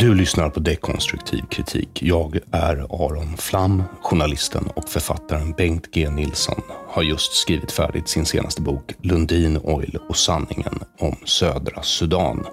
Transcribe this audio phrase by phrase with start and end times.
[0.00, 2.02] Du lyssnar på Dekonstruktiv kritik.
[2.02, 3.82] Jag är Aron Flam.
[4.02, 9.98] Journalisten och författaren Bengt G Nilsson har just skrivit färdigt sin senaste bok Lundin Oil
[10.08, 12.46] och sanningen om södra Sudan.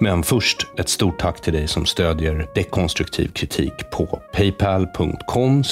[0.00, 5.62] Men först ett stort tack till dig som stödjer dekonstruktiv kritik på paypal.com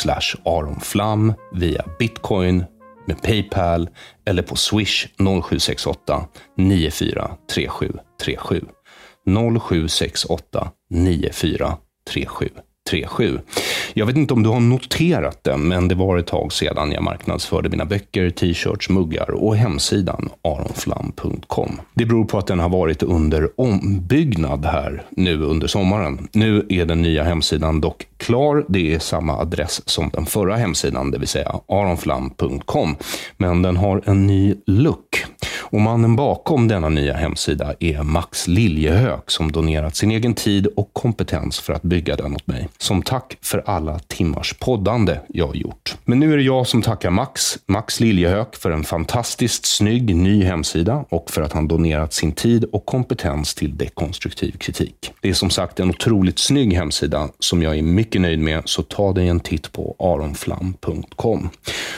[0.45, 2.65] aronflam via bitcoin
[3.07, 3.89] med Paypal
[4.27, 6.25] eller på swish 0768
[6.57, 8.65] 943737.
[9.27, 12.72] 0768 9437.
[12.91, 13.41] 3.7.
[13.95, 17.03] Jag vet inte om du har noterat det, men det var ett tag sedan jag
[17.03, 21.81] marknadsförde mina böcker, t-shirts, muggar och hemsidan aronflam.com.
[21.95, 26.29] Det beror på att den har varit under ombyggnad här nu under sommaren.
[26.33, 28.65] Nu är den nya hemsidan dock klar.
[28.69, 32.97] Det är samma adress som den förra hemsidan, det vill säga aronflam.com.
[33.37, 35.25] Men den har en ny look.
[35.73, 40.93] Och mannen bakom denna nya hemsida är Max Liljehök som donerat sin egen tid och
[40.93, 42.69] kompetens för att bygga den åt mig.
[42.83, 45.97] Som tack för alla timmars poddande jag har gjort.
[46.05, 50.45] Men nu är det jag som tackar Max, Max Liljehök, för en fantastiskt snygg ny
[50.45, 55.13] hemsida och för att han donerat sin tid och kompetens till dekonstruktiv kritik.
[55.21, 58.83] Det är som sagt en otroligt snygg hemsida som jag är mycket nöjd med, så
[58.83, 61.51] ta dig en titt på aronflam.com.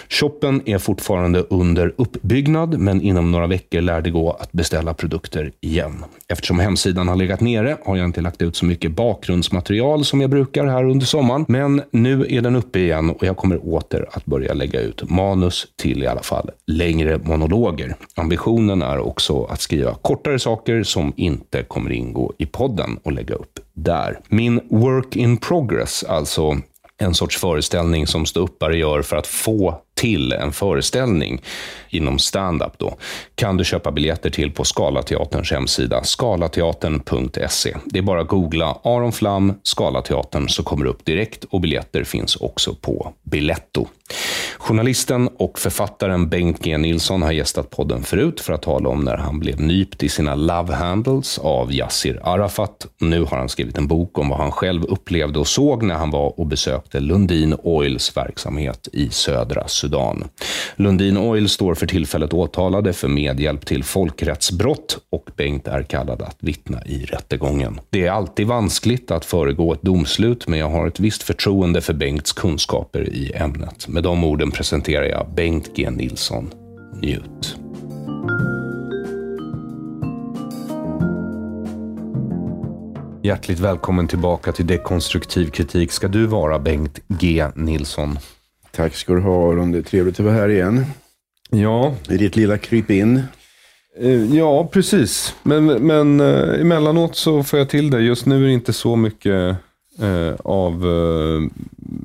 [0.09, 5.53] Shoppen är fortfarande under uppbyggnad, men inom några veckor lär det gå att beställa produkter
[5.61, 6.05] igen.
[6.29, 10.31] Eftersom hemsidan har legat nere har jag inte lagt ut så mycket bakgrundsmaterial som jag
[10.31, 11.45] brukar här under sommaren.
[11.49, 15.67] Men nu är den uppe igen och jag kommer åter att börja lägga ut manus
[15.77, 17.97] till i alla fall längre monologer.
[18.15, 23.35] Ambitionen är också att skriva kortare saker som inte kommer ingå i podden och lägga
[23.35, 24.21] upp där.
[24.29, 26.59] Min work in progress, alltså
[26.99, 31.43] en sorts föreställning som ståuppare gör för att få till en föreställning
[31.89, 32.97] inom stand-up då,
[33.35, 37.77] kan du köpa biljetter till på Scalateaterns hemsida, skalateatern.se.
[37.85, 42.05] Det är bara att googla Aron Flam, Scalateatern, så kommer det upp direkt och biljetter
[42.05, 43.87] finns också på Biletto.
[44.59, 49.17] Journalisten och författaren Bengt G Nilsson har gästat podden förut för att tala om när
[49.17, 52.87] han blev nypt i sina love handles av Yassir Arafat.
[53.01, 56.11] Nu har han skrivit en bok om vad han själv upplevde och såg när han
[56.11, 60.25] var och besökte Lundin Oils verksamhet i södra Sudan.
[60.77, 66.37] Lundin Oil står för tillfället åtalade för medhjälp till folkrättsbrott och Bengt är kallad att
[66.41, 67.81] vittna i rättegången.
[67.91, 71.95] Det är alltid vanskligt att föregå ett domslut, men jag har ett visst förtroende för
[71.95, 73.89] Bengts kunskaper i ämnet.
[73.89, 76.51] Med de orden presenterar jag Bengt G Nilsson.
[77.03, 77.57] Njut.
[83.23, 88.19] Hjärtligt välkommen tillbaka till Dekonstruktiv kritik ska du vara, Bengt G Nilsson.
[88.75, 89.73] Tack ska du ha Aron.
[89.73, 90.85] Det är trevligt att vara här igen.
[91.51, 93.23] Ja, I ditt lilla krypin.
[93.99, 95.35] Eh, Ja, precis.
[95.43, 98.01] Men, men eh, emellanåt så får jag till det.
[98.01, 99.57] Just nu är det inte så mycket
[100.01, 101.51] eh, av eh,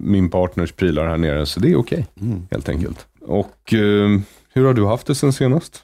[0.01, 2.06] min partners prylar här nere, så det är okej,
[2.51, 3.07] helt enkelt.
[3.21, 4.19] Och eh,
[4.54, 5.83] hur har du haft det sen senast?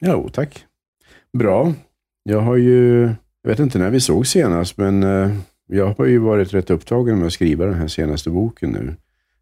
[0.00, 0.64] Jo, tack.
[1.38, 1.72] Bra.
[2.22, 3.00] Jag har ju
[3.42, 5.30] Jag vet inte när vi såg senast, men eh,
[5.68, 8.96] jag har ju varit rätt upptagen med att skriva den här senaste boken nu.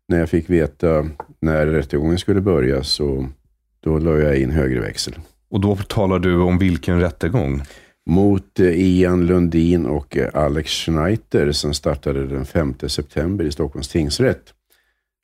[0.08, 1.08] När jag fick veta
[1.40, 3.28] när rättegången skulle börja så
[3.80, 5.14] då la jag in högre växel.
[5.50, 7.62] Och då talar du om vilken rättegång?
[8.10, 13.88] Mot eh, Ian Lundin och eh, Alex Schneider som startade den 5 september i Stockholms
[13.88, 14.54] tingsrätt.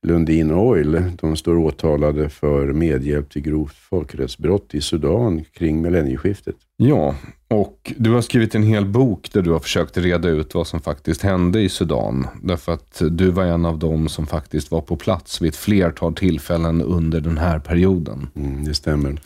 [0.05, 6.57] Lundin Oil, de står åtalade för medhjälp till grovt folkrättsbrott i Sudan kring millennieskiftet.
[6.77, 7.15] Ja,
[7.49, 10.81] och du har skrivit en hel bok där du har försökt reda ut vad som
[10.81, 12.27] faktiskt hände i Sudan.
[12.43, 16.15] Därför att du var en av dem som faktiskt var på plats vid ett flertal
[16.15, 18.27] tillfällen under den här perioden.
[18.37, 19.21] Mm, det stämmer.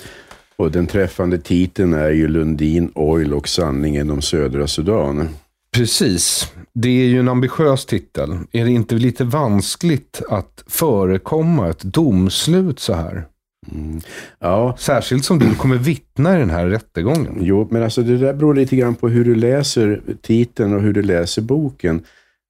[0.56, 5.28] Och den träffande titeln är ju Lundin Oil och sanningen om södra Sudan.
[5.72, 6.52] Precis.
[6.74, 8.38] Det är ju en ambitiös titel.
[8.52, 13.26] Är det inte lite vanskligt att förekomma ett domslut så här?
[13.72, 14.00] Mm.
[14.38, 14.76] Ja.
[14.78, 17.38] Särskilt som du kommer vittna i den här rättegången.
[17.40, 20.92] Jo, men alltså det där beror lite grann på hur du läser titeln och hur
[20.92, 22.02] du läser boken.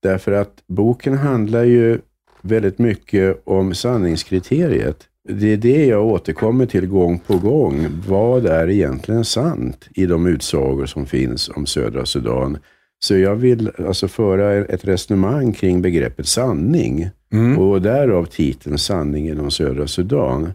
[0.03, 1.99] Därför att boken handlar ju
[2.43, 5.05] väldigt mycket om sanningskriteriet.
[5.29, 7.87] Det är det jag återkommer till gång på gång.
[8.09, 12.59] Vad är egentligen sant i de utsagor som finns om södra Sudan?
[13.01, 17.11] Så jag vill alltså föra ett resonemang kring begreppet sanning.
[17.33, 17.59] Mm.
[17.59, 20.53] Och därav titeln Sanningen om södra Sudan.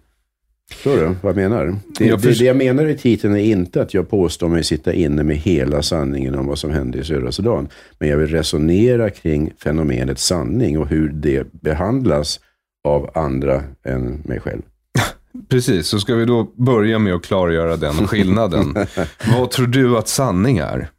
[0.72, 1.76] Förstår du vad jag menar?
[1.98, 4.94] Det, Jag det, det jag menar i titeln är inte att jag påstår mig sitta
[4.94, 7.68] inne med hela sanningen om vad som hände i södra Sudan.
[8.00, 12.40] Men jag vill resonera kring fenomenet sanning och hur det behandlas
[12.84, 14.62] av andra än mig själv.
[15.50, 18.76] Precis, så ska vi då börja med att klargöra den skillnaden.
[19.38, 20.90] Vad tror du att sanning är?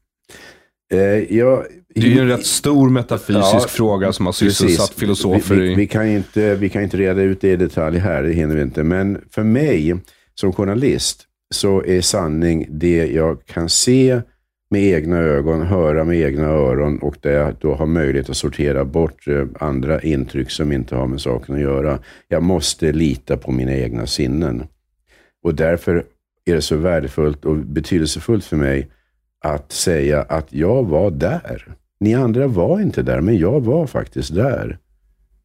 [0.92, 1.64] Eh, jag,
[1.94, 4.56] Det är ju en rätt stor metafysisk Ja, fråga som har Precis.
[4.58, 7.98] sysselsatt filosofer vi, vi, vi, kan inte, vi kan inte reda ut det i detalj
[7.98, 8.82] här, det hinner vi inte.
[8.82, 9.96] Men för mig
[10.34, 14.20] som journalist så är sanning det jag kan se
[14.70, 18.84] med egna ögon, höra med egna öron och där jag då har möjlighet att sortera
[18.84, 21.98] bort eh, andra intryck som inte har med saken att göra.
[22.28, 24.66] Jag måste lita på mina egna sinnen.
[25.42, 26.04] Och därför
[26.44, 28.90] är det så värdefullt och betydelsefullt för mig
[29.44, 31.66] att säga att jag var där.
[32.00, 34.78] Ni andra var inte där, men jag var faktiskt där.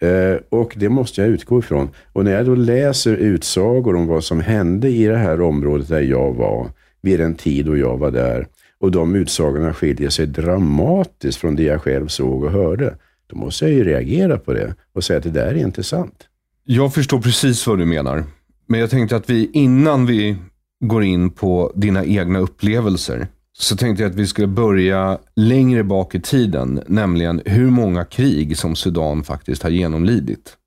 [0.02, 1.90] Eh, och det måste jag utgå ifrån.
[2.14, 6.02] Och när jag då läser utsagor om vad som hände i det här området där
[6.02, 6.68] jag var,
[7.02, 8.48] vid den tid då jag var där,
[8.80, 12.96] och de utsagorna skiljer sig dramatiskt från det jag själv såg och hörde,
[13.28, 16.28] då måste jag ju reagera på det och säga att det där är inte sant.
[16.64, 18.24] Jag förstår precis vad du menar.
[18.68, 20.36] Men jag tänkte att vi, innan vi
[20.80, 23.28] går in på dina egna upplevelser,
[23.60, 28.58] så tänkte jag att vi skulle börja längre bak i tiden, nämligen hur många krig
[28.58, 30.58] som Sudan faktiskt har genomlidit.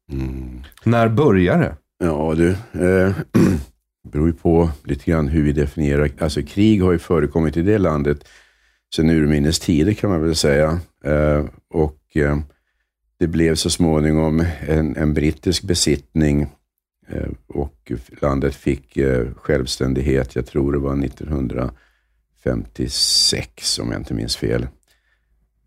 [0.84, 1.76] När börjar det?
[2.04, 3.16] Ja du, eh,
[4.12, 6.10] beror ju på lite grann hur vi definierar.
[6.18, 8.28] Alltså krig har ju förekommit i det landet
[8.94, 10.80] sedan urminnes tider kan man väl säga.
[11.04, 12.38] Eh, och eh,
[13.18, 16.46] det blev så småningom en, en brittisk besittning
[17.08, 17.92] eh, och
[18.22, 20.96] landet fick eh, självständighet, jag tror det var
[22.50, 24.66] 1956 om jag inte minns fel.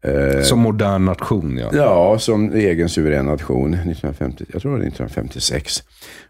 [0.06, 1.70] Eh, Som modern nation, ja.
[1.74, 3.74] Ja, som egen suverän nation.
[3.74, 5.84] 1950, jag tror det var 1956.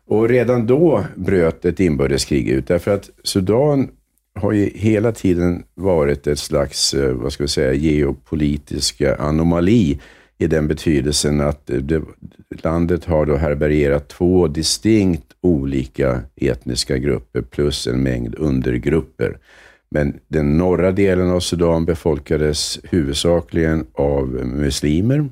[0.08, 2.68] Och redan då bröt ett inbördeskrig ut.
[2.68, 3.90] Därför att Sudan
[4.40, 10.00] har ju hela tiden varit ett slags, eh, vad ska vi säga, geopolitisk anomali
[10.38, 12.02] i den betydelsen att det,
[12.64, 19.38] landet har då härbärgerat två distinkt olika etniska grupper plus en mängd undergrupper.
[19.90, 25.30] Men den norra delen av Sudan befolkades huvudsakligen av muslimer.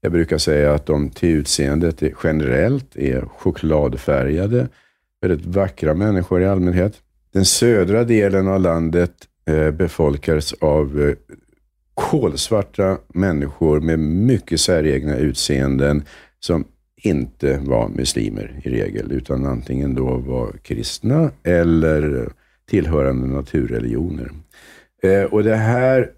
[0.00, 4.68] Jag brukar säga att de till utseendet är- generellt är chokladfärgade,
[5.20, 6.94] väldigt vackra människor i allmänhet.
[7.32, 9.12] Den södra delen av landet
[9.46, 11.14] eh, befolkades av eh,
[11.94, 16.02] kolsvarta människor med mycket säregna utseenden
[16.40, 16.64] som
[16.96, 22.30] inte var muslimer i regel, utan antingen då var kristna eller
[22.70, 24.30] tillhörande naturreligioner.
[25.02, 26.10] Eh, och det här,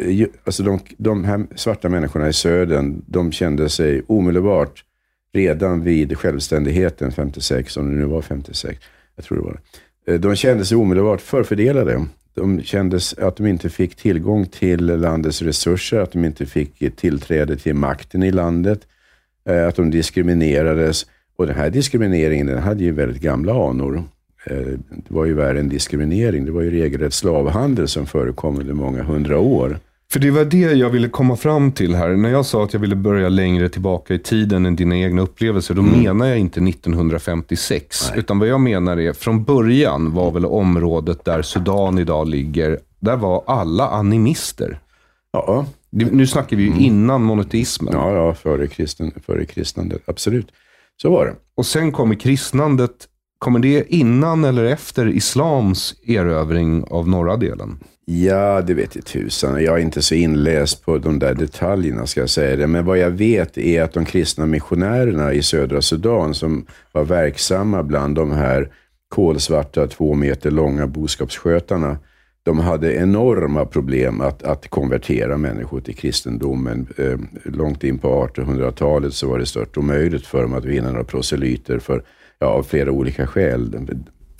[0.00, 4.84] eh, alltså de, de här svarta människorna i södern, de kände sig omedelbart,
[5.32, 8.78] redan vid självständigheten 56, om det nu var 56,
[9.16, 10.12] jag tror det var det.
[10.12, 12.06] Eh, de kände sig omedelbart förfördelade.
[12.34, 17.56] De kände att de inte fick tillgång till landets resurser, att de inte fick tillträde
[17.56, 18.80] till makten i landet,
[19.48, 21.06] eh, att de diskriminerades.
[21.36, 24.02] Och den här diskrimineringen den hade ju väldigt gamla anor.
[24.46, 24.56] Eh,
[24.88, 26.44] Det var ju värre än diskriminering.
[26.44, 29.78] Det var ju regelrätt slavhandel som förekom under många hundra år.
[30.12, 32.08] För det var det jag ville komma fram till här.
[32.16, 35.74] När jag sa att jag ville börja längre tillbaka i tiden än dina egna upplevelser,
[35.74, 38.12] då menar jag inte 1956.
[38.16, 43.16] Utan vad jag menar är, från början var väl området där Sudan idag ligger där
[43.16, 44.78] var alla animister.
[45.32, 47.94] Ja, Nu snackar vi ju innan monoteismen.
[47.94, 50.02] ja, ja före, kristen, före kristnandet.
[50.06, 50.46] Absolut.
[51.02, 51.34] Så var det.
[51.56, 53.08] Och sen kommer kristnandet.
[53.44, 57.78] Kommer det innan eller efter islams erövring av norra delen?
[58.04, 59.64] Ja, det vet jag tusan.
[59.64, 62.66] Jag är inte så inläst på de där detaljerna ska jag säga det.
[62.66, 67.82] Men vad jag vet är att de kristna missionärerna i södra Sudan som var verksamma
[67.82, 68.68] bland de här
[69.08, 71.98] kolsvarta, två meter långa boskapsskötarna.
[72.42, 76.86] De hade enorma problem att, att konvertera människor till kristendomen.
[76.96, 81.04] Eh, långt in på 1800-talet så var det stört omöjligt för dem att vinna några
[81.04, 82.02] proselyter för,
[82.44, 83.88] ja, av flera olika skäl.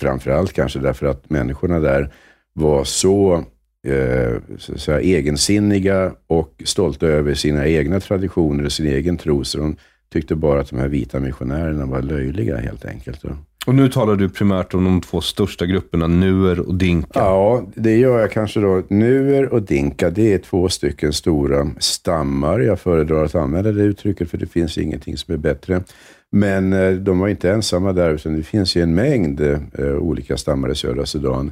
[0.01, 2.13] Framförallt kanske därför att människorna där
[2.53, 3.43] var så,
[3.87, 9.43] eh, så säga, egensinniga och stolta över sina egna traditioner och sin egen tro.
[9.43, 9.75] Så de
[10.13, 13.23] tyckte bara att de här vita missionärerna var löjliga helt enkelt.
[13.65, 17.19] Och nu talar du primärt om de två största grupperna, nuer och dinka.
[17.19, 18.83] Ja, det gör jag kanske då.
[18.87, 22.59] Nuer och dinka, det är två stycken stora stammar.
[22.59, 25.83] Jag föredrar att använda det uttrycket för det finns ingenting som är bättre.
[26.31, 30.37] Men eh, de var inte ensamma där, utan det finns ju en mängd eh, olika
[30.37, 31.51] stammar i södra Sudan.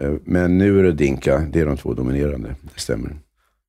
[0.00, 2.54] Eh, men nuer och dinka, det är de två dominerande.
[2.74, 3.16] Det stämmer.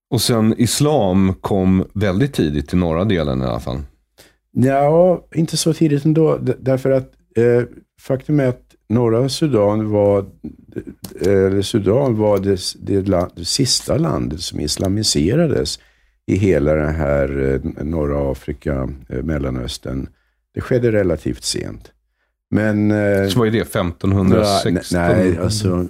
[0.09, 3.81] Och sen islam kom väldigt tidigt i norra delen i alla fall.
[4.51, 6.39] Ja, inte så tidigt ändå.
[6.59, 7.63] Därför att eh,
[8.01, 10.19] faktum är att norra Sudan var,
[11.21, 15.79] eh, eller Sudan var det, det, la- det sista landet som islamiserades
[16.25, 20.07] i hela det här eh, norra Afrika, eh, Mellanöstern.
[20.53, 21.91] Det skedde relativt sent.
[22.51, 22.89] Men...
[23.29, 23.59] Så vad är det?
[23.59, 24.99] 1516?
[25.01, 25.87] Nej, alltså...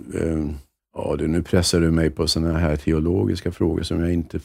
[0.95, 4.39] Ja, du, nu pressar du mig på sådana här teologiska frågor som jag inte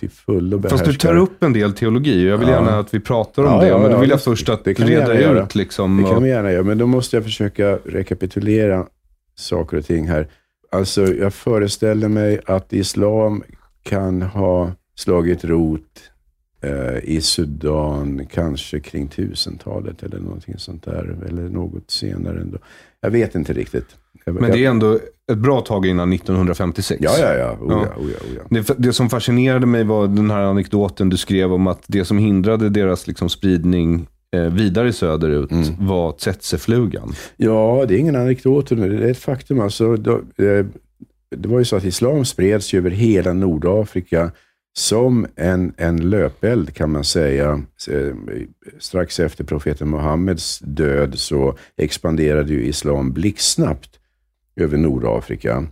[0.00, 0.78] till fullo behärskar.
[0.84, 2.54] Fast du tar upp en del teologi och jag vill Ja.
[2.54, 3.68] gärna att vi pratar om Ja, det.
[3.68, 5.44] ja, men då vill jag först att det kan reda gärna göra.
[5.44, 5.96] ut liksom.
[6.02, 8.86] Det kan vi gärna göra, men då måste jag försöka rekapitulera
[9.34, 10.28] saker och ting här.
[10.72, 13.42] Alltså, jag föreställer mig att islam
[13.82, 15.82] kan ha slagit rot
[16.62, 21.16] eh, i Sudan kanske kring tusentalet eller någonting sånt där.
[21.28, 22.58] Eller något senare ändå.
[23.00, 23.86] Jag vet inte riktigt.
[24.24, 24.98] Jag, Men det är ändå
[25.30, 27.00] ett bra tag innan 1956.
[27.04, 27.56] Ja, ja, ja.
[27.60, 27.86] Oh, Ja.
[27.96, 28.02] ja.
[28.02, 28.62] Oh, ja, oh, ja.
[28.62, 32.18] Det, det som fascinerade mig var den här anekdoten du skrev om att det som
[32.18, 34.06] hindrade deras liksom, spridning
[34.36, 35.64] eh, vidare söderut Mm.
[35.78, 37.12] var tsetseflugan.
[37.36, 38.68] Ja, det är ingen anekdot.
[38.68, 39.60] Det är ett faktum.
[39.60, 40.66] Alltså, då, eh,
[41.36, 44.30] det var ju så att islam spreds över hela Nordafrika
[44.78, 47.62] som en, en löpeld kan man säga.
[47.90, 48.14] Eh,
[48.78, 53.90] Strax efter profeten Muhammeds död så expanderade ju islam blixtsnabbt
[54.56, 55.66] över Nordafrika.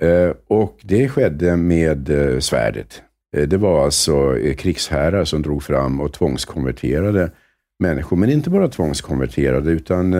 [0.00, 3.02] Eh, och det skedde med eh, svärdet.
[3.36, 7.30] Eh, det var alltså krigsherrar som drog fram och tvångskonverterade
[7.78, 8.16] människor.
[8.16, 10.12] Men inte bara tvångskonverterade, utan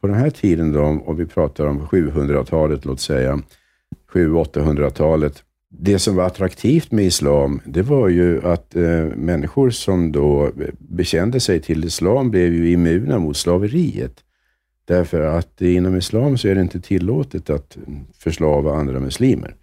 [0.00, 3.42] på den här tiden, då, om vi pratar om 700-talet, låt säga,
[4.12, 5.42] 700-800-talet.
[5.78, 11.40] Det som var attraktivt med islam, det var ju att eh, människor som då bekände
[11.40, 14.24] sig till islam blev ju immuna mot slaveriet.
[14.84, 17.78] Därför att inom islam så är det inte tillåtet att
[18.18, 19.54] förslava andra muslimer.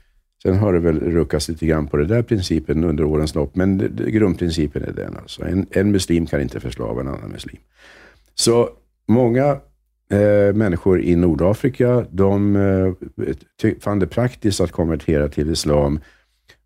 [0.43, 3.77] Sen har det väl ruckats lite grann på den där principen under årens lopp, men
[3.77, 5.17] det, det, grundprincipen är den.
[5.17, 5.43] Alltså.
[5.45, 7.57] En, en muslim kan inte förslava en annan muslim.
[8.35, 8.69] Så
[9.07, 9.45] många
[10.11, 15.99] eh, människor i Nordafrika, de eh, fann det praktiskt att konvertera till islam.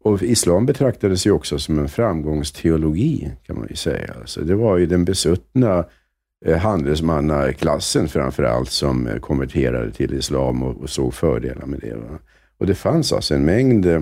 [0.03, 4.13] Och islam betraktades ju också som en framgångsteologi, kan man ju säga.
[4.19, 5.85] Alltså, det var ju den besuttna
[6.57, 11.95] handelsmannaklassen framför allt som eh, konverterade till islam och, och såg fördelar med det.
[11.95, 12.19] Va?
[12.57, 14.01] Och det fanns alltså en mängd eh,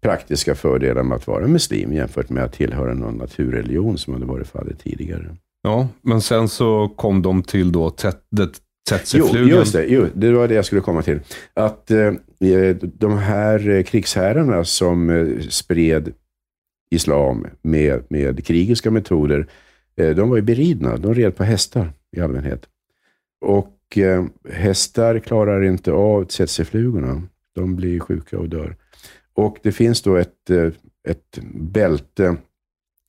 [0.00, 4.48] praktiska fördelar med att vara muslim jämfört med att tillhöra någon naturreligion som hade varit
[4.48, 5.36] fallet tidigare.
[5.62, 7.90] Ja, men sen så kom de till då
[8.30, 8.46] det- Jo,
[8.88, 9.48] tsetseflugan.
[9.48, 9.84] just det.
[9.88, 11.20] Jo, det var det jag skulle komma till.
[11.54, 12.12] Att eh,
[12.82, 16.12] de här eh, krigsherrarna som eh, spred
[16.90, 19.44] islam med, med krigiska metoder, eh,
[20.00, 20.96] Eh, de var ju beridna.
[20.96, 22.66] De red på hästar i allmänhet.
[23.40, 27.22] Och eh, hästar klarar inte av tsetseflugorna.
[27.54, 28.76] De blir sjuka och dör.
[29.34, 30.72] Och det finns då ett, eh,
[31.08, 32.36] ett bälte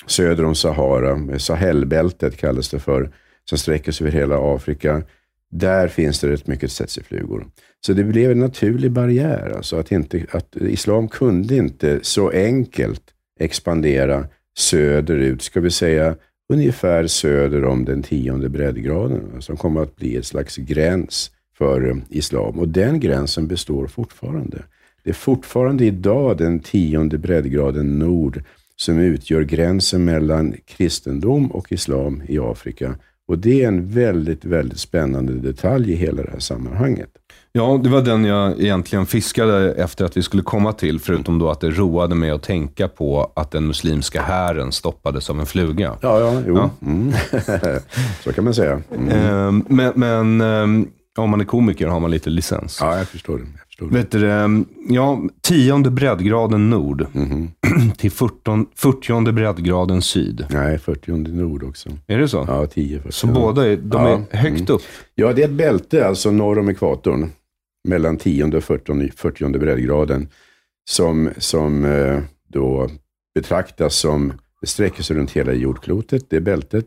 [0.07, 3.11] söder om Sahara, Sahelbältet kallas det för,
[3.49, 5.03] som sträcker sig över hela Afrika.
[5.51, 7.47] Där finns det rätt mycket tsetseflugor.
[7.85, 9.53] Så det blev en naturlig barriär.
[9.55, 13.03] Alltså att, inte, att islam kunde inte så enkelt
[13.39, 14.25] expandera
[14.57, 16.15] söderut, ska vi säga
[16.51, 21.95] ungefär söder om den tionde breddgraden, som kommer att bli ett slags gräns för eh,
[22.09, 22.59] islam.
[22.59, 24.63] Och den gränsen består fortfarande.
[25.03, 28.43] Det är fortfarande idag den tionde breddgraden nord
[28.75, 32.95] som utgör gränsen mellan kristendom och islam i Afrika.
[33.27, 37.09] Och det är en väldigt, väldigt spännande detalj i hela det här sammanhanget.
[37.53, 41.49] Ja, det var den jag egentligen fiskade efter att vi skulle komma till, förutom då
[41.49, 45.95] att det roade mig att tänka på att den muslimska hären stoppades av en fluga.
[46.01, 46.55] Ja, ja, jo.
[46.57, 46.69] Ja.
[46.87, 47.13] Mm.
[48.23, 48.81] så kan man säga.
[48.95, 49.09] Mm.
[49.09, 52.77] Ehm, Men, men ehm, om man är komiker har man lite licens.
[52.81, 53.43] Ja, jag förstår det.
[53.43, 53.93] Jag förstår det.
[53.93, 57.05] Vet du, ehm, ja, tionde breddgraden nord
[57.97, 60.45] till 14, 40 breddgraden syd.
[60.49, 61.89] Nej, 40 nord också.
[62.07, 62.45] Är det så?
[62.47, 62.99] Ja, 10.
[62.99, 63.11] 40.
[63.13, 64.81] Så båda är, de Ja, är högt upp?
[65.15, 67.29] Ja, det är ett bälte alltså norr om ekvatorn.
[67.83, 70.29] Mellan 10 och 40, 40 breddgraden.
[70.89, 72.89] Som, som eh, då
[73.35, 76.85] betraktas som, det sträcker sig runt hela jordklotet, det bältet.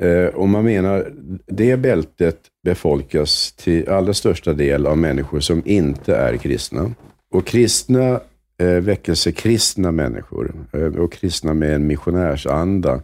[0.00, 1.12] Eh, och man menar,
[1.46, 6.94] det bältet befolkas till allra största del av människor som inte är kristna.
[7.30, 8.20] Och kristna,
[8.58, 10.54] eh, väckelsekristna människor
[10.98, 13.02] och kristna med en missionärsanda,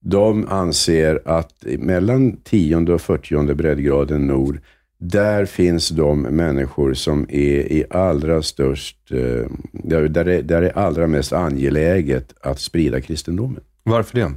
[0.00, 4.60] de anser att mellan 10 och 40 breddgraden nord,
[5.00, 10.78] där finns de människor som är i allra störst, eh, där, där, det, där är
[10.78, 13.60] allra mest angeläget att sprida kristendomen.
[13.82, 14.32] Varför det?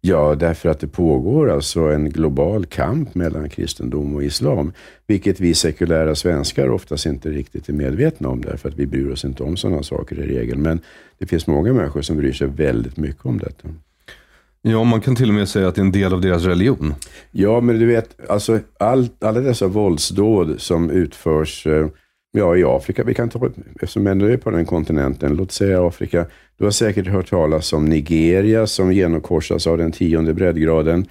[0.00, 4.72] Ja, därför att det pågår alltså en global kamp mellan kristendom och islam,
[5.06, 9.24] vilket vi sekulära svenskar oftast inte riktigt är medvetna om, därför att vi bryr oss
[9.24, 10.58] inte om sådana saker i regel.
[10.58, 10.80] Men
[11.18, 13.68] det finns många människor som bryr sig väldigt mycket om detta.
[14.68, 16.94] Ja, man kan till och med säga att det är en del av deras religion.
[17.30, 21.86] Ja, men du vet, alltså all, alla dessa våldsdåd som utförs eh,
[22.32, 26.26] ja, i Afrika, vi kan ta, eftersom ändå är på den kontinenten, låt säga Afrika.
[26.58, 31.06] Du har säkert hört talas om Nigeria som genomkorsas av den tionde breddgraden.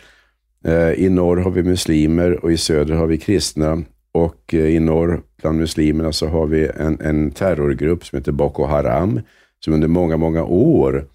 [0.66, 3.84] Eh, I norr har vi muslimer och i söder har vi kristna.
[4.12, 8.66] Och eh, i norr, bland muslimerna, så har vi en, en terrorgrupp som heter Boko
[8.66, 9.20] Haram,
[9.60, 11.06] som under många, många år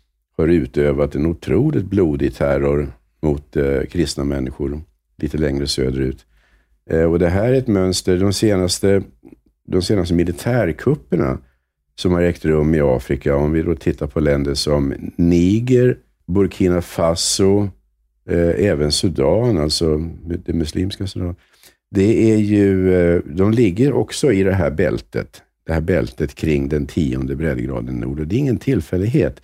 [0.40, 2.92] har utövat en otroligt blodig terror
[3.22, 4.80] mot eh, kristna människor
[5.18, 6.26] lite längre söderut.
[6.90, 9.02] Eh, och det här är ett mönster, de senaste,
[9.68, 11.38] de senaste militärkupperna
[11.94, 16.82] som har ägt rum i Afrika, om vi då tittar på länder som Niger, Burkina
[16.82, 17.68] Faso,
[18.28, 19.98] eh, även Sudan, alltså
[20.44, 21.36] det muslimska Sudan.
[21.90, 26.68] Det är ju, eh, de ligger också i det här bältet, det här bältet kring
[26.68, 28.20] den tionde breddgraden nord.
[28.20, 29.40] Och det är ingen tillfällighet.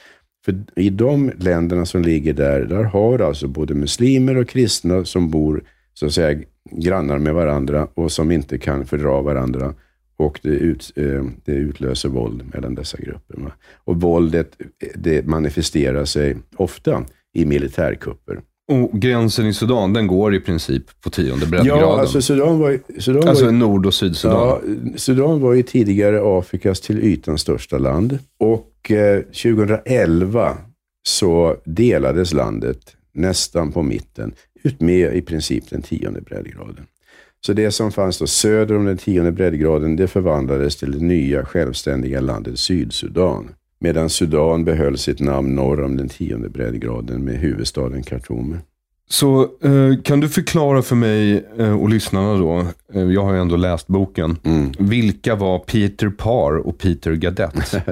[0.47, 5.31] För i de länderna som ligger där, där har alltså både muslimer och kristna som
[5.31, 5.63] bor
[5.95, 9.75] så att säga grannar med varandra och som inte kan fördra varandra.
[10.17, 13.55] Och det, ut, eh, det utlöser våld mellan dessa grupper.
[13.75, 14.57] Och våldet
[14.95, 17.05] det manifesterar sig ofta
[17.35, 18.41] i militärkupper.
[18.69, 21.83] Och gränsen i Sudan, den går i princip på tionde breddgraden.
[21.83, 24.37] Ja, alltså Sudan var, Sudan Alltså var, Nord och Sydsudan.
[24.37, 24.61] Ja,
[24.97, 28.19] Sudan var ju tidigare Afrikas till ytan största land.
[28.39, 30.57] Och eh, 2011
[31.09, 32.79] så delades landet
[33.15, 36.87] nästan på mitten ut med i princip den tionde breddgraden.
[37.47, 41.45] Så det som fanns då söder om den tionde breddgraden, det förvandlades till det nya
[41.45, 43.49] självständiga landet Sydsudan.
[43.79, 48.59] Medan Sudan behöll sitt namn norr om den tionde breddgraden med huvudstaden Khartoum.
[49.09, 53.41] Så eh, kan du förklara för mig eh, och lyssnarna då, eh, jag har ju
[53.41, 54.73] ändå läst boken, Mm.
[54.79, 57.75] vilka var Peter Parr och Peter Gadet?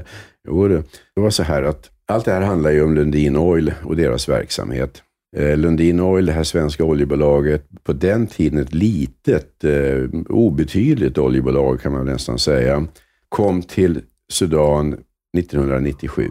[0.49, 0.83] Jo, det,
[1.15, 4.29] det var så här att allt det här handlar ju om Lundin Oil och deras
[4.29, 5.03] verksamhet.
[5.37, 11.81] Eh, Lundin Oil, det här svenska oljebolaget, på den tiden ett litet, eh, obetydligt oljebolag
[11.81, 12.87] kan man nästan säga,
[13.29, 14.01] kom till
[14.33, 14.97] Sudan
[15.37, 16.31] 1997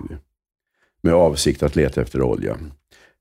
[1.04, 2.58] med avsikt att leta efter olja.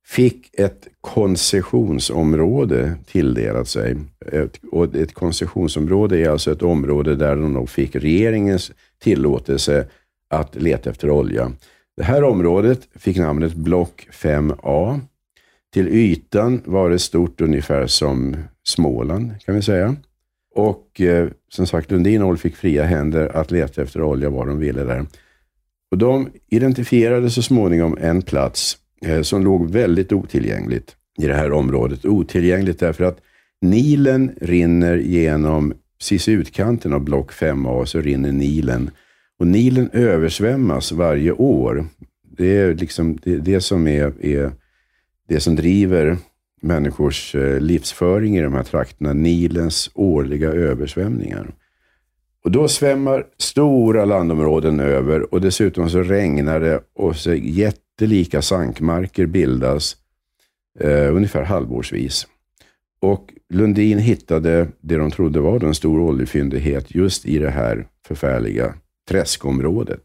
[0.07, 3.97] Fick ett koncessionsområde tilldelat sig.
[4.33, 9.87] Ett, och ett koncessionsområde är alltså ett område där de nog fick regeringens tillåtelse
[10.33, 11.53] att leta efter olja.
[11.97, 15.01] Det här området fick namnet Block 5A.
[15.73, 19.97] Till ytan var det stort ungefär som Småland, kan vi säga.
[20.55, 24.59] Och eh, som sagt, Lundin Oil fick fria händer att leta efter olja var de
[24.59, 25.07] ville där.
[25.91, 31.53] Och de identifierade så småningom en plats eh, som låg väldigt otillgängligt i det här
[31.53, 32.05] området.
[32.05, 33.19] Otillgängligt därför att
[33.61, 38.91] Nilen rinner genom, precis i utkanten av block 5A, så rinner Nilen.
[39.43, 41.87] Och Nilen översvämmas varje år.
[42.37, 44.53] Det är liksom det, det som är, är
[45.29, 46.17] det som driver
[46.61, 49.13] människors eh, livsföring i de här trakterna.
[49.13, 51.55] Nilens årliga översvämningar.
[52.45, 59.27] Och då svämmar stora landområden över och dessutom så regnar det och så jättelika sankmarker
[59.27, 59.97] bildas
[60.81, 62.27] eh, ungefär halvårsvis.
[63.01, 68.75] Och Lundin hittade det de trodde var en stor oljefyndighet just i det här förfärliga
[69.09, 70.03] träskområdet.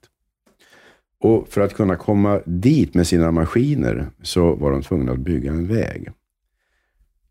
[1.19, 5.51] Och för att kunna komma dit med sina maskiner så var de tvungna att bygga
[5.51, 6.09] en väg.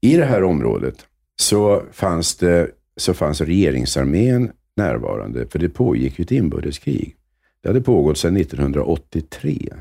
[0.00, 6.22] I det här området så fanns, det, så fanns regeringsarmén närvarande, för det pågick ju
[6.22, 7.16] ett inbördeskrig.
[7.62, 9.74] Det hade pågått sedan 1983.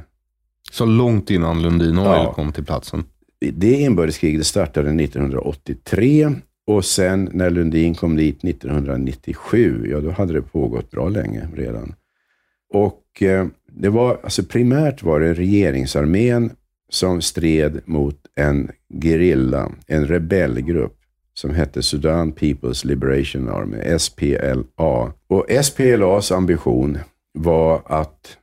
[0.72, 2.34] Så långt innan Lundin Oil Ja.
[2.34, 3.04] kom till platsen.
[3.54, 6.32] Det inbördeskriget startade 1983
[6.68, 11.94] och sen när Lundin kom dit 1997, ja då hade det pågått bra länge redan.
[12.74, 16.52] Och eh, det var, alltså primärt var det regeringsarmén
[16.90, 18.72] som stred mot en
[19.04, 20.98] gerilla, en rebellgrupp
[21.34, 25.14] som hette Sudan People's Liberation Army, SPLA.
[25.28, 26.98] Och SPLAs ambition
[27.34, 28.38] var att,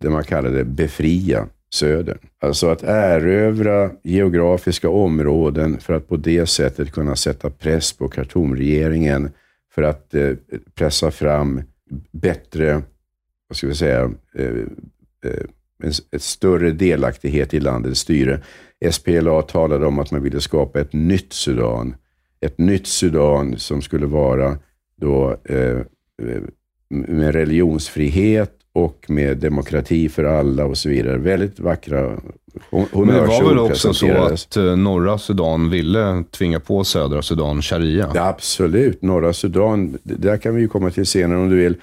[0.00, 2.18] det man kallade befria södern.
[2.40, 9.30] Alltså att erövra geografiska områden för att på det sättet kunna sätta press på Khartoumregeringen
[9.74, 10.30] för att eh,
[10.74, 11.62] pressa fram
[12.12, 12.82] bättre,
[13.48, 14.44] vad ska vi säga, eh,
[15.24, 15.44] eh,
[15.82, 18.40] en, ett större delaktighet i landets styre.
[18.90, 21.94] SPLA talade om att man ville skapa ett nytt Sudan.
[22.40, 24.58] Ett nytt Sudan som skulle vara
[24.96, 25.78] då eh,
[26.22, 26.42] eh,
[26.88, 31.18] med religionsfrihet och med demokrati för alla och så vidare.
[31.18, 32.16] Väldigt vackra
[32.70, 36.84] hon- Men det var väl honnörsord också så att eh, norra Sudan ville tvinga på
[36.84, 38.10] södra Sudan sharia?
[38.14, 39.02] Ja, absolut.
[39.02, 41.76] Norra Sudan, där kan vi ju komma till senare om du vill.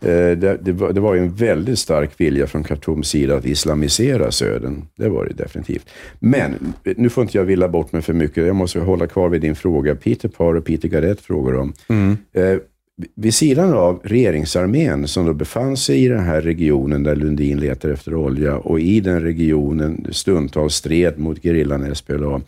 [0.00, 4.82] Eh, Det, var, ju en väldigt stark vilja från Khartoums sida att islamisera södern.
[4.96, 5.86] Det var det definitivt.
[6.18, 8.46] Men, nu får inte jag villa bort mig för mycket.
[8.46, 9.94] Jag måste hålla kvar vid din fråga.
[9.94, 11.72] Peter Parr och Peter Garrett frågar om.
[12.34, 12.56] Eh,
[13.16, 17.88] vid sidan av regeringsarmén som då befann sig i den här regionen där Lundin letar
[17.88, 22.40] efter olja och i den regionen stundtals stred mot gerillan SPLA.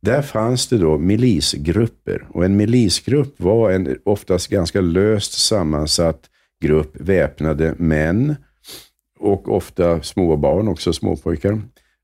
[0.00, 6.20] Där fanns det då milisgrupper och en milisgrupp var en oftast ganska löst sammansatt
[6.60, 8.34] grupp väpnade män
[9.18, 11.60] och ofta små barn, också småpojkar,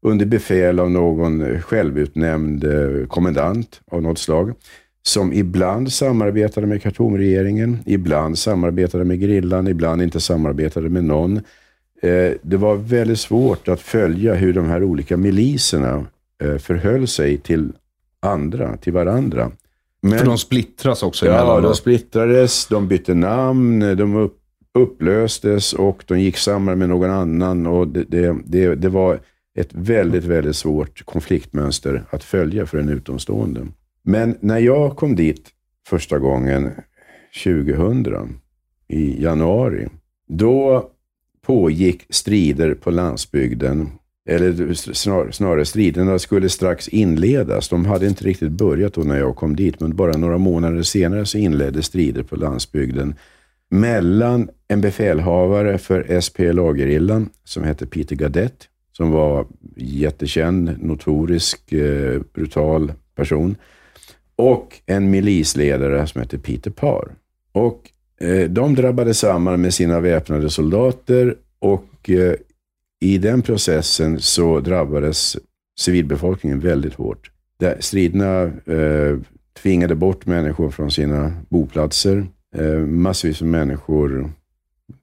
[0.07, 4.55] under befäl av någon självutnämnd eh, kommendant av något slag
[5.03, 11.37] som ibland samarbetade med Khartoumregeringen, ibland samarbetade med grillan, ibland inte samarbetade med någon.
[12.03, 16.07] Eh, Det var väldigt svårt att följa hur de här olika miliserna
[16.43, 17.73] eh, förhöll sig till
[18.21, 19.51] andra, till varandra.
[20.03, 21.63] Men, För de splittras också ja, emellan.
[21.63, 24.39] de splittrades, de bytte namn, de upp,
[24.79, 27.67] upplöstes och de gick samman med någon annan.
[27.67, 29.21] Och det, det, det, det var
[29.59, 33.67] ett väldigt, väldigt svårt konfliktmönster att följa för en utomstående.
[34.03, 35.51] Men när jag kom dit
[35.89, 36.71] första gången
[37.45, 38.39] 2000,
[38.89, 39.89] i januari,
[40.29, 40.91] då
[41.47, 43.89] pågick strider på landsbygden.
[44.29, 47.69] Eller snar, snarare, striderna skulle strax inledas.
[47.69, 51.27] De hade inte riktigt börjat då när jag kom dit, men bara några månader senare
[51.27, 53.15] så inleddes strider på landsbygden
[53.73, 62.93] mellan en befälhavare för SPLA-gerillan som hette Peter Gadett, som var jättekänd, notorisk, eh, brutal
[63.15, 63.57] person,
[64.37, 67.13] och en milisledare som hette Peter Parr.
[67.53, 67.91] Och
[68.21, 72.35] eh, de drabbade samman med sina väpnade soldater och eh,
[73.01, 75.37] i den processen så drabbades
[75.79, 77.31] civilbefolkningen väldigt hårt.
[77.59, 79.19] Där striderna eh,
[79.63, 82.27] tvingade bort människor från sina boplatser.
[82.57, 84.33] Eh, massvis av människor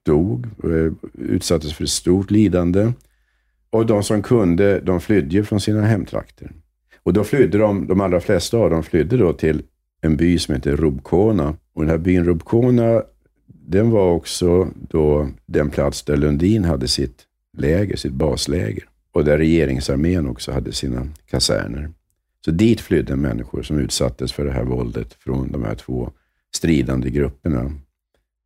[0.02, 2.92] dog, eh, utsattes för ett stort lidande.
[3.70, 6.50] Och de som kunde, de flydde från sina hemtrakter.
[7.02, 9.62] Och då flydde de, de allra flesta av dem flydde då till
[10.00, 11.56] en by som heter Rubkona.
[11.72, 13.02] Och den här byn Rubkona,
[13.46, 17.26] den var också då den plats där Lundin hade sitt
[17.58, 18.84] läger, sitt basläger.
[19.12, 21.90] Och där regeringsarmén också hade sina kaserner.
[22.44, 26.10] Så dit flydde människor som utsattes för det här våldet från de här två
[26.54, 27.72] stridande grupperna.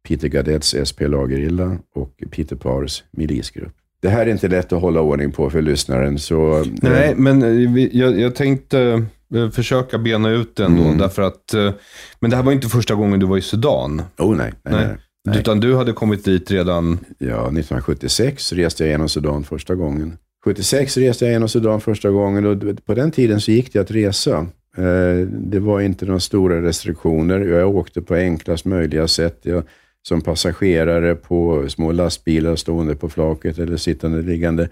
[0.09, 3.75] Peter Gadets SPLA-gerilla och Peter Pars milisgrupp.
[4.05, 6.65] Det här är inte lätt att hålla ordning på för lyssnaren, så...
[6.83, 10.83] Nej, men eh, jag, jag tänkte eh, försöka bena ut det ändå.
[10.83, 10.99] Mm.
[10.99, 11.73] Därför att, eh,
[12.21, 14.03] men det här var inte första gången du var i Sudan.
[14.19, 14.97] Oh nej, nej, nej.
[15.25, 15.39] nej.
[15.39, 16.99] Utan du hade kommit dit redan...
[17.19, 20.17] Ja, 1976 reste jag genom Sudan första gången.
[20.45, 23.91] 76 reste jag genom Sudan första gången och på den tiden så gick det att
[23.91, 24.47] resa.
[24.77, 27.41] Eh, Det var inte några stora restriktioner.
[27.41, 29.39] Jag åkte på enklast möjliga sätt.
[29.43, 29.65] Jag,
[30.07, 34.69] som passagerare på små lastbilar stående på flaket eller sittande liggande.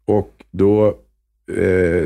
[0.04, 0.98] och då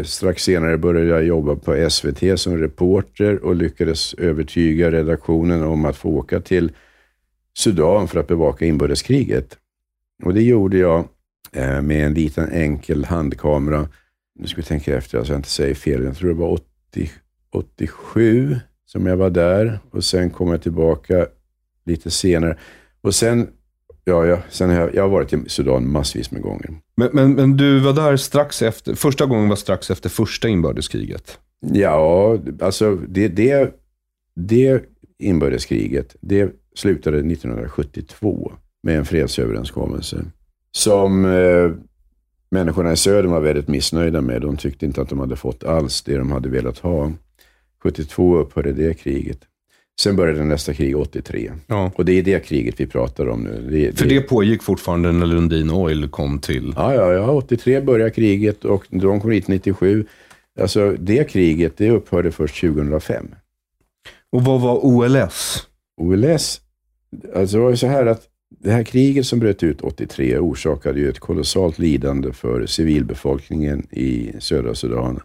[0.05, 5.97] strax senare började jag jobba på SVT som reporter och lyckades övertyga redaktionen om att
[5.97, 6.73] få åka till
[7.55, 9.59] Sudan för att bevaka inbördeskriget.
[10.25, 11.09] Och det gjorde jag
[11.53, 13.89] eh, med en liten enkel handkamera.
[14.39, 16.05] Nu ska vi tänka efter så alltså jag inte säger fel.
[16.05, 17.11] Jag tror det var 80,
[17.53, 21.27] 87 som jag var där och sen kom jag tillbaka
[21.85, 22.59] lite senare.
[23.01, 23.49] Och sen,
[24.05, 26.71] ja, ja, sen har jag, jag har varit i Sudan massvis med gånger.
[26.95, 31.39] Men, men, men du var där strax efter, första gången var strax efter första inbördeskriget?
[31.61, 33.75] Ja, alltså det, det,
[34.35, 34.85] det
[35.19, 40.25] inbördeskriget, det slutade 1972 med en fredsöverenskommelse
[40.73, 41.71] som eh,
[42.51, 44.43] människorna i södern var väldigt missnöjda med.
[44.43, 47.13] De tyckte inte att de hade fått alls det de hade velat ha.
[47.83, 49.39] 72 upphörde det kriget.
[50.01, 51.53] Sen började nästa krig 83.
[51.67, 51.93] Ja.
[51.95, 53.69] Och det är det kriget vi pratar om nu.
[53.71, 56.73] Det, För det, det pågick fortfarande när Lundin Oil kom till?
[56.77, 60.07] Ja, ja, ja 83 började kriget och de kom hit 97.
[60.61, 63.27] Alltså det kriget, det upphörde först 2005.
[64.33, 65.67] Och vad var OLS?
[65.97, 66.61] OLS,
[67.35, 68.29] alltså det var ju så här att
[68.61, 74.33] det här kriget som bröt ut 83 orsakade ju ett kolossalt lidande för civilbefolkningen i
[74.39, 75.21] södra Sudan.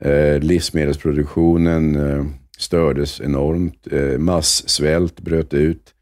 [0.00, 2.24] Eh, livsmedelsproduktionen eh,
[2.58, 3.86] stördes enormt.
[3.92, 5.94] Eh, massvält bröt ut.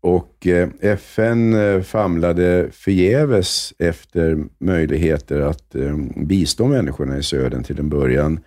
[0.00, 7.78] Och eh, FN eh, famlade förgäves efter möjligheter att eh, bistå människorna i södern till
[7.78, 8.40] en början.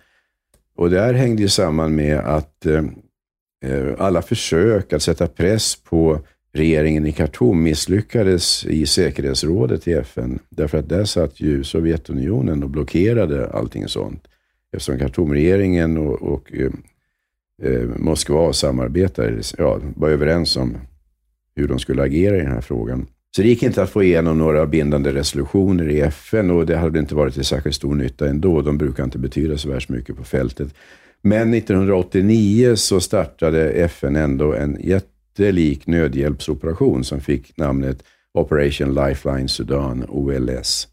[0.76, 2.82] Och det här hängde ju samman med att eh,
[3.64, 6.20] Eh, alla försök att sätta press på
[6.52, 10.38] regeringen i Khartoum misslyckades i säkerhetsrådet i FN.
[10.48, 14.28] Därför att där satt ju Sovjetunionen och blockerade allting sånt.
[14.72, 16.70] Eftersom Khartoumregeringen och, och eh,
[17.62, 20.76] eh Moskva samarbetade, ja, var överens om
[21.56, 23.06] hur de skulle agera i den här frågan.
[23.36, 26.98] Så det gick inte att få igenom några bindande resolutioner i FN och det hade
[26.98, 28.62] inte varit till särskilt stor nytta ändå.
[28.62, 30.74] De brukar inte betyda så värst mycket på fältet.
[31.26, 38.02] Men 1989 så startade FN ändå en jättelik nödhjälpsoperation som fick namnet
[38.34, 40.88] Operation Lifeline Sudan, OLS.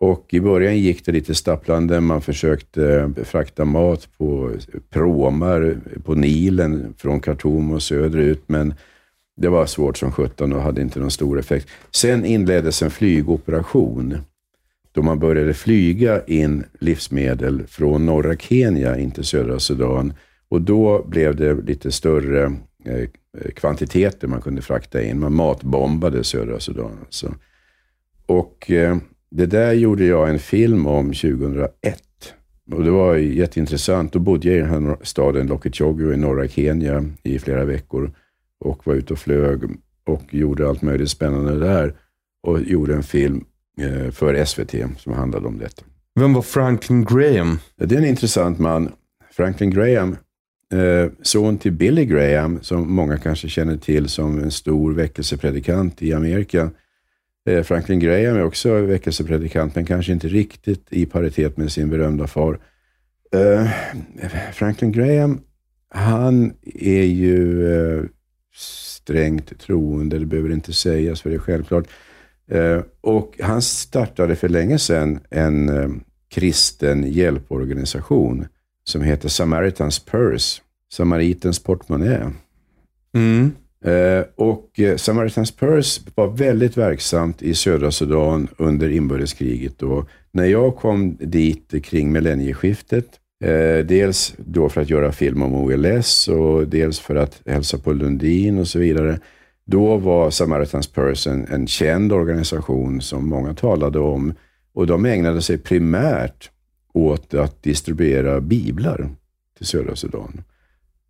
[0.00, 2.00] Och I början gick det lite stapplande.
[2.00, 4.52] Man försökte frakta mat på
[4.90, 8.74] pråmar på Nilen från Khartoum och söderut, men
[9.36, 11.68] det var svårt som sjutton och hade inte någon stor effekt.
[11.90, 14.18] Sen inleddes en flygoperation
[14.96, 20.12] då man började flyga in livsmedel från norra Kenya in till södra Sudan.
[20.48, 22.44] Och då blev det lite större
[22.84, 23.08] eh,
[23.54, 25.20] kvantiteter man kunde frakta in.
[25.20, 26.90] Man matbombade södra Sudan.
[27.04, 27.34] Alltså.
[28.26, 28.96] Och eh,
[29.30, 31.70] det där gjorde jag en film om 2001.
[32.72, 34.12] Och det var jätteintressant.
[34.12, 38.12] Då bodde jag i den här staden Lokichogo i norra Kenya i flera veckor
[38.60, 39.62] och var ute och flög
[40.06, 41.94] och gjorde allt möjligt spännande där
[42.42, 43.44] och gjorde en film
[44.12, 45.82] för SVT som handlade om detta.
[46.14, 47.58] Vem var Franklin Graham?
[47.76, 48.92] Det är en intressant man.
[49.32, 50.16] Franklin Graham
[50.72, 56.12] eh, son till Billy Graham, som många kanske känner till som en stor väckelsepredikant i
[56.12, 56.70] Amerika.
[57.48, 62.26] Eh, Franklin Graham är också väckelsepredikant, men kanske inte riktigt i paritet med sin berömda
[62.26, 62.58] far.
[63.32, 63.68] Eh,
[64.52, 65.40] Franklin Graham,
[65.88, 68.04] han är ju eh,
[68.54, 71.86] strängt troende, det behöver inte sägas för det är självklart.
[72.50, 75.88] Eh, och han startade för länge sedan en eh,
[76.28, 78.46] kristen hjälporganisation
[78.84, 82.32] som heter Samaritans Purse, Samaritens portmonnä.
[83.14, 83.52] Mm.
[83.84, 89.78] Eh, och Samaritans Purse var väldigt verksamt i södra Sudan under inbördeskriget.
[89.78, 90.06] Då.
[90.32, 93.06] När jag kom dit kring millennieskiftet,
[93.84, 98.58] dels då för att göra film om OLS och dels för att hälsa på Lundin
[98.58, 99.18] och så vidare.
[99.66, 104.34] Då var Samaritans Purse en, en känd organisation som många talade om
[104.72, 106.50] och de ägnade sig primärt
[106.92, 109.08] åt att distribuera biblar
[109.56, 110.42] till södra Sudan.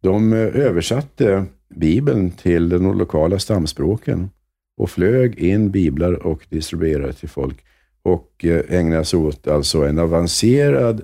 [0.01, 4.31] De eh, översatte Bibeln till de lokala stamspråken
[4.77, 7.65] och flög in biblar och distribuerade till folk
[8.03, 11.03] och eh, ägnade sig åt alltså en avancerad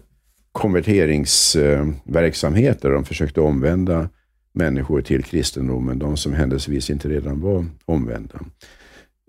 [0.52, 4.08] konverteringsverksamhet där de försökte omvända
[4.52, 8.40] människor till kristendomen, de som händelsevis inte redan var omvända.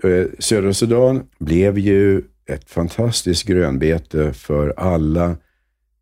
[0.04, 5.36] Eh, Södra Sudan blev ju ett fantastiskt grönbete för alla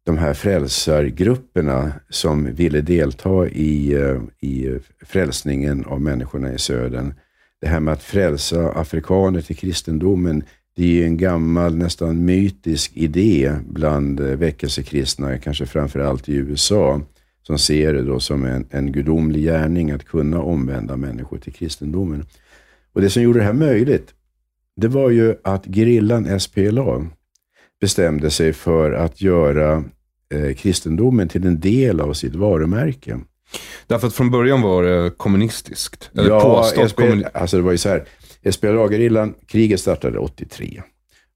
[0.03, 7.13] de här frälsargrupperna som ville delta i, eh, i frälsningen av människorna i södern.
[7.61, 10.43] Det här med att frälsa afrikaner till kristendomen,
[10.75, 17.01] det är en gammal, nästan mytisk idé bland eh, väckelsekristna, kanske framför allt i USA,
[17.43, 22.25] som ser det då som en, en gudomlig gärning att kunna omvända människor till kristendomen.
[22.93, 24.13] Och Det som gjorde det här möjligt,
[24.75, 27.05] det var ju att gerillan SPLA
[27.81, 29.83] bestämde sig för att göra
[30.33, 33.19] eh, kristendomen till en del av sitt varumärke.
[33.87, 36.11] Därför att från början var det kommunistiskt?
[36.13, 38.05] Eller ja, påstått SPL, kommuni- alltså det var ju så här.
[38.51, 40.81] SPLA-gerillan, kriget startade 83.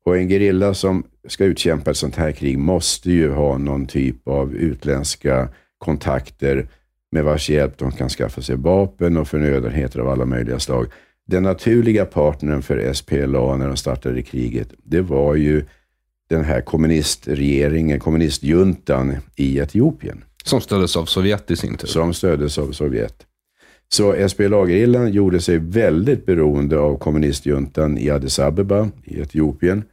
[0.05, 4.27] Och en gerilla som ska utkämpa ett sånt här krig måste ju ha någon typ
[4.27, 5.49] av utländska
[5.85, 6.67] kontakter
[7.11, 10.87] med vars hjälp de kan skaffa sig vapen och förnödenheter av alla möjliga slag.
[11.27, 15.65] Den naturliga partnern för SPLA när de startade kriget, det var ju
[16.29, 20.23] den här kommunistregeringen, kommunistjuntan i Etiopien.
[20.43, 21.87] Som stöddes av Sovjet i sin tur.
[21.87, 23.25] Som stöddes av Sovjet.
[23.87, 29.83] Så SPLA-gerillan gjorde sig väldigt beroende av kommunistjuntan i Addis Abeba i Etiopien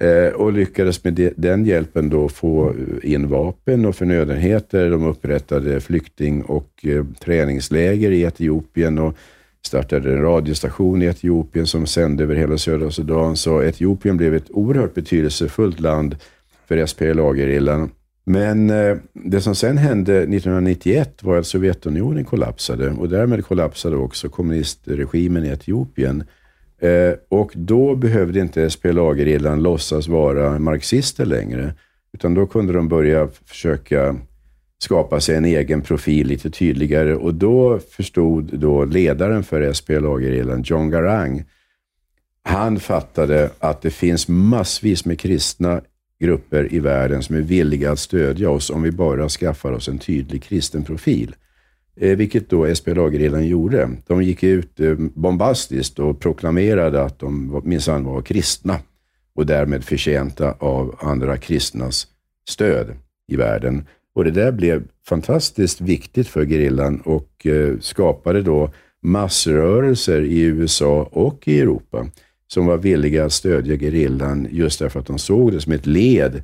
[0.00, 4.90] Eh, och lyckades med de, den hjälpen då få eh, in vapen och förnödenheter.
[4.90, 9.16] De upprättade flykting och eh, träningsläger i Etiopien och
[9.66, 13.36] startade en radiostation i Etiopien som sände över hela södra Sudan.
[13.36, 16.16] Så Etiopien blev ett oerhört betydelsefullt land
[16.68, 17.90] för SPLA-gerillan.
[18.24, 24.28] Men eh, det som sen hände 1991 var att Sovjetunionen kollapsade och därmed kollapsade också
[24.28, 26.24] kommunistregimen i Etiopien.
[26.80, 31.74] Eh, och då behövde inte SPLA-gerillan låtsas vara marxister längre,
[32.12, 34.16] utan då kunde de börja försöka
[34.78, 40.90] skapa sig en egen profil lite tydligare och då förstod då ledaren för SPLA-gerillan, John
[40.90, 41.44] Garang,
[42.42, 45.80] han fattade att det finns massvis med kristna
[46.20, 49.98] grupper i världen som är villiga att stödja oss om vi bara skaffar oss en
[49.98, 51.34] tydlig kristen profil.
[52.00, 53.90] Eh, vilket då SPLA-gerillan gjorde.
[54.06, 58.78] De gick ut eh, bombastiskt och proklamerade att de minsann var kristna
[59.34, 62.06] och därmed förtjänta av andra kristnas
[62.48, 62.86] stöd
[63.28, 63.86] i världen.
[64.14, 68.70] Och Det där blev fantastiskt viktigt för gerillan och eh, skapade då
[69.02, 72.06] massrörelser i USA och i Europa
[72.48, 76.42] som var villiga att stödja gerillan just därför att de såg det som ett led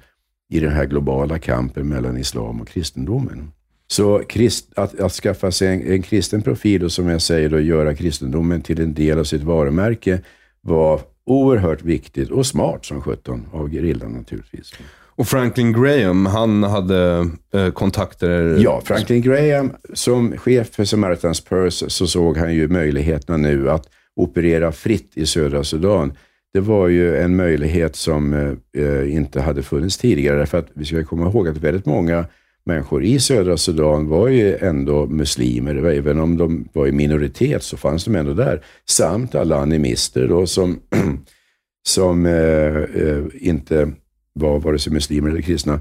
[0.50, 3.52] i den här globala kampen mellan islam och kristendomen.
[3.92, 7.60] Så krist, att, att skaffa sig en, en, kristen profil och som jag säger då
[7.60, 10.20] göra kristendomen till en del av sitt varumärke
[10.60, 14.72] var oerhört viktigt och smart som 17 av gerillan naturligtvis.
[15.16, 18.58] Och Franklin Graham, han hade eh, kontakter?
[18.58, 23.86] Ja, Franklin Graham som chef för Samaritans Purse så såg han ju möjligheterna nu att
[24.16, 26.12] operera fritt i södra Sudan.
[26.54, 28.34] Det var ju en möjlighet som
[28.76, 30.38] eh, inte hade funnits tidigare.
[30.38, 32.24] Därför att vi ska komma ihåg att väldigt många
[32.64, 35.74] människor i södra Sudan var ju ändå muslimer.
[35.74, 38.64] Även om de var i minoritet så fanns de ändå där.
[38.88, 40.80] Samt alla animister då som,
[41.86, 43.92] som eh, eh, inte
[44.32, 45.80] var vare sig muslimer eller kristna.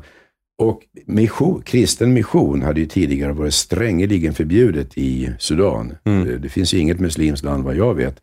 [0.58, 5.94] Och mission, kristen mission hade ju tidigare varit strängeligen förbjudet i Sudan.
[6.04, 6.26] Mm.
[6.26, 8.22] Det, det finns ju inget muslimskt land, vad jag vet,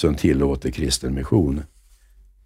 [0.00, 1.62] som tillåter kristen mission.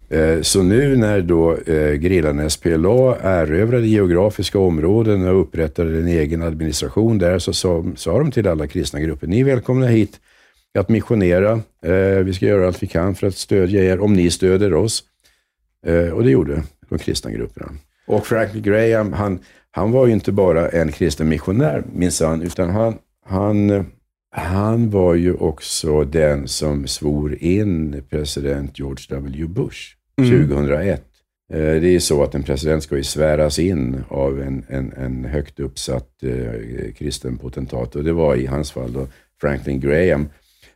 [0.09, 6.41] Eh, så nu när då eh, gerillan SPLA erövrade geografiska områden och upprättade en egen
[6.41, 10.19] administration där, så sa, sa de till alla kristna grupper, ni är välkomna hit
[10.79, 11.51] att missionera.
[11.83, 15.03] Eh, vi ska göra allt vi kan för att stödja er, om ni stöder oss.
[15.85, 17.71] Eh, och det gjorde de kristna grupperna.
[18.07, 19.39] Och Frank Graham, han,
[19.71, 23.85] han var ju inte bara en kristen missionär minsann, utan han, han,
[24.37, 29.47] han var ju också den som svor in president George W.
[29.47, 29.79] Bush
[30.17, 30.47] mm.
[30.47, 31.03] 2001.
[31.49, 35.59] Det är så att en president ska ju sväras in av en, en, en högt
[35.59, 39.07] uppsatt eh, kristen potentat och det var i hans fall då
[39.41, 40.29] Franklin Graham.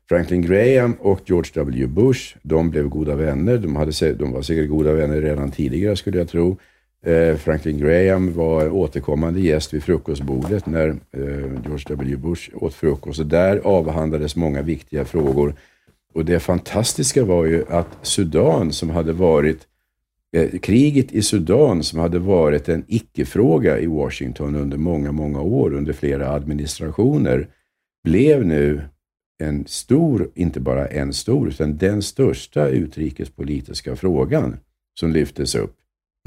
[0.10, 1.88] Franklin Graham och George W.
[1.88, 3.58] Bush, de blev goda vänner.
[3.58, 6.58] De, hade, de var säkert goda vänner redan tidigare skulle jag tro.
[7.06, 12.18] Eh, Franklin Graham var återkommande gäst vid frukostbordet när eh, George W.
[12.18, 13.20] Bush åt frukost.
[13.20, 15.56] Och där avhandlades många viktiga frågor.
[16.14, 19.68] Och det fantastiska var ju att Sudan, som hade varit
[20.36, 25.74] eh, kriget i Sudan, som hade varit en icke-fråga i Washington under många, många år,
[25.74, 27.48] under flera administrationer,
[28.04, 28.82] blev nu
[29.44, 34.58] en stor, inte bara en stor, utan den största utrikespolitiska frågan
[35.00, 35.76] som lyftes upp.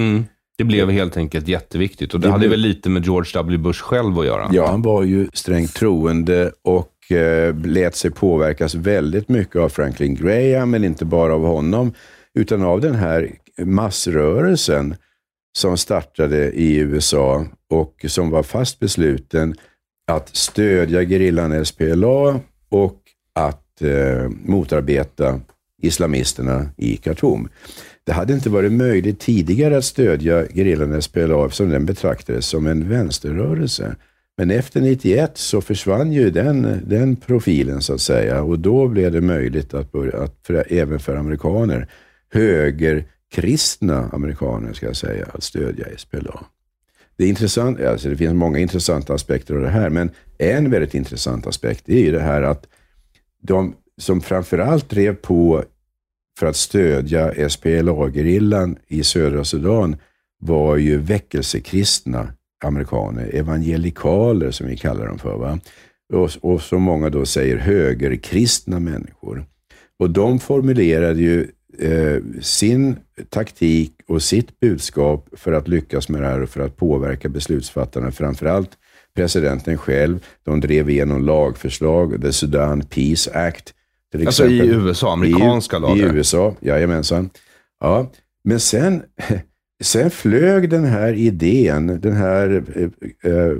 [0.01, 0.23] Mm.
[0.57, 2.51] Det blev helt enkelt jätteviktigt och det, det hade blev...
[2.51, 3.57] väl lite med George W.
[3.57, 4.49] Bush själv att göra?
[4.51, 10.15] Ja, han var ju strängt troende och eh, lät sig påverkas väldigt mycket av Franklin
[10.15, 11.93] Graham, men inte bara av honom,
[12.33, 13.31] utan av den här
[13.61, 14.95] massrörelsen
[15.57, 19.55] som startade i USA och som var fast besluten
[20.11, 22.39] att stödja gerillan SPLA
[22.69, 22.99] och
[23.33, 25.39] att eh, motarbeta
[25.81, 27.49] islamisterna i Khartoum.
[28.05, 32.89] Det hade inte varit möjligt tidigare att stödja gerillan SPLA eftersom den betraktades som en
[32.89, 33.95] vänsterrörelse.
[34.37, 39.11] Men efter 91 så försvann ju den, den profilen så att säga och då blev
[39.11, 41.87] det möjligt att börja, att för, även för amerikaner,
[42.33, 46.45] högerkristna amerikaner ska jag säga, att stödja SPLA.
[47.17, 50.95] Det, är intressant, alltså det finns många intressanta aspekter av det här, men en väldigt
[50.95, 52.67] intressant aspekt är ju det här att
[53.41, 55.63] de som framförallt drev på
[56.39, 59.95] för att stödja SPLA-gerillan i södra Sudan
[60.39, 65.37] var ju väckelsekristna amerikaner, evangelikaler som vi kallar dem för.
[65.37, 65.59] Va?
[66.13, 69.45] Och, och som många då säger högerkristna människor.
[69.99, 71.47] Och de formulerade ju
[71.79, 72.95] eh, sin
[73.29, 78.11] taktik och sitt budskap för att lyckas med det här och för att påverka beslutsfattarna.
[78.11, 78.71] Framförallt
[79.15, 80.25] presidenten själv.
[80.43, 83.73] De drev igenom lagförslag, The Sudan Peace Act.
[84.13, 84.69] Till alltså exempel.
[84.69, 86.13] i USA, amerikanska I, lagar?
[86.13, 87.29] I USA, jajamensan.
[87.79, 88.11] Ja.
[88.43, 89.03] Men sen,
[89.83, 93.57] sen flög den här idén, den här eh, eh,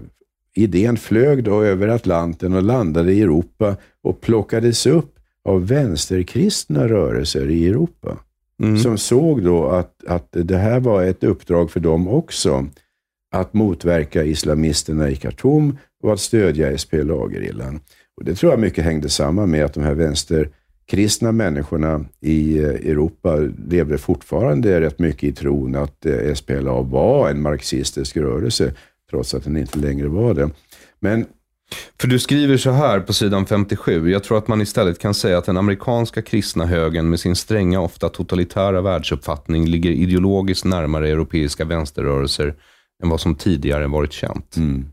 [0.56, 7.50] idén flög då över Atlanten och landade i Europa och plockades upp av vänsterkristna rörelser
[7.50, 8.18] i Europa.
[8.64, 8.78] Mm.
[8.78, 12.66] Som såg då att, att det här var ett uppdrag för dem också.
[13.32, 17.80] Att motverka islamisterna i Khartoum och att stödja SPLA-gerillan.
[18.18, 22.70] Och Det tror jag mycket hängde samman med att de här vänsterkristna människorna i eh,
[22.70, 23.36] Europa
[23.70, 28.74] levde fortfarande rätt mycket i tron att eh, SPLA var en marxistisk rörelse,
[29.10, 30.50] trots att den inte längre var det.
[31.00, 31.26] Men
[32.02, 34.12] för du skriver så här på sidan 57.
[34.12, 37.82] Jag tror att man istället kan säga att den amerikanska kristna högen med sin stränga,
[37.82, 42.56] ofta totalitära världsuppfattning ligger ideologiskt närmare europeiska vänsterrörelser
[43.04, 44.58] än vad som tidigare varit känt.
[44.58, 44.86] Mm.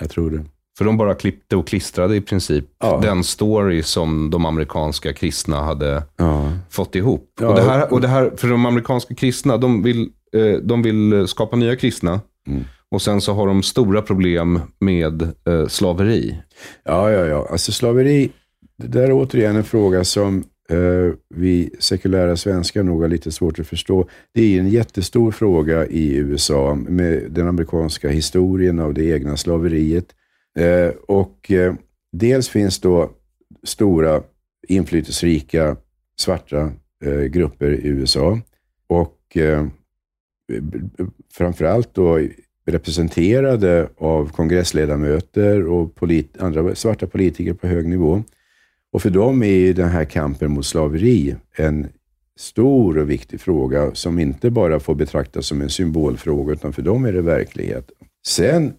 [0.00, 0.44] Jag tror det.
[0.78, 2.98] För de bara klippte och klistrade i princip ja.
[3.02, 6.52] den story som de amerikanska kristna hade ja.
[6.70, 7.30] fått ihop.
[7.40, 7.48] Ja.
[7.48, 11.28] Och, det här, och det här, för de amerikanska kristna, de vill, eh, de vill
[11.28, 12.20] skapa nya kristna.
[12.48, 12.64] Mm.
[12.90, 16.38] Och sen så har de stora problem med eh, slaveri.
[16.84, 17.48] Ja, ja, ja.
[17.50, 18.30] Alltså slaveri,
[18.78, 23.58] det där är återigen en fråga som eh, vi sekulära svenskar nog har lite svårt
[23.58, 24.08] att förstå.
[24.34, 30.06] Det är en jättestor fråga i USA med den amerikanska historien av det egna slaveriet.
[30.56, 31.74] Eh, och eh,
[32.12, 33.10] dels finns då
[33.62, 34.22] stora
[34.68, 35.76] inflytelserika
[36.18, 36.72] svarta
[37.04, 38.40] eh, grupper i USA.
[38.86, 39.66] Och eh,
[41.32, 42.20] framförallt då
[42.66, 48.22] representerade av kongressledamöter och polit andra svarta politiker på hög nivå.
[48.92, 51.88] Och för dem är den här kampen mot slaveri en
[52.36, 57.04] stor och viktig fråga som inte bara får betraktas som en symbolfråga, utan för dem
[57.04, 57.90] är det verklighet.
[58.26, 58.72] Sen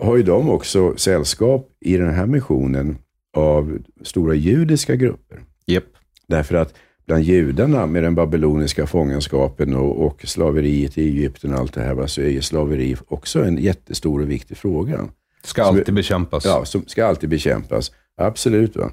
[0.00, 2.98] har ju de också sällskap i den här missionen
[3.36, 5.40] av stora judiska grupper.
[5.66, 5.84] Yep.
[6.26, 6.74] Därför att
[7.06, 11.94] bland judarna med den babyloniska fångenskapen och, och slaveriet i Egypten och allt det här,
[11.94, 15.08] va, så är ju slaveri också en jättestor och viktig fråga.
[15.44, 16.44] Ska alltid som, bekämpas.
[16.44, 17.92] Ja, som ska alltid bekämpas.
[18.16, 18.76] Absolut.
[18.76, 18.90] Va?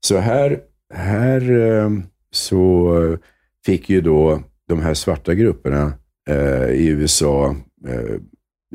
[0.00, 0.60] Så här,
[0.94, 3.16] här ehm, så
[3.66, 5.92] fick ju då de här svarta grupperna
[6.28, 7.56] eh, i USA
[7.88, 8.20] eh,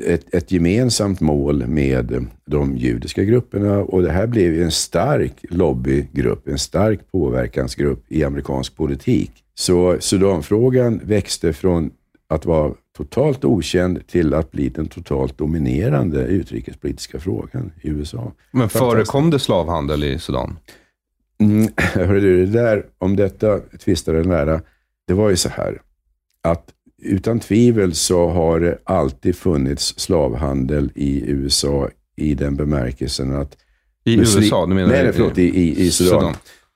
[0.04, 6.48] ett, ett, gemensamt mål med de judiska grupperna och det här blev en stark lobbygrupp,
[6.48, 9.30] en stark påverkansgrupp i amerikansk politik.
[9.54, 11.90] Så Sudanfrågan växte från
[12.28, 18.32] att vara totalt okänd till att bli den totalt dominerande utrikespolitiska frågan i USA.
[18.50, 20.58] Men förekom det slavhandel i Sudan?
[21.40, 24.60] Mm, hörru du, det där, om detta tvistar en lära.
[25.06, 25.80] Det var ju så här
[26.42, 26.72] att
[27.02, 33.56] utan tvivel så har det alltid funnits slavhandel i USA i den bemärkelsen att...
[34.04, 34.66] I USA?
[34.66, 35.38] Du menar nej, nej, förlåt.
[35.38, 36.20] I, i, i Sudan.
[36.20, 36.34] Sudan.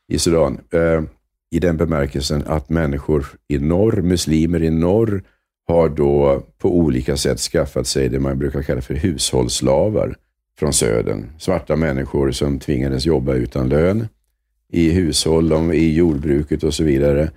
[0.09, 0.61] I Sudan.
[0.75, 1.03] Uh,
[1.51, 5.23] I den bemärkelsen att människor i norr, muslimer i norr,
[5.69, 10.17] har då på olika sätt skaffat sig det man brukar kalla för hushållsslavar
[10.59, 11.31] från södern.
[11.39, 14.09] Svarta människor som tvingades jobba utan lön
[14.73, 17.31] i hushåll, i jordbruket och så vidare.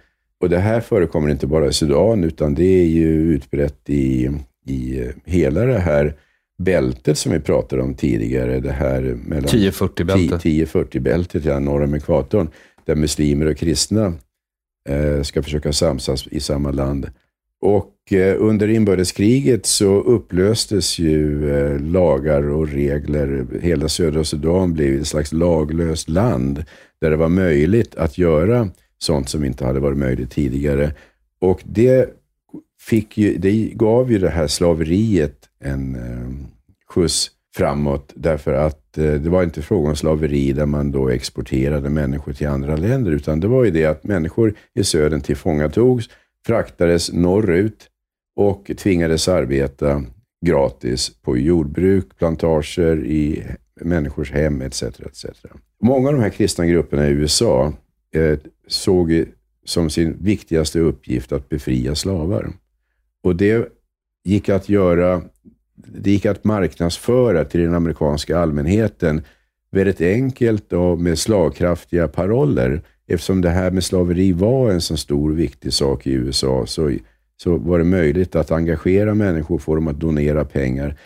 [0.43, 4.29] Och Det här förekommer inte bara i Sudan, utan det är ju utbrett i,
[4.67, 6.15] i hela det här
[6.63, 8.59] bältet som vi pratade om tidigare.
[8.59, 10.43] Det här 1040-bältet.
[10.43, 12.49] 1040-bältet, ja, norr om ekvatorn.
[12.85, 14.13] Där muslimer och kristna
[14.89, 17.11] eh, ska försöka samsas i samma land.
[17.61, 23.45] Och eh, under inbördeskriget så upplöstes ju eh, lagar och regler.
[23.61, 26.63] Hela södra Sudan blev ett slags laglöst land
[27.01, 28.69] där det var möjligt att göra
[29.03, 30.93] sånt som inte hade varit möjligt tidigare.
[31.39, 32.09] Och det,
[32.83, 36.47] fick ju, det gav ju det här slaveriet en eh,
[36.89, 41.89] skjuts framåt därför att eh, det var inte fråga om slaveri där man då exporterade
[41.89, 46.09] människor till andra länder, utan det var ju det att människor i södern tillfångatogs,
[46.45, 47.89] fraktades norrut
[48.35, 50.03] och tvingades arbeta
[50.45, 53.43] gratis på jordbruk, plantager, i
[53.81, 54.83] människors hem etc.
[54.83, 55.25] etc.
[55.81, 57.73] Många av de här kristna grupperna i USA
[58.14, 59.26] Eh, såg
[59.66, 62.49] som sin viktigaste uppgift att befria slavar.
[63.24, 63.70] Och det
[64.24, 65.22] gick att göra,
[65.76, 69.22] det gick att marknadsföra till den amerikanska allmänheten
[69.72, 72.82] väldigt enkelt och med slagkraftiga paroller.
[73.07, 76.91] Eftersom det här med slaveri var en så stor och viktig sak i USA så,
[77.38, 80.97] så var det möjligt att engagera människor, och få dem att donera pengar.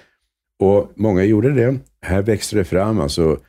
[0.59, 1.77] Och många gjorde det.
[2.01, 3.39] Här växte det fram alltså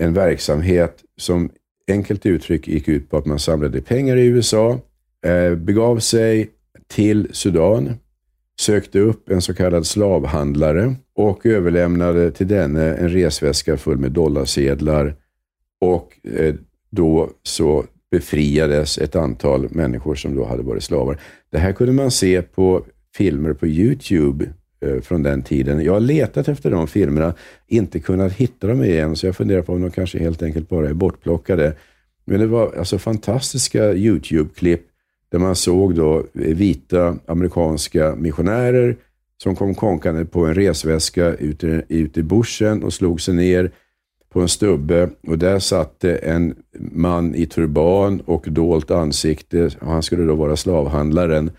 [0.00, 1.50] en verksamhet som
[1.90, 4.80] enkelt uttryck gick ut på att man samlade pengar i USA,
[5.26, 6.50] eh, begav sig
[6.86, 7.94] till Sudan,
[8.60, 15.14] sökte upp en så kallad slavhandlare och överlämnade till denne en resväska full med dollarsedlar
[15.80, 16.54] och eh,
[16.90, 21.20] då så befriades ett antal människor som då hade varit slavar.
[21.50, 22.84] Det här kunde man se på
[23.16, 24.52] filmer på YouTube
[24.82, 25.84] Eh, från den tiden.
[25.84, 27.34] Jag har letat efter de filmerna,
[27.66, 30.88] inte kunnat hitta dem igen, så jag funderar på om de kanske helt enkelt bara
[30.88, 31.74] är bortplockade.
[32.24, 34.82] Men det var alltså fantastiska YouTube-klipp
[35.30, 38.96] där man såg då eh, vita amerikanska missionärer
[39.42, 43.70] som kom konkande på en resväska ute, ute i bushen och slog sig ner
[44.32, 49.70] på en stubbe och där satt en man i turban och dolt ansikte.
[49.80, 51.50] Han skulle då vara slavhandlaren.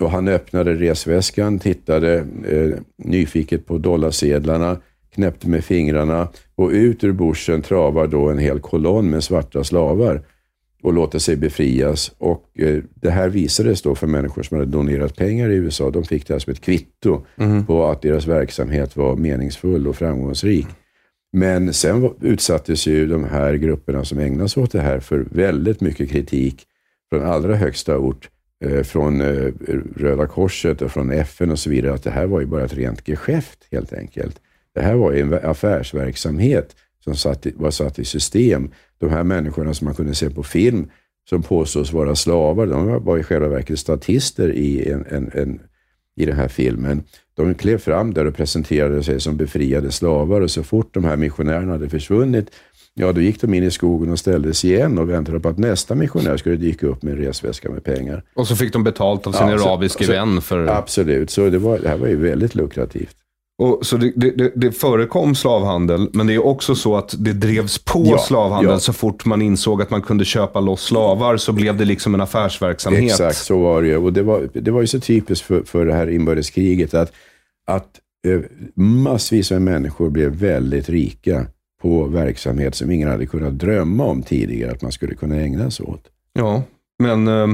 [0.00, 2.14] Och han öppnade resväskan, tittade
[2.48, 4.76] eh, nyfiket på dollarsedlarna,
[5.14, 10.22] knäppte med fingrarna och ut ur bushen travar då en hel kolonn med svarta slavar
[10.82, 12.12] och låter sig befrias.
[12.18, 15.90] Och eh, Det här visades då för människor som hade donerat pengar i USA.
[15.90, 17.66] De fick det här som ett kvitto mm.
[17.66, 20.66] på att deras verksamhet var meningsfull och framgångsrik.
[21.32, 25.80] Men sen utsattes ju de här grupperna som ägnar sig åt det här för väldigt
[25.80, 26.66] mycket kritik
[27.10, 28.30] från allra högsta ort.
[28.64, 29.52] Eh, från eh,
[29.96, 32.74] Röda Korset och från FN och så vidare, att det här var ju bara ett
[32.74, 34.40] rent geschäft helt enkelt.
[34.74, 38.70] Det här var ju en affärsverksamhet som satt, var satt i system.
[38.98, 40.90] De här människorna som man kunde se på film,
[41.28, 45.60] som påstås vara slavar, de var i själva verket statister i, en, en, en,
[46.16, 47.02] i den här filmen.
[47.34, 51.16] De klev fram där och presenterade sig som befriade slavar och så fort de här
[51.16, 52.50] missionärerna hade försvunnit,
[52.98, 55.94] ja då gick de in i skogen och ställdes igen och väntade på att nästa
[55.94, 58.22] missionär skulle dyka upp med en resväska med pengar.
[58.34, 60.66] Och så fick de betalt av sin ja, arabiske så, vän för...
[60.66, 63.16] Absolut, så det, var, det här var ju väldigt lukrativt.
[63.58, 67.78] Och, så det, det, det, förekom slavhandel, men det är också så att det drevs
[67.78, 68.78] på ja, slavhandel ja.
[68.78, 72.20] så fort man insåg att man kunde köpa loss slavar så blev det liksom en
[72.20, 73.04] affärsverksamhet.
[73.04, 73.96] Exakt, så var det ju.
[73.96, 77.12] Och det var, det var ju så typiskt för, för det här inbördeskriget att,
[77.66, 77.88] att
[78.28, 78.40] eh,
[78.84, 81.46] massvis med människor blev väldigt rika
[81.82, 85.86] på verksamhet som ingen hade kunnat drömma om tidigare att man skulle kunna ägna sig
[85.86, 86.02] åt.
[86.32, 86.62] Ja,
[86.98, 87.46] men eh,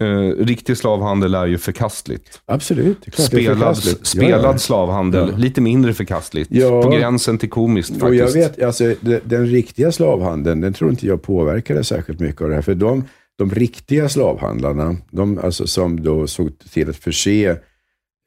[0.00, 2.42] Eh, riktig slavhandel är ju förkastligt.
[2.46, 2.98] Absolut.
[3.12, 4.06] Spelad, förkastligt.
[4.06, 4.58] spelad ja, ja.
[4.58, 5.36] slavhandel, ja.
[5.36, 6.50] lite mindre förkastligt.
[6.50, 8.04] På gränsen till komiskt faktiskt.
[8.04, 12.42] Och jag vet, alltså, den, den, riktiga slavhandeln, den tror inte jag påverkade särskilt mycket
[12.42, 12.62] av det här.
[12.62, 13.04] För de,
[13.38, 17.56] de riktiga slavhandlarna, de alltså, som då såg till att förse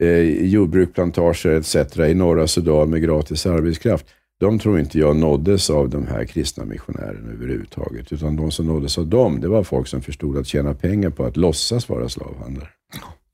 [0.04, 1.76] eh, jordbruk, plantager etc.
[2.00, 4.06] i norra Sudan med gratis arbetskraft,
[4.42, 8.12] de tror inte jag nåddes av de här kristna missionärerna överhuvudtaget.
[8.12, 11.26] Utan de som nåddes av dem, det var folk som förstod att tjäna pengar på
[11.26, 12.68] att låtsas vara slavhandlare.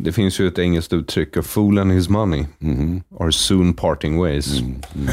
[0.04, 3.02] Det finns ju ett engelskt uttryck, a fool and his money mm.
[3.20, 4.60] are soon parting ways.
[4.60, 5.10] Mm, mm,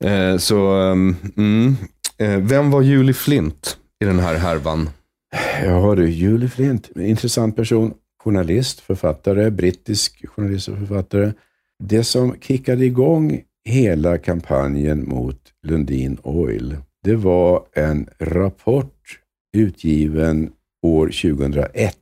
[0.00, 0.32] mm.
[0.32, 1.16] eh, så, um,
[2.18, 4.90] eh, vem var Julie Flint i den här härvan?
[5.64, 7.94] Ja du, Julie Flint, intressant person.
[8.24, 11.32] Journalist, författare, brittisk journalist och författare.
[11.84, 19.20] Det som kickade igång hela kampanjen mot Lundin Oil, det var en rapport
[19.56, 20.50] utgiven
[20.82, 21.94] år 2001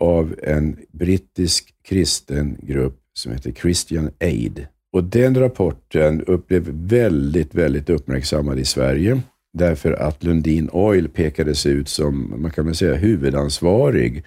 [0.00, 4.66] av en brittisk kristen grupp som heter Christian Aid.
[4.92, 9.22] Och den rapporten blev väldigt, väldigt uppmärksammad i Sverige
[9.54, 14.24] därför att Lundin Oil pekades ut som, man kan väl säga, huvudansvarig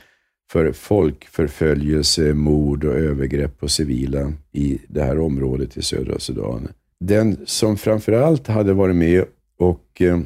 [0.52, 6.68] för folkförföljelse, mord och övergrepp på civila i det här området i södra Sudan.
[7.00, 9.26] Den som framförallt hade varit med
[9.60, 10.20] och eh,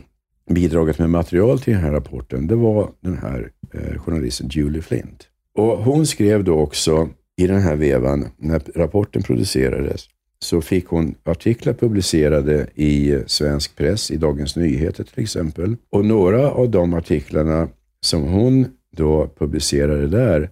[0.50, 5.28] bidragit med material till den här rapporten, det var den här eh, journalisten Julie Flint.
[5.56, 10.06] Och Hon skrev då också i den här vevan, när rapporten producerades,
[10.40, 15.76] så fick hon artiklar publicerade i eh, svensk press, i Dagens Nyheter till exempel.
[15.90, 17.68] Och några av de artiklarna
[18.02, 18.66] som hon
[18.98, 20.50] då publicerade där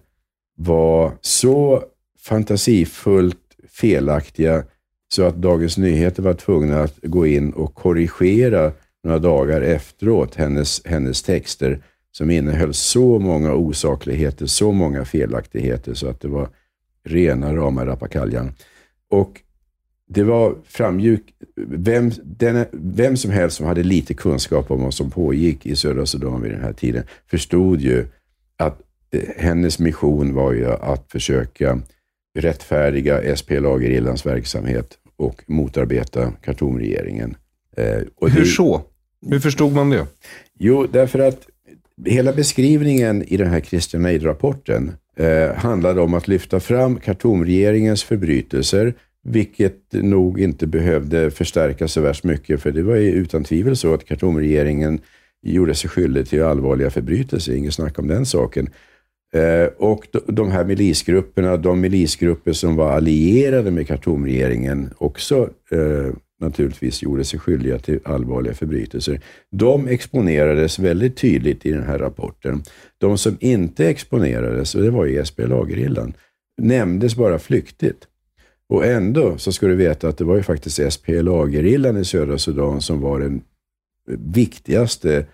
[0.56, 1.84] var så
[2.18, 3.36] fantasifullt
[3.68, 4.64] felaktiga
[5.08, 8.72] så att Dagens Nyheter var tvungna att gå in och korrigera
[9.04, 11.82] några dagar efteråt hennes, hennes texter
[12.12, 16.48] som innehöll så många osakligheter, så många felaktigheter så att det var
[17.04, 18.52] rena rama rappakaljan.
[19.10, 19.40] Och
[20.08, 21.22] det var framgick,
[21.56, 26.06] vem, den, vem som helst som hade lite kunskap om vad som pågick i södra
[26.06, 28.06] Sudan vid den här tiden förstod ju
[28.60, 28.80] att
[29.10, 31.80] eh, hennes mission var ju att försöka
[32.38, 37.36] rättfärdiga SPLA-gerillans verksamhet och motarbeta Khartoumregeringen.
[37.76, 38.82] Eh, Hur så?
[39.26, 40.06] Hur förstod man det?
[40.58, 41.46] Jo, därför att
[42.06, 48.94] hela beskrivningen i den här Christian Aid-rapporten eh, handlade om att lyfta fram Khartoumregeringens förbrytelser,
[49.22, 53.94] vilket nog inte behövde förstärkas så värst mycket, för det var ju utan tvivel så
[53.94, 55.00] att Khartoumregeringen
[55.42, 58.68] gjorde sig skyldig till allvarliga förbrytelser, inget snack om den saken.
[59.32, 67.02] Eh, och de här milisgrupperna, de milisgrupper som var allierade med Khartoumregeringen, också eh, naturligtvis
[67.02, 69.20] gjorde sig skyldiga till allvarliga förbrytelser.
[69.50, 72.62] De exponerades väldigt tydligt i den här rapporten.
[72.98, 76.12] De som inte exponerades, och det var ju SPLA-gerillan,
[76.62, 78.06] nämndes bara flyktigt.
[78.68, 82.80] Och ändå så ska du veta att det var ju faktiskt SPLA-gerillan i södra Sudan
[82.80, 83.42] som var den
[84.18, 85.26] viktigaste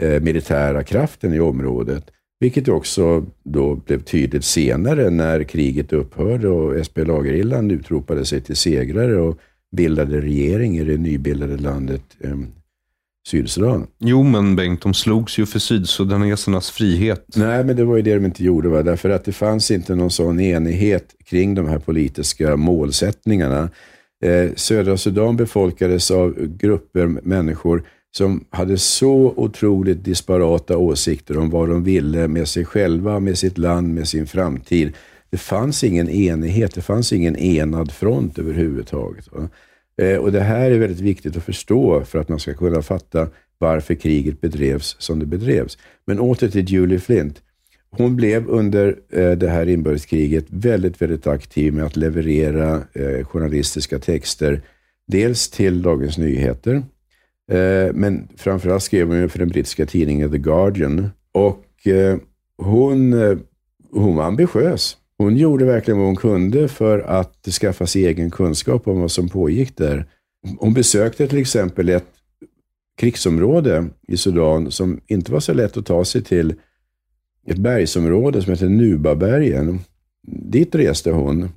[0.00, 2.10] eh, militära kraften i området.
[2.40, 9.20] Vilket också då blev tydligt senare när kriget upphörde och SPLA-gerillan utropade sig till segrare
[9.20, 9.38] och
[9.76, 12.36] bildade regering i det nybildade landet eh,
[13.26, 13.86] Sydsudan.
[13.98, 17.26] Jo, men Bengt, de slogs ju för sydsudanesernas frihet.
[17.36, 18.68] Nej, men det var ju det de inte gjorde.
[18.68, 18.82] Va?
[18.82, 23.70] Därför att det fanns inte någon sån enighet kring de här politiska målsättningarna.
[24.24, 27.82] Eh, södra Sudan befolkades av grupper människor
[28.16, 33.58] som hade så otroligt disparata åsikter om vad de ville med sig själva, med sitt
[33.58, 34.92] land, med sin framtid.
[35.30, 39.28] Det fanns ingen enighet, det fanns ingen enad front överhuvudtaget.
[40.02, 43.28] Eh, och Det här är väldigt viktigt att förstå för att man ska kunna fatta
[43.58, 45.78] varför kriget bedrevs som det bedrevs.
[46.06, 47.42] Men åter till Julie Flint.
[47.90, 53.98] Hon blev under eh, det här inbördeskriget väldigt, väldigt aktiv med att leverera eh, journalistiska
[53.98, 54.62] texter.
[55.06, 56.82] Dels till Dagens Nyheter,
[57.50, 61.10] Eh, men framförallt skrev hon för den brittiska tidningen The Guardian.
[61.32, 62.18] Och eh,
[62.58, 63.38] hon, eh,
[63.92, 64.96] hon var ambitiös.
[65.18, 69.28] Hon gjorde verkligen vad hon kunde för att skaffa sig egen kunskap om vad som
[69.28, 70.06] pågick där.
[70.58, 72.06] Hon besökte till exempel ett
[72.96, 76.54] krigsområde i Sudan som inte var så lätt att ta sig till.
[77.46, 79.78] Ett bergsområde som heter Nubabergen.
[80.26, 81.48] Dit reste hon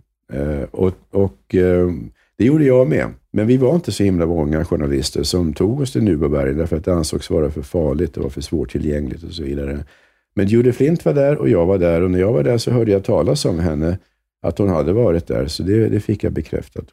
[0.72, 1.38] och, och
[2.38, 3.08] det gjorde jag med.
[3.34, 6.86] Men vi var inte så himla många journalister som tog oss till Nubabergen därför att
[6.86, 9.86] det ansågs vara för farligt, det var för svårtillgängligt och så vidare.
[10.36, 12.72] Men Judy Flint var där och jag var där och när jag var där så
[12.72, 13.98] hörde jag talas om henne,
[14.42, 15.48] att hon hade varit där.
[15.48, 16.92] Så det, det fick jag bekräftat.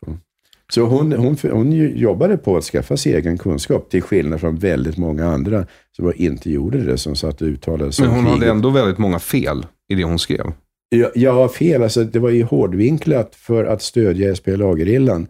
[0.72, 4.96] Så hon, hon, hon jobbade på att skaffa sig egen kunskap, till skillnad från väldigt
[4.96, 5.66] många andra
[5.96, 9.18] som inte gjorde det, som satt och uttalade sig Men hon hade ändå väldigt många
[9.18, 10.52] fel i det hon skrev.
[10.88, 11.82] Ja, ja fel.
[11.82, 15.26] Alltså, det var ju hårdvinklat för att stödja SPLA-gerillan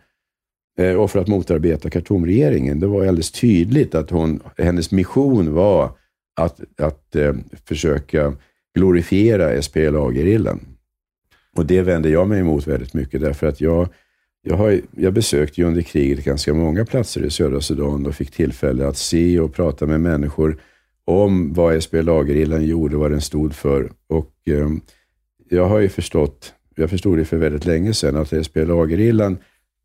[0.80, 2.80] Eh, och för att motarbeta Khartoumregeringen.
[2.80, 5.90] Det var alldeles tydligt att hon, hennes mission var
[6.36, 8.32] att, att eh, försöka
[8.74, 10.60] glorifiera SPLA-gerillan.
[11.56, 13.88] Och det vänder jag mig emot väldigt mycket, därför att jag,
[14.42, 18.30] jag, har, jag besökte ju under kriget ganska många platser i södra Sudan och fick
[18.30, 20.60] tillfälle att se och prata med människor
[21.04, 23.92] om vad SPLA-gerillan gjorde, vad den stod för.
[24.08, 24.68] Och eh,
[25.48, 29.38] jag har ju förstått, jag förstod det för väldigt länge sedan, att SPLA-gerillan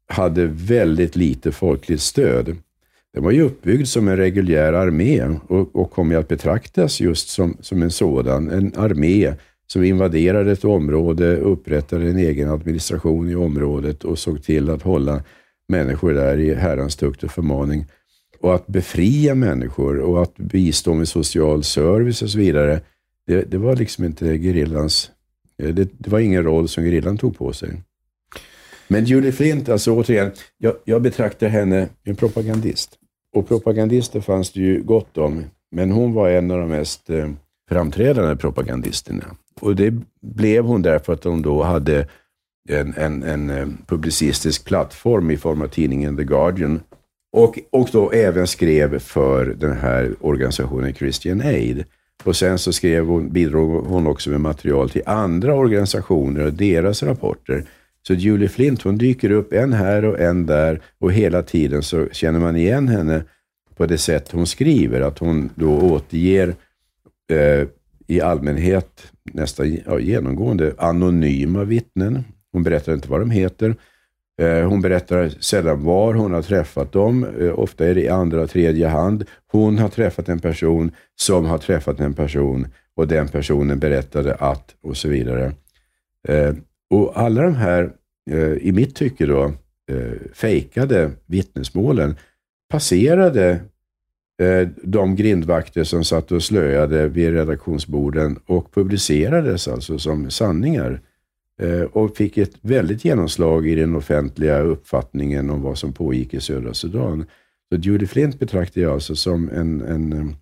[0.08, 2.56] hade väldigt lite folkligt stöd.
[3.14, 7.30] Den var ju uppbyggd som en reguljär armé och, och kom ju att betraktas just
[7.30, 8.50] som, som en sådan.
[8.50, 9.34] En armé
[9.68, 15.24] som invaderade ett område, upprättade en egen administration i området och såg till att hålla
[15.68, 17.86] människor där i Herrans tukt och förmaning.
[18.40, 22.82] Och att befria människor och att bistå med social service och så vidare,
[23.28, 25.12] det, det var liksom inte gerillans...
[25.58, 27.82] Det, det, var ingen roll som gerillan tog på sig.
[28.88, 32.98] Men Julie Flint, alltså återigen, jag, jag betraktar henne som en propagandist.
[33.34, 37.30] Och propagandister fanns det ju gott om, men hon var en av de mest eh,
[37.70, 39.24] framträdande propagandisterna.
[39.62, 42.08] Och det blev hon därför att hon då hade
[42.70, 46.80] en, en, en eh, publicistisk plattform i form av tidningen The Guardian.
[47.34, 51.84] Och, och då även skrev för den här organisationen Christian Aid.
[52.24, 57.04] Och sen så skrev hon, bidrog hon också med material till andra organisationer och deras
[57.04, 57.66] rapporter.
[58.08, 62.08] Så Julie Flint, hon dyker upp en här och en där och hela tiden så
[62.12, 63.24] känner man igen henne
[63.76, 65.02] på det sätt hon skriver.
[65.02, 66.56] Att hon då återger
[67.32, 67.68] eh,
[68.08, 72.24] i allmänhet, nästan ja, genomgående, anonyma vittnen.
[72.52, 73.76] Hon berättar inte vad de heter.
[74.42, 77.26] Eh, hon berättar sällan var hon har träffat dem.
[77.40, 79.26] Eh, ofta är det i andra och tredje hand.
[79.52, 84.76] Hon har träffat en person som har träffat en person och den personen berättade att
[84.84, 85.52] och så vidare.
[86.28, 86.54] Eh,
[86.90, 87.94] och alla de här,
[88.32, 89.44] eh, i mitt tycke då,
[89.92, 92.16] eh, fejkade vittnesmålen
[92.70, 93.62] passerade
[94.42, 101.02] eh, de grindvakter som satt och slöade vid redaktionsborden och publicerades alltså som sanningar.
[101.92, 106.74] Och fick ett väldigt genomslag i den offentliga uppfattningen om vad som pågick i södra
[106.74, 107.26] Sudan.
[107.70, 110.36] Så Judy Flint betraktar jag alltså som en, en,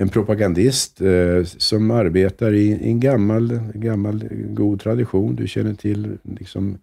[0.00, 5.36] en propagandist eh, som arbetar i, i en gammal, gammal god tradition.
[5.36, 6.78] Du känner till liksom,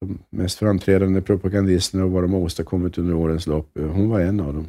[0.00, 3.70] de mest framträdande propagandisterna och vad de har åstadkommit under årens lopp.
[3.78, 4.66] Hon var en av dem.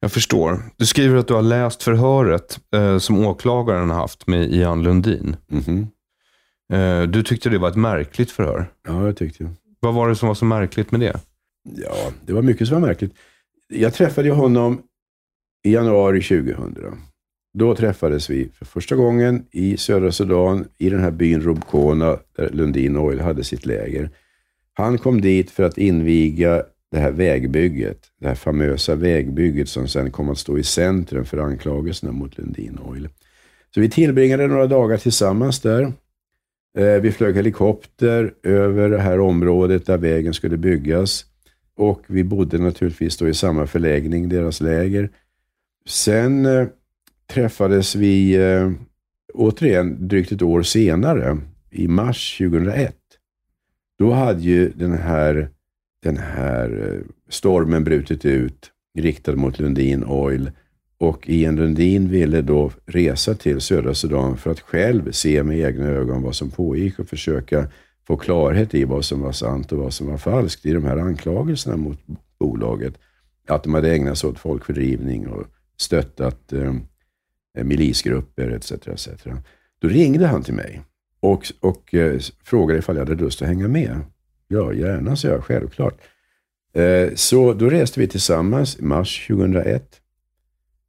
[0.00, 0.62] Jag förstår.
[0.76, 5.36] Du skriver att du har läst förhöret eh, som åklagaren har haft med Ian Lundin.
[5.46, 5.86] Mhm.
[6.72, 8.66] Eh, du tyckte det var ett märkligt förhör.
[8.86, 9.50] Ja, jag tyckte det.
[9.80, 11.20] Vad var det som var så märkligt med det?
[11.76, 13.12] Ja, det var mycket som var märkligt.
[13.68, 14.82] Jag träffade honom
[15.64, 16.76] i januari 2000.
[17.58, 22.50] Då träffades vi för första gången i södra Sudan, i den här byn Rubkona, där
[22.52, 24.10] Lundin Oil hade sitt läger.
[24.72, 30.10] Han kom dit för att inviga det här vägbygget, det här famösa vägbygget som sen
[30.10, 33.08] kom att stå i centrum för anklagelserna mot Lundin Oil.
[33.74, 35.92] Så vi tillbringade några dagar tillsammans där.
[36.78, 41.24] Eh, vi flög helikopter över det här området där vägen skulle byggas.
[41.76, 45.10] Och vi bodde naturligtvis då i samma förläggning, deras läger.
[45.86, 46.66] Sen eh,
[47.34, 48.70] träffades vi eh,
[49.34, 51.38] återigen drygt ett år senare,
[51.70, 52.96] i mars 2001.
[53.98, 55.48] Då hade ju den här,
[56.02, 60.50] den här eh, stormen brutit ut, riktad mot Lundin Oil.
[60.98, 65.86] Och Ian Lundin ville då resa till södra Sudan för att själv se med egna
[65.86, 67.68] ögon vad som pågick och försöka
[68.06, 70.96] få klarhet i vad som var sant och vad som var falskt i de här
[70.96, 71.98] anklagelserna mot
[72.38, 72.94] bolaget.
[73.48, 76.74] Att de hade ägnat sig åt folkfördrivning och stöttat eh,
[77.58, 78.72] Eh, milisgrupper etc.
[78.72, 79.08] etc.
[79.78, 80.82] Då ringde han till mig
[81.20, 84.00] och, och eh, frågade ifall jag hade lust att hänga med.
[84.48, 85.44] Ja, gärna, sa jag.
[85.44, 86.00] Självklart.
[86.72, 90.00] Eh, så då reste vi tillsammans i mars 2001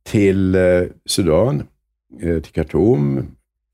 [0.04, 1.64] till eh, Sudan,
[2.22, 3.26] eh, till Khartoum,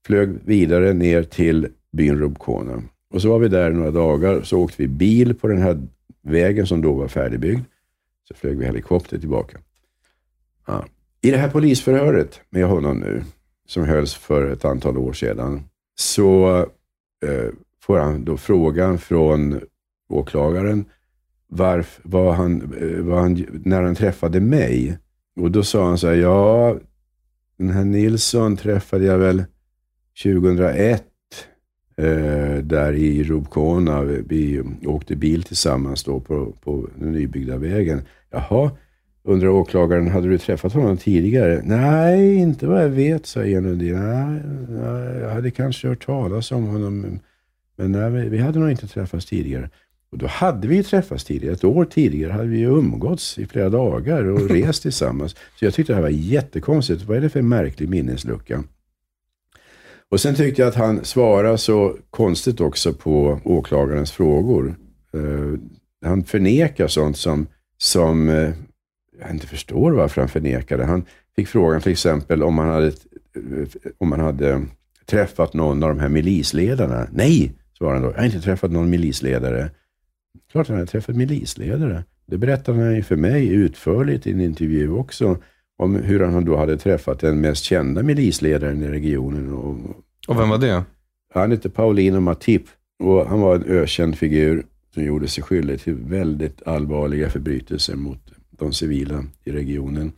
[0.06, 2.84] flög vidare ner till byn Rubkona.
[3.14, 5.88] Och så var vi där några dagar, så åkte vi bil på den här
[6.22, 7.62] vägen som då var färdigbyggd.
[8.28, 9.58] Så flög vi helikopter tillbaka.
[10.68, 10.86] Ja.
[11.24, 13.24] I det här polisförhöret med honom nu,
[13.68, 15.64] som hölls för ett antal år sedan,
[15.96, 16.58] så
[17.26, 17.50] eh,
[17.84, 19.62] får han då frågan från
[20.10, 20.86] åklagaren
[21.50, 24.98] varf, vad han, eh, vad han, när han träffade mig.
[25.36, 26.78] Och då sa han så här, ja,
[27.58, 29.44] den här Nilsson träffade jag väl
[30.24, 31.04] 2001
[31.98, 34.02] eh, där i Rubkona.
[34.02, 38.02] Vi åkte bil tillsammans då på, på den nybyggda vägen.
[38.30, 38.72] Jaha,
[39.24, 41.62] undrar åklagaren, hade du träffat honom tidigare?
[41.64, 43.94] Nej, inte vad jag vet, sa Ian Lundin.
[44.00, 47.20] Nej, nej, jag hade kanske hört talas om honom,
[47.76, 49.70] men nej, vi- hade nog inte träffats tidigare.
[50.12, 51.54] Och då hade vi ju träffats tidigare.
[51.54, 55.36] Ett år tidigare hade vi ju umgåtts i flera dagar och rest tillsammans.
[55.60, 57.04] Så jag tyckte det här var jättekonstigt.
[57.04, 58.64] Vad är det för märklig minneslucka?
[60.10, 64.76] Och sen tyckte jag att han svarade så konstigt också på åklagarens frågor.
[65.14, 65.60] Eh,
[66.06, 67.48] han förnekar sånt som,
[67.78, 68.50] som eh,
[69.22, 70.86] jag inte förstår varför han förnekade.
[70.86, 71.06] Han
[71.36, 72.92] fick frågan till exempel om han hade,
[73.98, 74.62] om han hade
[75.06, 77.08] träffat någon av de här milisledarna.
[77.12, 78.12] Nej, svarade han då.
[78.12, 79.70] Jag har inte träffat någon milisledare.
[80.52, 82.04] Klart han hade träffat milisledare.
[82.26, 85.38] Det berättade han ju för mig utförligt i en intervju också.
[85.78, 89.54] Om hur han då hade träffat den mest kända milisledaren i regionen.
[89.54, 89.78] Och,
[90.28, 90.84] Och vem var det?
[91.34, 92.64] han hette Paulino Matip
[93.04, 98.20] och han var en ökänd figur som gjorde sig skyldig till väldigt allvarliga förbrytelser mot
[98.62, 100.12] de civila i regionen.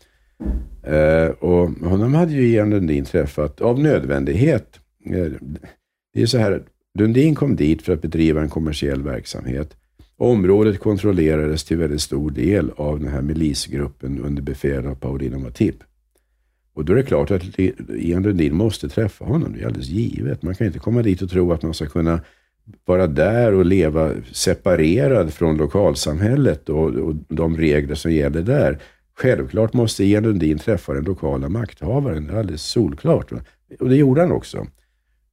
[0.83, 4.79] Eh, och honom hade ju Ian Lundin träffat av nödvändighet.
[5.05, 5.31] Eh,
[6.13, 6.63] det är så här,
[6.99, 9.77] Lundin kom dit för att bedriva en kommersiell verksamhet.
[10.17, 15.75] Området kontrollerades till väldigt stor del av den här milisgruppen under befäl av Paulino Matip.
[16.73, 19.53] Och då är det klart att Ian Lundin måste träffa honom.
[19.53, 20.43] Det är alldeles givet.
[20.43, 22.21] Man kan inte komma dit och tro att man ska kunna
[22.85, 28.79] vara där och leva separerad från lokalsamhället och, och de regler som gäller där.
[29.17, 32.27] Självklart måste Ian Lundin träffa den lokala makthavaren.
[32.27, 33.31] Det är alldeles solklart.
[33.79, 34.67] Och det gjorde han också.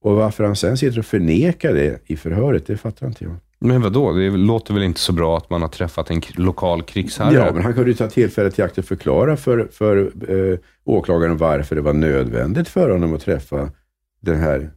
[0.03, 3.37] Och varför han sen sitter och förnekar det i förhöret, det fattar inte jag.
[3.59, 4.13] Men vadå?
[4.13, 7.35] Det låter väl inte så bra att man har träffat en lokal krigsherre?
[7.35, 11.37] Ja, men han kunde ju ta tillfället i akt att förklara för, för eh, åklagaren
[11.37, 13.71] varför det var nödvändigt för honom att träffa
[14.21, 14.71] den här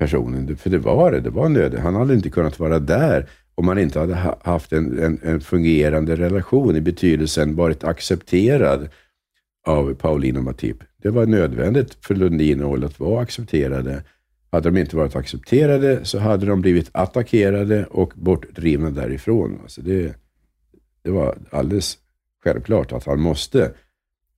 [0.00, 0.56] personen.
[0.56, 1.80] För det var det, det var nödvändigt.
[1.80, 6.16] Han hade inte kunnat vara där om han inte hade haft en, en, en fungerande
[6.16, 8.88] relation i betydelsen varit accepterad
[9.66, 10.76] av Paulina Matip.
[11.02, 14.04] Det var nödvändigt för Lundin och Oll att vara accepterade.
[14.52, 19.58] Hade de inte varit accepterade så hade de blivit attackerade och bortdrivna därifrån.
[19.62, 20.14] Alltså det,
[21.04, 21.98] det var alldeles
[22.44, 23.72] självklart att han måste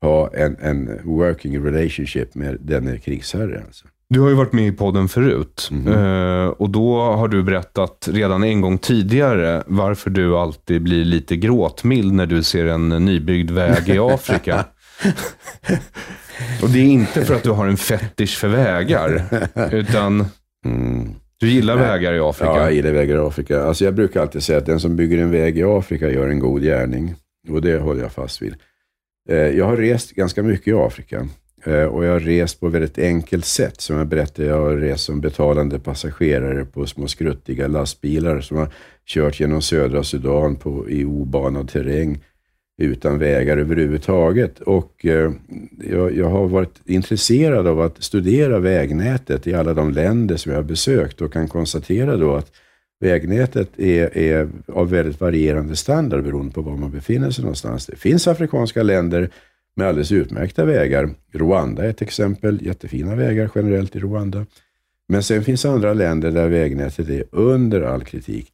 [0.00, 3.62] ha en, en working relationship med denne krigsherre.
[3.66, 3.86] Alltså.
[4.12, 5.70] Du har ju varit med i podden förut.
[5.86, 11.36] Eh, och då har du berättat redan en gång tidigare varför du alltid blir lite
[11.36, 14.64] gråtmild när du ser en nybyggd väg i Afrika.
[16.62, 19.24] och det är inte för att du har en fetisch för vägar,
[19.72, 20.26] utan
[21.40, 22.52] du gillar vägar i Afrika.
[22.52, 23.62] Ja, jag gillar vägar i Afrika.
[23.62, 26.38] Alltså jag brukar alltid säga att den som bygger en väg i Afrika gör en
[26.38, 27.14] god gärning.
[27.50, 28.54] Och det håller jag fast vid.
[29.28, 31.28] Eh, Jag har rest ganska mycket i Afrika.
[31.64, 33.80] Eh, och jag har rest på ett väldigt enkelt sätt.
[33.80, 38.68] Som jag berättade, jag har rest som betalande passagerare på små skruttiga lastbilar som har
[39.06, 42.24] kört genom södra Sudan på, i obanad terräng
[42.82, 44.60] utan vägar överhuvudtaget.
[44.60, 45.32] Och eh,
[45.90, 50.58] jag, jag har varit intresserad av att studera vägnätet i alla de länder som jag
[50.58, 52.52] har besökt och kan konstatera då att
[53.00, 57.86] vägnätet är, är av väldigt varierande standard beroende på var man befinner sig någonstans.
[57.86, 59.30] Det finns afrikanska länder
[59.76, 61.10] med alldeles utmärkta vägar.
[61.32, 62.66] Rwanda är ett exempel.
[62.66, 64.46] Jättefina vägar generellt i Rwanda.
[65.08, 68.52] Men sen finns andra länder där vägnätet är under all kritik.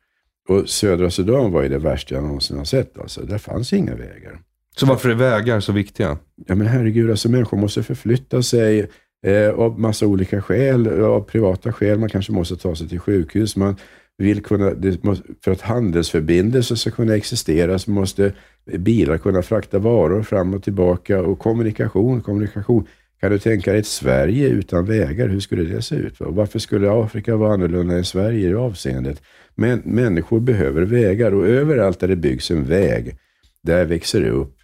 [0.49, 2.99] Och södra Sudan var ju det värsta jag någonsin har sett.
[2.99, 3.21] Alltså.
[3.21, 4.41] Där fanns inga vägar.
[4.77, 6.19] Så varför är vägar så viktiga?
[6.47, 8.91] Ja men herregud, alltså människor måste förflytta sig
[9.27, 11.03] eh, av massa olika skäl.
[11.03, 11.99] Av privata skäl.
[11.99, 13.57] Man kanske måste ta sig till sjukhus.
[13.57, 13.77] Man
[14.19, 18.33] vill kunna, måste, för att handelsförbindelser ska kunna existera så måste
[18.65, 21.21] bilar kunna frakta varor fram och tillbaka.
[21.21, 22.87] Och kommunikation, kommunikation.
[23.21, 25.29] Kan du tänka dig ett Sverige utan vägar?
[25.29, 26.21] Hur skulle det se ut?
[26.21, 29.23] Och varför skulle Afrika vara annorlunda än Sverige i det avseendet?
[29.55, 33.17] Men människor behöver vägar och överallt där det byggs en väg,
[33.63, 34.57] där växer det upp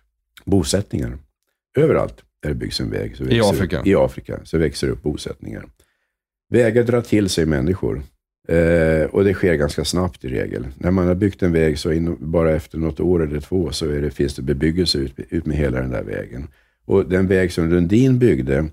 [0.44, 1.18] bosättningar.
[1.76, 3.82] Överallt där det byggs en väg så I Afrika?
[3.84, 5.64] I Afrika så växer det upp bosättningar.
[6.50, 8.02] Vägar drar till sig människor.
[8.48, 10.66] Eh, och det sker ganska snabbt i regel.
[10.78, 13.90] När man har byggt en väg så in, bara efter något år eller två så
[13.90, 16.48] är det, finns det bebyggelse ut, ut med hela den där vägen.
[16.86, 18.66] Och den väg som Lundin byggde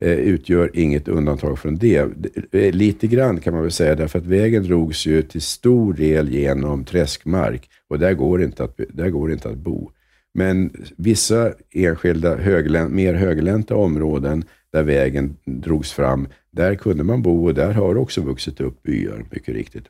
[0.00, 2.06] eh, utgör inget undantag från det.
[2.52, 6.84] Lite grann kan man väl säga, därför att vägen drogs ju till stor del genom
[6.84, 9.90] träskmark och där går det inte att, där går det inte att bo.
[10.34, 17.46] Men vissa enskilda höglän, mer höglänta områden där vägen drogs fram, där kunde man bo
[17.46, 19.84] och där har också vuxit upp byar, mycket riktigt.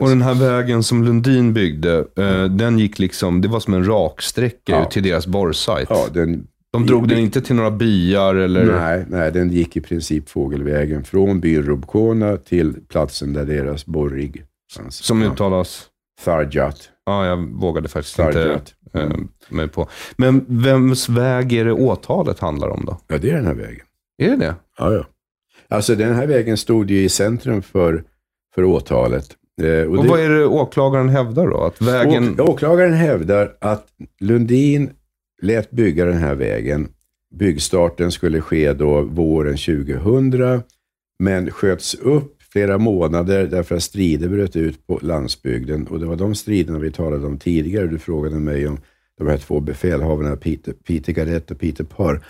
[0.00, 3.84] Och den här vägen som Lundin byggde, eh, den gick liksom, det var som en
[3.86, 4.84] raksträcka Ja.
[4.84, 5.86] till deras borrsajt.
[5.90, 8.64] ja, den, De drog den inte till några byar eller...
[8.80, 14.44] nej, nej, den gick i princip fågelvägen från byn Rubkona till platsen där deras borrig
[14.76, 14.94] fanns.
[14.96, 15.32] Som ja.
[15.32, 15.86] uttalas...
[16.24, 16.76] Tharjat.
[17.06, 18.74] Ja, jag vågade faktiskt inte Tharjat.
[18.94, 19.08] eh,
[19.48, 19.88] mig på.
[20.16, 22.98] Men vems väg är det åtalet handlar om då?
[23.08, 23.86] Ja, det är den här vägen.
[24.22, 24.54] Är det det?
[24.78, 25.04] Ja, ja.
[25.70, 28.04] Alltså den här vägen stod ju i centrum för,
[28.54, 29.36] för åtalet.
[29.62, 31.60] Eh, Och, det- vad är det åklagaren hävdar då?
[31.64, 32.40] Att vägen...
[32.40, 33.86] Åk- Åklagaren hävdar att
[34.20, 34.90] Lundin
[35.42, 36.88] lät bygga den här vägen.
[37.34, 40.62] Byggstarten skulle ske då våren 2000,
[41.18, 45.86] men sköts upp flera månader därför att strider bröt ut på landsbygden.
[45.86, 47.86] Och det var de striderna vi talade om tidigare.
[47.86, 48.78] Du frågade mig om
[49.18, 52.24] de här två befälhavarna, Peter, Peter Garrett och Peter Parr.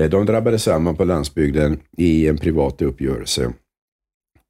[0.00, 3.52] Eh, de drabbade samman på landsbygden i en privat uppgörelse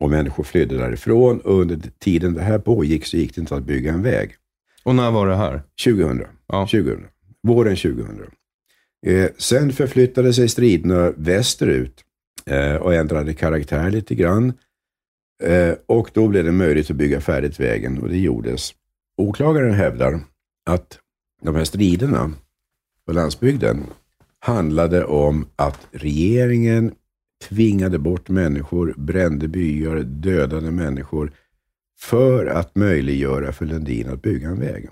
[0.00, 1.40] och människor flydde därifrån.
[1.40, 4.36] Och under tiden det här pågick så gick det inte att bygga en väg.
[4.84, 5.62] Och när var det här?
[5.84, 6.26] 2000.
[6.46, 6.66] Ja.
[6.66, 7.06] 2000.
[7.42, 8.30] Våren 2000.
[9.06, 12.04] Eh, sen förflyttade sig striderna västerut
[12.46, 14.52] eh, och ändrade karaktär lite grann.
[15.42, 18.74] Eh, och då blev det möjligt att bygga färdigt vägen och det gjordes.
[19.16, 20.20] Åklagaren hävdar
[20.66, 20.98] att
[21.42, 22.32] de här striderna
[23.06, 23.86] på landsbygden
[24.40, 26.92] handlade om att regeringen
[27.48, 31.32] tvingade bort människor, brände byar, dödade människor
[32.00, 34.88] för att möjliggöra för Lundin att bygga en väg.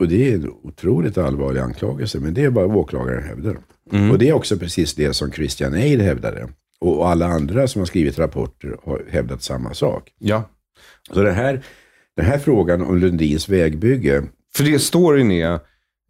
[0.00, 3.58] Och det är en otroligt allvarlig anklagelse, men det är vad åklagaren hävdar.
[4.12, 6.48] Och det är också precis det som Christian Eid hävdade.
[6.80, 10.12] Och alla andra som har skrivit rapporter har hävdat samma sak.
[10.18, 10.50] Ja.
[11.12, 11.64] Så den här,
[12.16, 14.22] den här frågan om Lundins vägbygge,
[14.54, 15.58] För det storyn är,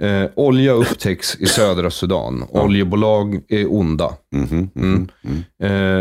[0.00, 2.44] eh, olja upptäcks i södra Sudan.
[2.48, 4.12] Oljebolag är onda.
[4.34, 5.08] mhm, Mm.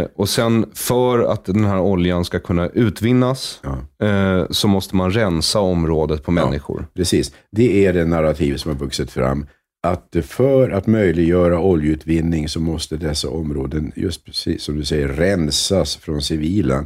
[0.02, 4.08] Eh, och sen för att den här oljan ska kunna utvinnas Ja.
[4.08, 6.88] eh, så måste man rensa området på människor.
[6.95, 7.32] Precis.
[7.52, 9.45] Det är det narrativ som har vuxit fram.
[9.88, 15.95] Att för att möjliggöra oljeutvinning så måste dessa områden, just precis som du säger, rensas
[15.95, 16.86] från civila.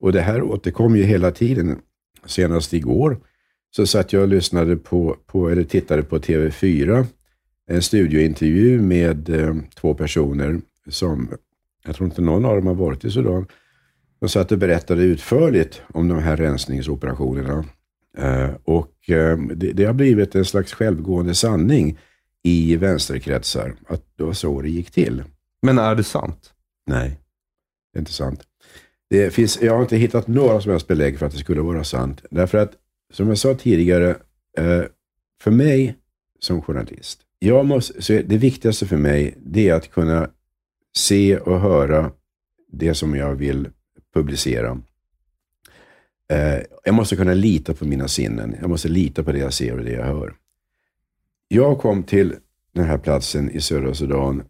[0.00, 1.78] Och det här återkom ju hela tiden.
[2.26, 3.18] Senast igår
[3.78, 7.06] så satt jag och lyssnade på, på eller tittade på TV4,
[7.66, 11.28] en studiointervju med eh, två personer som,
[11.84, 13.46] jag tror inte någon av dem har varit i Sudan.
[14.20, 17.64] De satt och berättade utförligt om de här rensningsoperationerna.
[18.16, 21.98] Eh, och eh, det, det har blivit en slags självgående sanning
[22.42, 25.22] i vänsterkretsar att det var så det gick till.
[25.62, 26.52] Men är det sant?
[26.86, 27.20] Nej,
[27.92, 28.40] det är inte sant.
[29.10, 31.84] Det finns, jag har inte hittat några som helst belägg för att det skulle vara
[31.84, 32.22] sant.
[32.30, 32.72] Därför att,
[33.12, 34.10] som jag sa tidigare,
[34.58, 34.82] eh,
[35.40, 35.96] för mig
[36.38, 40.30] som journalist, jag måste, så det viktigaste för mig det är att kunna
[40.96, 42.12] se och höra
[42.72, 43.68] det som jag vill
[44.14, 44.80] publicera.
[46.32, 48.56] Eh, jag måste kunna lita på mina sinnen.
[48.60, 50.34] Jag måste lita på det jag ser och det jag hör.
[51.48, 52.34] Jag kom till
[52.72, 54.42] den här platsen i södra Sudan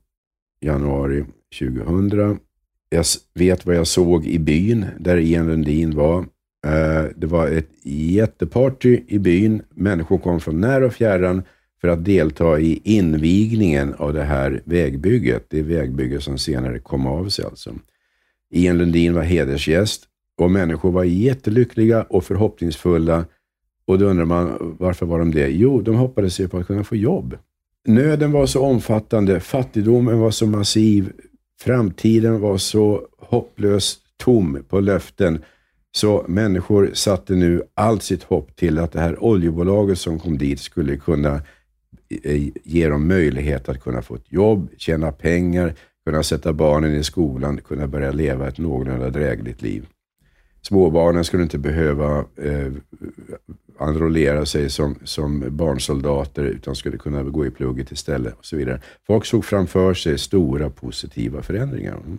[0.60, 1.24] januari
[1.58, 2.38] 2000.
[2.88, 3.04] Jag
[3.34, 6.26] vet vad jag såg i byn där Ian Lundin var.
[6.66, 9.62] Eh, det var ett jätteparty i byn.
[9.74, 11.42] Människor kom från när och fjärran
[11.80, 15.46] för att delta i invigningen av det här vägbygget.
[15.48, 17.74] Det vägbygge som senare kom av sig alltså.
[18.50, 20.04] Ian Lundin var hedersgäst
[20.38, 23.24] och människor var jättelyckliga och förhoppningsfulla.
[23.86, 25.48] Och då undrar man, varför var de det?
[25.48, 27.36] Jo, de hoppades ju på att kunna få jobb.
[27.86, 31.12] Nöden var så omfattande, fattigdomen var så massiv,
[31.60, 35.44] framtiden var så hopplöst tom på löften.
[35.96, 40.60] Så människor satte nu allt sitt hopp till att det här oljebolaget som kom dit
[40.60, 41.34] skulle kunna
[42.24, 45.74] eh, ge dem möjlighet att kunna få ett jobb, tjäna pengar,
[46.06, 49.86] kunna sätta barnen i skolan, kunna börja leva ett någorlunda drägligt liv.
[50.62, 52.72] Småbarnen skulle inte behöva eh,
[53.80, 58.80] enrollera sig som, som barnsoldater utan skulle kunna gå i plugget istället och så vidare.
[59.06, 61.94] Folk såg framför sig stora positiva förändringar.
[61.94, 62.18] Mm.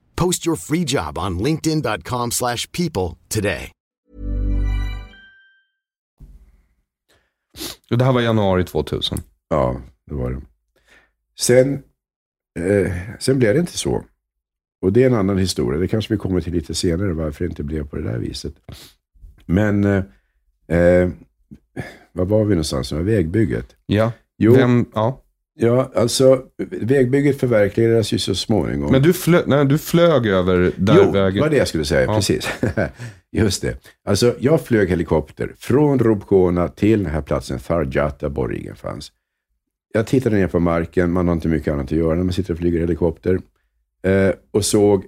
[0.15, 3.71] Post your free job on linkedin.com/people slash people today.
[7.89, 9.17] Det här var januari 2000.
[9.49, 10.41] Ja, det var det.
[11.39, 11.73] Sen,
[12.59, 14.05] eh, sen blev det inte så.
[14.81, 15.79] Och det är en annan historia.
[15.79, 18.53] Det kanske vi kommer till lite senare, varför det inte blev på det där viset.
[19.45, 20.03] Men, eh,
[20.67, 21.09] eh,
[22.11, 22.89] var var vi någonstans?
[22.89, 23.75] Det vägbygget.
[23.85, 24.11] Ja.
[24.37, 24.53] Jo.
[24.53, 25.21] Vem, ja.
[25.63, 28.91] Ja, alltså vägbygget förverkligades ju så småningom.
[28.91, 31.35] Men du, flö, nej, du flög över där jo, vägen...
[31.35, 32.01] det var det jag skulle säga.
[32.01, 32.15] Ja.
[32.15, 32.49] Precis.
[33.31, 33.77] Just det.
[34.05, 39.11] Alltså, jag flög helikopter från Rubkona till den här platsen Farjat, där borgen fanns.
[39.93, 41.11] Jag tittade ner på marken.
[41.11, 43.39] Man har inte mycket annat att göra när man sitter och flyger helikopter.
[44.03, 45.05] Eh, och såg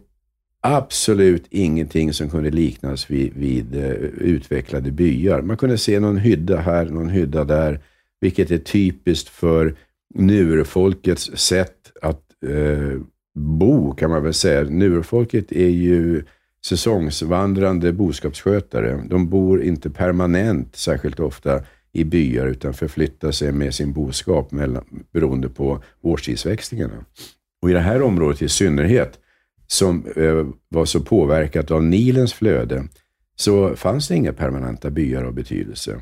[0.61, 5.41] absolut ingenting som kunde liknas vid, vid eh, utvecklade byar.
[5.41, 7.79] Man kunde se någon hydda här, någon hydda där,
[8.21, 9.75] vilket är typiskt för
[10.13, 12.99] nurfolkets sätt att eh,
[13.35, 14.63] bo, kan man väl säga.
[14.63, 16.23] Nurfolket är ju
[16.65, 19.03] säsongsvandrande boskapsskötare.
[19.09, 21.61] De bor inte permanent särskilt ofta
[21.91, 27.05] i byar, utan förflyttar sig med sin boskap mellan, beroende på årstidsväxlingarna.
[27.61, 29.19] Och i det här området i synnerhet,
[29.67, 32.83] som eh, var så påverkat av Nilens flöde,
[33.35, 35.99] så fanns det inga permanenta byar av betydelse.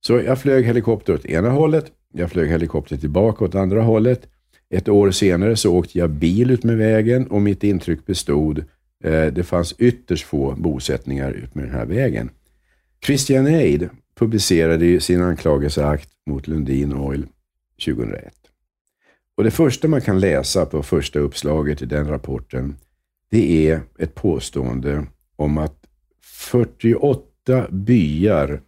[0.00, 4.28] Så jag flög helikopter åt ena hållet, jag flög helikopter tillbaka åt andra hållet.
[4.70, 8.58] Ett år senare så åkte jag bil ut med vägen och mitt intryck bestod.
[9.04, 12.30] Eh, det fanns ytterst få bosättningar ut med den här vägen.
[13.04, 13.88] Christian Aid
[14.18, 17.26] publicerade ju sin anklagelseakt mot Lundin Oil
[17.84, 18.34] 2001.
[19.36, 22.76] Och det första man kan läsa på första uppslaget i den rapporten,
[23.30, 25.06] det är ett påstående
[25.36, 25.76] om att
[26.22, 28.60] 48 byar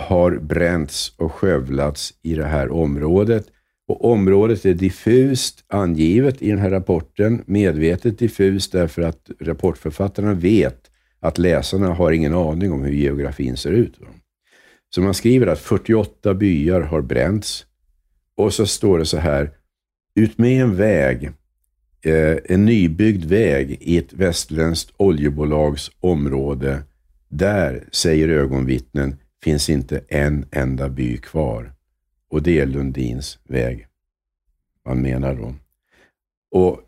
[0.00, 3.46] har bränts och skövlats i det här området.
[3.88, 10.90] Och området är diffust angivet i den här rapporten, medvetet diffust därför att rapportförfattarna vet
[11.20, 13.98] att läsarna har ingen aning om hur geografin ser ut.
[14.94, 17.66] Så man skriver att 48 byar har bränts
[18.36, 19.50] och så står det så här,
[20.14, 21.30] utmed en väg,
[22.04, 26.82] eh, en nybyggd väg i ett västländskt oljebolags område,
[27.28, 31.72] där, säger ögonvittnen, finns inte en enda by kvar.
[32.30, 33.86] Och det är Lundins väg.
[34.86, 35.54] Man menar då.
[36.50, 36.80] Och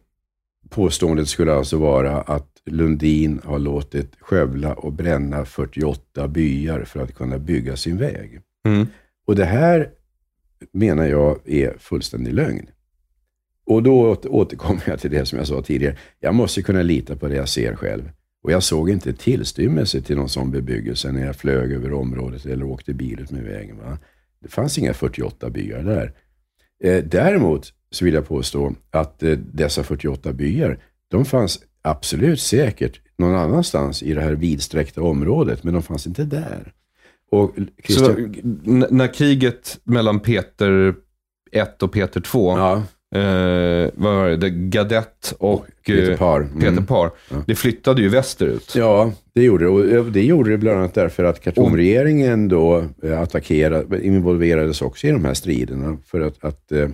[0.68, 7.14] påståendet skulle alltså vara att Lundin har låtit skövla och bränna 48 byar för att
[7.14, 8.40] kunna bygga sin väg.
[8.68, 8.86] Mm.
[9.26, 9.90] Och det här
[10.72, 12.66] menar jag är fullständig lögn.
[13.66, 15.96] Och då åter- återkommer jag till det som jag sa tidigare.
[16.20, 18.10] Jag måste kunna lita på det jag ser själv.
[18.46, 22.64] Och jag såg inte tillstymmelse till någon sån bebyggelse när jag flög över området eller
[22.64, 23.78] åkte bil ut med vägen.
[23.78, 23.98] Va?
[24.40, 26.12] Det fanns inga 48 byar där.
[26.84, 30.78] Eh, däremot så vill jag påstå att eh, dessa 48 byar,
[31.08, 36.24] de fanns absolut säkert någon annanstans i det här vidsträckta området, men de fanns inte
[36.24, 36.72] där.
[37.30, 38.34] Och Så Christian,
[38.66, 40.94] n- när kriget mellan Peter
[41.52, 42.82] 1 och Peter 2, ja,
[43.14, 46.40] eh, vad var det, det Gadett och Peter eh, Parr.
[46.40, 46.60] Mm.
[46.60, 47.10] Peter Parr,
[47.46, 48.74] det flyttade ju västerut.
[48.76, 49.98] Ja, det gjorde det.
[49.98, 55.10] Och det gjorde det bland annat därför att Khartoumregeringen då eh, attackerade, involverades också i
[55.10, 55.98] de här striderna.
[56.06, 56.88] För att, att eh,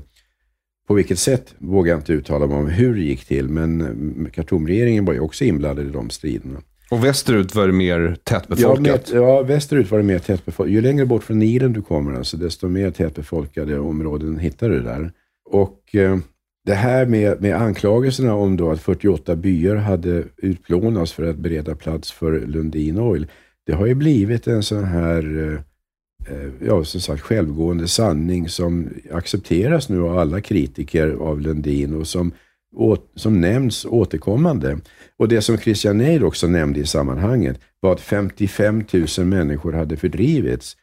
[0.89, 4.31] på vilket sätt vågar jag inte uttala mig om hur det gick till, men eh,
[4.31, 6.61] Khartoumregeringen var ju också inblandad i de striderna.
[6.91, 9.13] Och västerut var det mer Ja, tätbefolkat.
[9.13, 10.73] med, ja, västerut var det mer tätbefolkat.
[10.73, 15.11] Ju längre bort från Nilen du kommer, alltså, desto mer tätbefolkade områden hittar du där.
[15.45, 16.19] Och eh,
[16.65, 21.75] det här med, med anklagelserna om då att 48 byar hade utplånats för att bereda
[21.75, 23.27] plats för Lundin Oil,
[23.67, 28.89] det har ju blivit en sån här, eh, eh, ja som sagt, självgående sanning som
[29.13, 32.33] accepteras nu av alla kritiker av Lundin och som,
[32.75, 34.79] åt, som nämns återkommande.
[35.17, 38.85] Och det som Christian Neil också nämnde i sammanhanget var att 55
[39.19, 40.77] 000 människor hade fördrivits.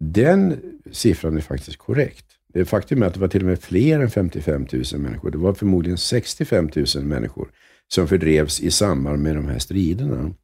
[0.00, 0.56] Den
[0.90, 2.26] siffran är faktiskt korrekt.
[2.52, 5.30] Det faktum är att det var till och med fler än 55 000 människor.
[5.30, 7.48] Det var förmodligen 65 000 människor
[7.88, 10.34] som fördrevs i samband med de här striderna.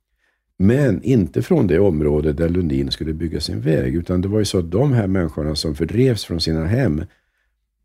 [0.59, 4.45] Men inte från det område där Lundin skulle bygga sin väg, utan det var ju
[4.45, 7.05] så att de här människorna som fördrevs från sina hem,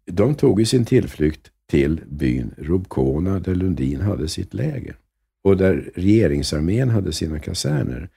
[0.06, 4.96] de tog ju sin tillflykt till byn Rubkona där Lundin hade sitt läger
[5.44, 8.10] och där regeringsarmén hade sina kaserner.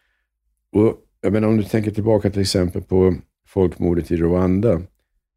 [0.73, 3.15] Och jag menar, om du tänker tillbaka till exempel på
[3.47, 4.83] folkmordet i Rwanda.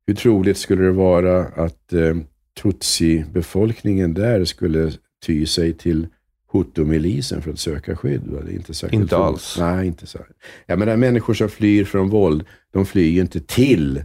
[0.10, 2.16] Hur troligt skulle det vara att eh,
[2.62, 4.91] Tutsi-befolkningen där skulle
[5.26, 6.07] ty sig till
[6.51, 8.22] Hutu-milisen för att söka skydd?
[8.28, 8.39] Va?
[8.45, 9.57] Det är inte särskilt Inte alls.
[9.60, 10.20] Nej, inte så.
[10.66, 14.03] Jag menar, människor som flyr från våld, de flyr ju inte till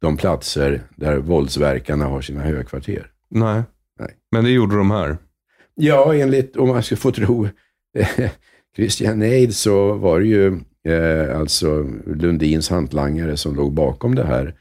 [0.00, 3.10] de platser där våldsverkarna har sina högkvarter.
[3.30, 3.62] Nej.
[3.98, 4.10] Nej.
[4.32, 5.18] Men det gjorde de här.
[5.74, 7.48] Ja, enligt, om man ska få tro
[7.98, 8.30] eh,
[8.76, 14.54] Christian Eid så var det ju eh, alltså Lundins hantlangare som låg bakom det här.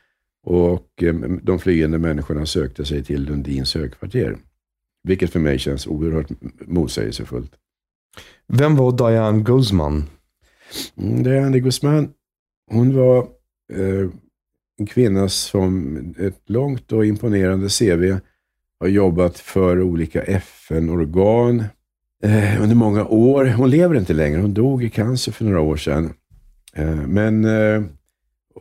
[0.49, 4.37] Och eh, de flyende människorna sökte sig till Lundins högkvarter.
[5.03, 6.27] Vilket för mig känns oerhört
[6.67, 7.51] motsägelsefullt.
[8.47, 10.03] Vem var Diane Guzman?
[10.97, 12.09] Mm, Diane Guzman,
[12.71, 13.17] hon var
[13.73, 14.09] eh,
[14.79, 18.19] en kvinna som ett långt och imponerande CV
[18.79, 21.63] har jobbat för olika FN-organ
[22.23, 23.45] eh, under många år.
[23.45, 24.41] Hon lever inte längre.
[24.41, 26.13] Hon dog i cancer för några år sedan.
[26.73, 27.45] Eh, men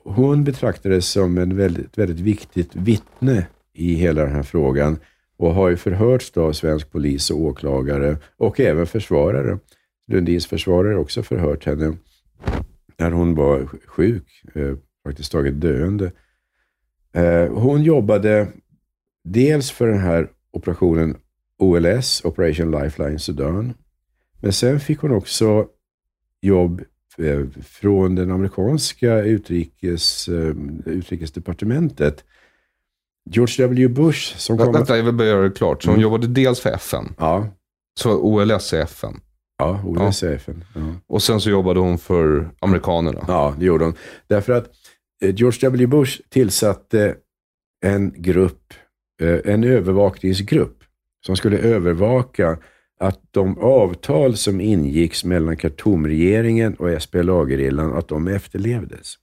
[0.05, 4.99] hon betraktades som en väldigt, väldigt viktigt vittne i hela den här frågan
[5.37, 9.59] och har ju förhörts då av svensk polis och åklagare och även försvarare.
[10.07, 11.97] Lundins försvarare har också förhört henne
[12.99, 16.13] när hon var sjuk, eh, praktiskt faktiskt taget döende.
[17.13, 18.49] Eh, hon jobbade
[19.25, 21.17] dels för den här operationen
[21.59, 23.75] OLS, Operation Lifeline Sudan.
[24.41, 25.67] Men sen fick hon också
[26.41, 26.83] jobb
[27.65, 30.55] från den amerikanska utrikes, eh,
[30.87, 32.25] utrikesdepartementet.
[33.31, 33.89] George W.
[33.89, 34.73] Bush som kom...
[34.73, 35.83] Vänta, jag vill bara göra det klart.
[35.83, 36.03] Så hon Mm.
[36.03, 37.15] jobbade dels för FN.
[37.19, 37.49] Ja,
[38.01, 39.21] Så OLS är FN.
[39.59, 40.65] ja OLS är FN.
[40.75, 40.81] Ja.
[41.07, 43.25] Och sen så jobbade hon för amerikanerna.
[43.29, 43.95] Ja, det gjorde hon.
[44.27, 44.71] Därför att
[45.23, 45.87] eh, George W.
[45.87, 47.15] Bush tillsatte
[47.85, 48.75] en grupp,
[49.23, 50.79] eh, en övervakningsgrupp
[51.27, 52.59] som skulle övervaka
[52.99, 59.15] att de avtal som ingicks mellan Khartoumregeringen och SPLA-gerillan, att de efterlevdes.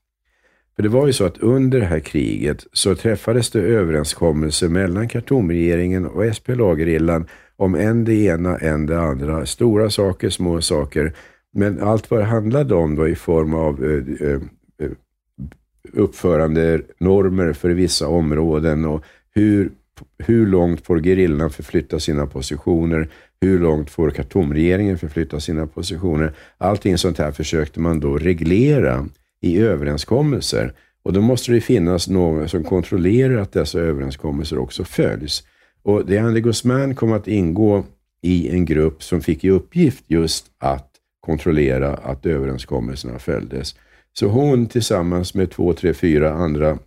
[0.76, 5.08] För det var ju så att under det här kriget så träffades det överenskommelser mellan
[5.08, 7.26] Khartoumregeringen och SPLA-gerillan
[7.56, 9.46] om en det ena, en det andra.
[9.46, 11.12] Stora saker, små saker.
[11.52, 14.40] Men allt vad det handlade om då i form av eh, eh,
[14.80, 14.90] eh,
[15.92, 19.70] uppförande normer för vissa områden och hur,
[20.18, 23.08] hur långt får gerillan förflytta sina positioner?
[23.44, 26.32] Hur långt får Khartoumregeringen förflytta sina positioner?
[26.58, 29.08] Allting sånt här försökte man då reglera
[29.40, 30.72] i överenskommelser.
[31.02, 35.42] Och då måste det finnas någon som kontrollerar att dessa överenskommelser också följs.
[35.82, 37.84] Och Deandre Guzman kom att ingå
[38.22, 40.90] i en grupp som fick i uppgift just att
[41.20, 43.74] kontrollera att överenskommelserna följdes.
[44.12, 46.78] Så hon tillsammans med två, tre, fyra andra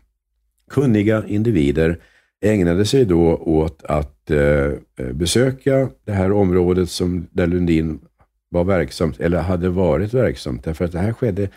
[0.72, 2.00] kunniga individer
[2.42, 4.72] ägnade sig då åt att eh,
[5.14, 8.00] besöka det här området som, där Lundin
[8.50, 10.64] var verksamt, eller hade varit verksamt.
[10.64, 11.50] Därför att det här skedde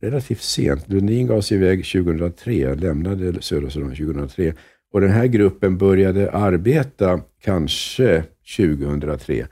[0.00, 0.88] relativt sent.
[0.88, 4.54] Lundin gav sig iväg 2003, lämnade södra Sudan 2003.
[4.92, 8.24] Och den här gruppen började arbeta kanske
[8.56, 9.46] 2003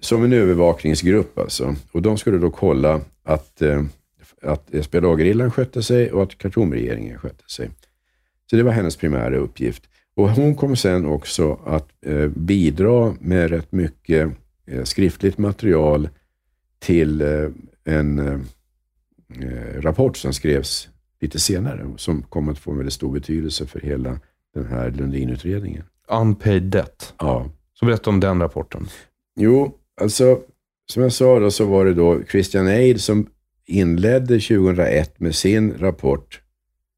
[0.00, 1.74] som en övervakningsgrupp alltså.
[1.92, 3.82] Och de skulle då kolla att, eh,
[4.42, 7.70] att SPLA-gerillan skötte sig och att Khartoumregeringen skötte sig.
[8.50, 9.82] Så det var hennes primära uppgift.
[10.16, 14.30] Och hon kom sen också att eh, bidra med rätt mycket
[14.66, 16.08] eh, skriftligt material
[16.78, 17.50] till eh,
[17.84, 18.44] en
[19.76, 20.88] rapport som skrevs
[21.20, 24.20] lite senare, som kom att få väldigt stor betydelse för hela
[24.54, 25.84] den här Lundinutredningen.
[26.08, 27.14] Unpaid debt.
[27.18, 27.50] Ja.
[27.74, 28.88] Så berätta om den rapporten.
[29.40, 30.40] Jo, alltså
[30.86, 33.26] som jag sa då så var det då Christian Aid som
[33.66, 36.40] inledde 2001 med sin rapport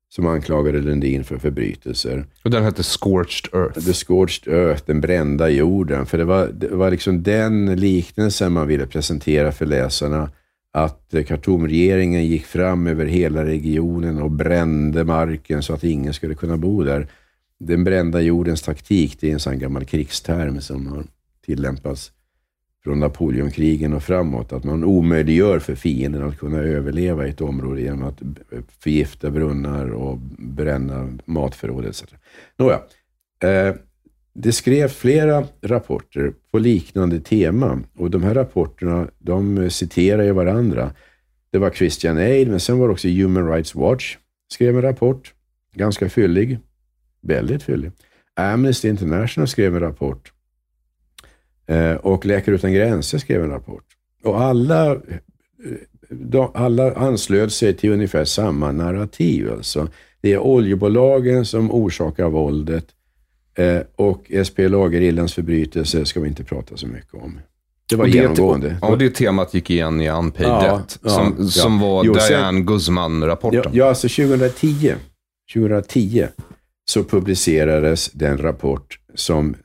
[0.09, 2.27] som anklagade Lundin för förbrytelser.
[2.45, 3.81] Och den hette Scorched Earth.
[3.81, 6.07] The Scorched Earth, den brända jorden.
[6.07, 10.31] För det var, det var liksom den liknelsen man ville presentera för läsarna.
[10.73, 16.57] Att Khartoumregeringen gick fram över hela regionen och brände marken så att ingen skulle kunna
[16.57, 17.07] bo där.
[17.61, 21.05] Den brända jordens taktik, det är en sån gammal krigsterm som har
[21.47, 22.13] tillämpats
[22.89, 24.53] från Napoleonkrigen och framåt.
[24.53, 28.23] Att man omöjliggör för fienden att kunna överleva i ett område genom att
[28.81, 32.05] förgifta brunnar och bränna matförråd etc.
[32.57, 32.81] Nåja,
[33.43, 33.75] eh,
[34.35, 40.93] det skrevs flera rapporter på liknande tema och de här rapporterna de citerar ju varandra.
[41.51, 44.17] Det var Christian Aid, men sen var det också Human Rights Watch
[44.53, 45.35] skrev en rapport,
[45.75, 46.59] ganska fyllig,
[47.21, 47.93] väldigt fyllig.
[48.35, 50.33] Amnesty International skrev en rapport
[52.01, 53.85] och Läkare utan gränser skrev en rapport.
[54.25, 54.99] Och alla, eh,
[56.11, 59.53] de, alla anslöt sig till ungefär samma narrativ.
[59.53, 59.89] Alltså.
[60.21, 62.87] Det är oljebolagen som orsakar våldet
[63.55, 67.41] eh, och SPLA-gerillans förbrytelser ska vi inte prata så mycket om.
[67.89, 68.77] Det var och genomgående.
[68.83, 71.47] Och det temat gick igen i Unpaid Ja, Debt, ja, som, ja.
[71.47, 73.63] som var Jo, Diane Guzman-rapporten.
[73.65, 74.95] Ja, ja, alltså 2010,
[75.55, 76.27] 2010
[76.85, 79.57] så publicerades den rapport som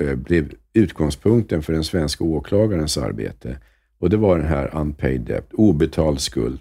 [0.00, 3.58] eh, blev utgångspunkten för den svenska åklagarens arbete.
[3.98, 6.60] Och det var den här unpaid debt, obetald skuld.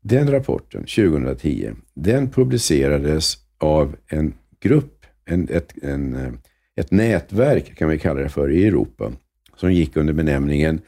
[0.00, 6.38] Den rapporten, 2010, den publicerades av en grupp, en, ett, en,
[6.76, 9.12] ett nätverk kan vi kalla det för, i Europa,
[9.56, 10.80] som gick under benämningen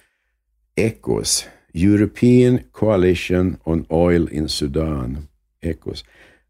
[0.74, 5.18] ECOS, European Coalition on Oil in Sudan.
[5.60, 6.05] ECOS.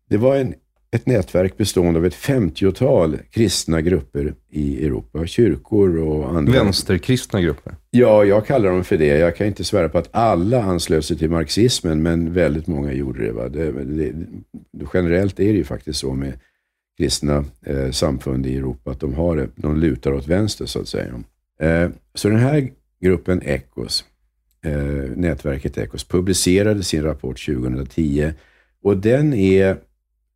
[0.08, 0.54] Det var en,
[0.90, 6.52] ett nätverk bestående av ett 50-tal kristna grupper i Europa, kyrkor och andra.
[6.52, 7.74] Vänsterkristna grupper.
[7.90, 9.06] Ja, jag kallar dem för det.
[9.18, 13.26] Jag kan inte svära på att alla anslöt sig till marxismen, men väldigt många gjorde
[13.26, 13.32] det.
[13.32, 13.48] Va?
[13.48, 13.72] det,
[14.72, 16.32] det generellt är det ju faktiskt så med
[16.98, 20.88] kristna eh, samfund i Europa, att de har det, de lutar åt vänster så att
[20.88, 21.22] säga.
[21.60, 22.70] Eh, så den här
[23.00, 24.04] gruppen ECOS,
[24.64, 24.72] eh,
[25.16, 28.32] nätverket ECOS, publicerade sin rapport 2010
[28.82, 29.76] och den är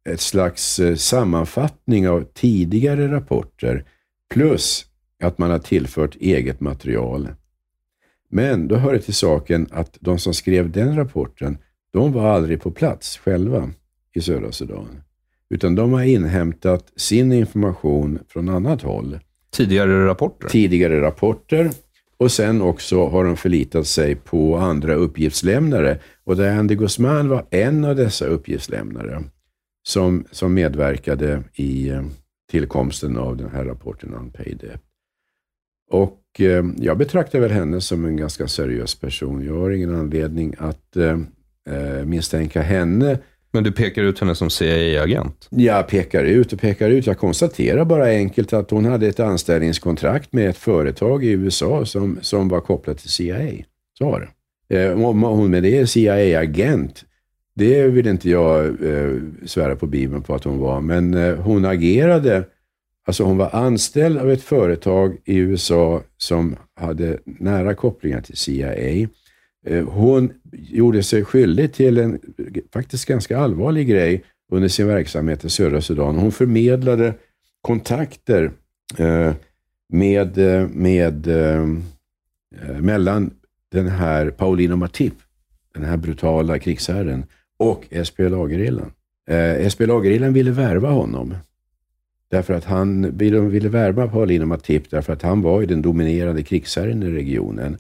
[0.08, 3.84] ett slags eh, sammanfattning av tidigare rapporter
[4.30, 4.86] plus
[5.22, 7.28] att man har tillfört eget material.
[8.30, 11.58] Men då hör det till saken att de som skrev den rapporten,
[11.92, 13.70] de var aldrig på plats själva
[14.14, 15.02] i södra Sudan.
[15.50, 19.18] Utan de har inhämtat sin information från annat håll.
[19.50, 20.48] Tidigare rapporter.
[20.48, 21.70] Tidigare rapporter
[22.16, 25.98] och sen också har de förlitat sig på andra uppgiftslämnare.
[26.24, 29.22] Och Andy Guzman var en av dessa uppgiftslämnare
[29.82, 32.02] som, som medverkade i eh,
[32.50, 34.82] tillkomsten av den här rapporten Unpaid Debt.
[35.90, 39.46] Och eh, jag betraktar väl henne som en ganska seriös person.
[39.46, 41.18] Jag har ingen anledning att eh,
[41.70, 43.18] eh, misstänka henne.
[43.54, 45.48] Men du pekar ut henne som CIA-agent.
[45.50, 47.06] Jag pekar ut och pekar ut.
[47.06, 52.18] Jag konstaterar bara enkelt att hon hade ett anställningskontrakt med ett företag i USA som,
[52.22, 53.64] som var kopplat till CIA.
[53.98, 54.28] Så var det.
[54.76, 57.04] Eh, hon med det är CIA-agent,
[57.54, 60.80] det vill inte jag eh, svära på Bibeln på att hon var.
[60.80, 62.44] Men eh, hon agerade,
[63.06, 69.08] alltså hon var anställd av ett företag i USA som hade nära kopplingar till CIA.
[69.66, 72.20] Eh, hon gjorde sig skyldig till en
[72.72, 76.16] faktiskt ganska allvarlig grej under sin verksamhet i södra Sudan.
[76.16, 77.14] Hon förmedlade
[77.60, 78.50] kontakter
[78.98, 79.32] eh,
[79.92, 81.62] med, eh, med, eh,
[82.62, 83.30] eh, mellan
[83.72, 85.14] den här Paulino Matip,
[85.74, 87.24] den här brutala krigsherren,
[87.62, 88.92] och SPLA-gerillan.
[89.28, 91.34] Eh, SPLA-gerillan ville värva honom.
[92.30, 96.42] Därför att han ville, ville värva Paulino Matip därför att han var ju den dominerande
[96.42, 97.76] krigsherren i regionen.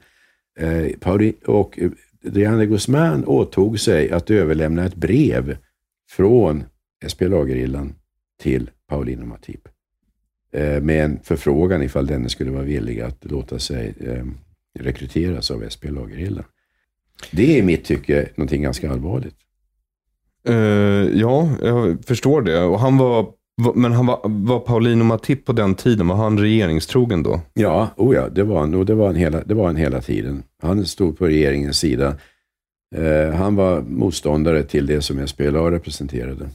[0.58, 1.90] Eh, Pauli, och eh,
[2.20, 5.56] Diane Guzman åtog sig att överlämna ett brev
[6.10, 6.64] från
[7.06, 7.94] SPLA-gerillan
[8.40, 9.68] till Paulino Matip
[10.52, 14.24] eh, med en förfrågan ifall denne skulle vara villig att låta sig eh,
[14.78, 16.44] rekryteras av SPLA-gerillan.
[17.30, 19.36] Det är i mitt tycke någonting ganska allvarligt.
[20.48, 22.62] Uh, ja, jag förstår det.
[22.62, 23.26] Och han var,
[23.74, 27.40] men han var, var Paulino Matip på den tiden, var han regeringstrogen då?
[27.54, 28.74] Ja, oh ja det var han.
[28.74, 30.42] Och det var han hela, det var han hela tiden.
[30.62, 32.14] Han stod på regeringens sida.
[32.98, 36.50] Uh, han var motståndare till det som SPLA representerade.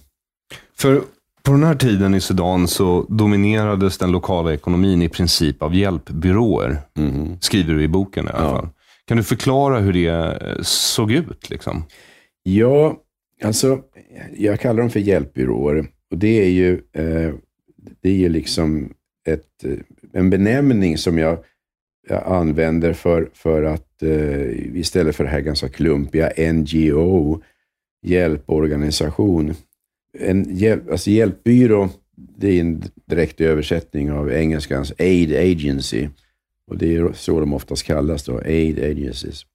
[0.78, 1.02] För
[1.48, 6.78] på den här tiden i Sudan så dominerades den lokala ekonomin i princip av hjälpbyråer.
[6.98, 7.38] Mm.
[7.42, 8.56] Skriver du i boken i alla ja.
[8.56, 8.70] fall.
[9.08, 11.50] Kan du förklara hur det eh, såg ut?
[11.50, 11.84] Liksom?
[12.44, 12.96] Ja,
[13.44, 13.84] alltså
[14.36, 15.88] jag kallar dem för hjälpbyråer.
[16.12, 17.34] Och det är ju, eh,
[18.02, 18.94] det är ju liksom
[19.28, 19.80] ett, eh,
[20.14, 21.38] en benämning som jag,
[22.08, 27.42] jag använder för, för att eh, istället för det här ganska klumpiga NGO,
[28.02, 29.54] hjälporganisation.
[30.20, 36.08] En hjälp, alltså hjälpbyrå, det är en direkt översättning av engelskans aid agency.
[36.68, 39.46] Och det är så de oftast kallas då, aid agencies.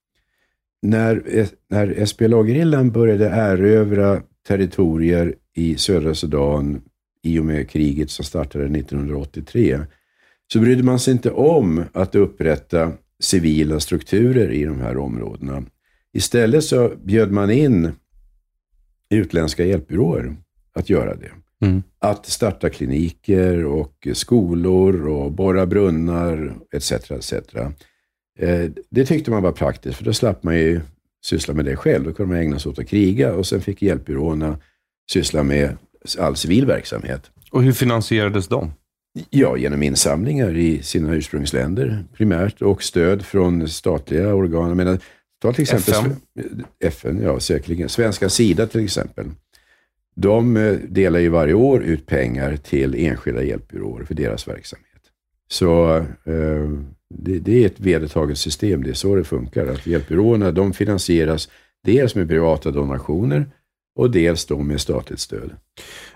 [0.83, 6.83] När, när SPLA-gerillan började erövra territorier i södra Sudan
[7.23, 9.81] i och med kriget som startade 1983,
[10.53, 15.63] så brydde man sig inte om att upprätta civila strukturer i de här områdena.
[16.13, 17.93] Istället så bjöd man in
[19.11, 20.37] utländska hjälpbyråer
[20.75, 21.31] att göra det.
[21.67, 21.83] Mm.
[21.99, 26.93] Att starta kliniker och skolor och borra brunnar etc.
[26.93, 27.35] etc.
[28.39, 30.81] Eh, det tyckte man var praktiskt, för då slapp man ju
[31.25, 32.05] syssla med det själv.
[32.05, 34.59] Då kunde man ägna sig åt att kriga och sen fick hjälpbyråerna
[35.11, 35.77] syssla med
[36.19, 37.31] all civil verksamhet.
[37.51, 38.73] Och hur finansierades de?
[39.31, 44.77] Ja, genom insamlingar i sina ursprungsländer primärt och stöd från statliga organ.
[44.77, 44.99] Menar,
[45.43, 46.65] ta till exempel FN?
[46.81, 47.89] FN, ja säkerligen.
[47.89, 49.27] Svenska Sida till exempel.
[50.15, 54.89] De eh, delar ju varje år ut pengar till enskilda hjälpbyråer för deras verksamhet.
[55.49, 56.71] Så eh,
[57.19, 58.83] det, det, är ett vedertaget system.
[58.83, 59.67] Det är så det funkar.
[59.67, 61.49] Att hjälpbyråerna de finansieras
[61.85, 63.47] dels med privata donationer
[63.99, 65.51] och dels då med statligt stöd.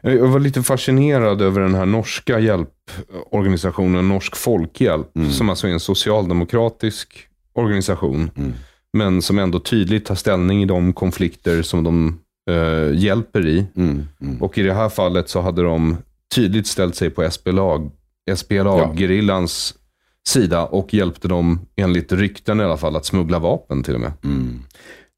[0.00, 5.30] Jag var lite fascinerad över den här norska hjälporganisationen Norsk Folkhjälp, mm.
[5.30, 8.52] som alltså är en socialdemokratisk organisation, mm.
[8.92, 12.20] men som ändå tydligt tar ställning i de konflikter som de
[12.50, 13.66] uh, hjälper i.
[13.76, 14.42] Mm, mm.
[14.42, 15.96] Och i det här fallet så hade de
[16.34, 17.90] tydligt ställt sig på SPLA,
[18.36, 19.85] SPLA-gerillans ja
[20.28, 24.12] sida och hjälpte dem, enligt rykten i alla fall, att smuggla vapen till och med.
[24.24, 24.62] Mm.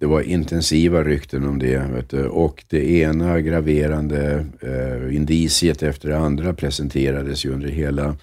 [0.01, 2.15] Det var intensiva rykten om det.
[2.29, 8.17] Och det ena graverande eh, indiciet efter det andra presenterades ju under hela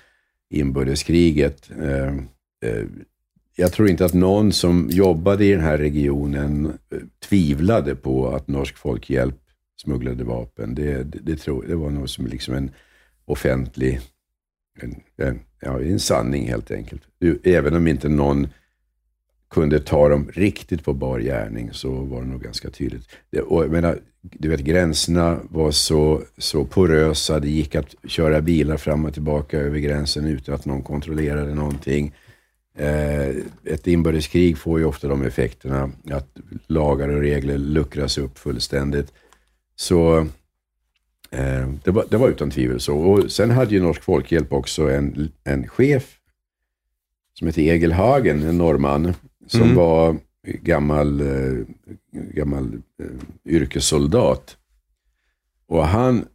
[0.49, 1.70] inbördeskriget.
[1.82, 2.07] Eh,
[2.70, 2.86] eh,
[3.56, 6.99] jag tror inte att någon som jobbade i den här regionen eh,
[7.30, 9.36] tvivlade på att Norsk Folkhjälp
[9.82, 10.76] smugglade vapen.
[10.76, 12.72] Det, det, det, tror, det var nog som liksom en
[13.26, 13.99] offentlig,
[14.81, 17.02] en, en, ja, en sanning helt enkelt.
[17.43, 18.47] Även om inte någon
[19.49, 23.07] kunde ta dem riktigt på bar gärning så var det nog ganska tydligt.
[23.45, 27.39] Och jag menar, du vet, gränserna var så, så porösa.
[27.39, 32.14] Det gick att köra bilar fram och tillbaka över gränsen utan att någon kontrollerade någonting.
[32.77, 33.30] Eh,
[33.64, 36.27] ett inbördeskrig får ju ofta de effekterna att
[36.68, 39.14] lagar och regler luckras upp fullständigt.
[39.76, 40.27] Så
[41.84, 42.98] det, var, det var utan tvivel så.
[42.98, 46.20] Och sen hade ju Norsk Folkhjälp också en, en chef
[47.34, 49.14] som hette Egil Hagen, en norrman,
[49.48, 49.76] som mm.
[49.76, 51.66] var gammal, eh,
[52.12, 54.57] gammal eh, yrkessoldat.
[55.68, 56.26] Och han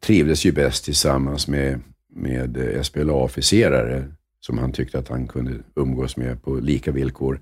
[0.00, 1.80] trivdes ju bäst tillsammans med,
[2.14, 4.04] med eh, SPLA-officerare
[4.40, 7.40] som han tyckte att han kunde umgås med på lika villkor.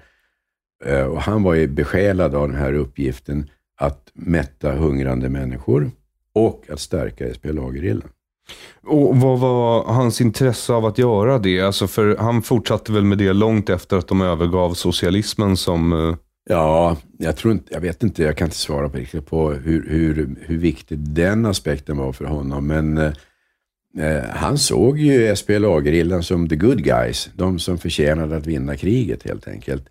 [0.84, 5.90] Eh, och han var ju besjälad av den här uppgiften att mätta hungrande människor
[6.36, 8.08] och att stärka SPLA-gerillan.
[8.86, 11.60] Och vad var hans intresse av att göra det?
[11.60, 15.92] Alltså för han fortsatte väl med det långt efter att de övergav socialismen som...
[15.92, 16.16] Eh,
[16.48, 19.88] ja, jag, tror inte, jag vet inte, jag kan inte svara på, riktigt på hur,
[19.88, 22.66] hur, hur viktig den aspekten var för honom.
[22.66, 23.12] Men eh,
[23.98, 29.22] Eh, han såg ju SPLA-gerillan som the good guys, de som förtjänade att vinna kriget
[29.22, 29.88] helt enkelt.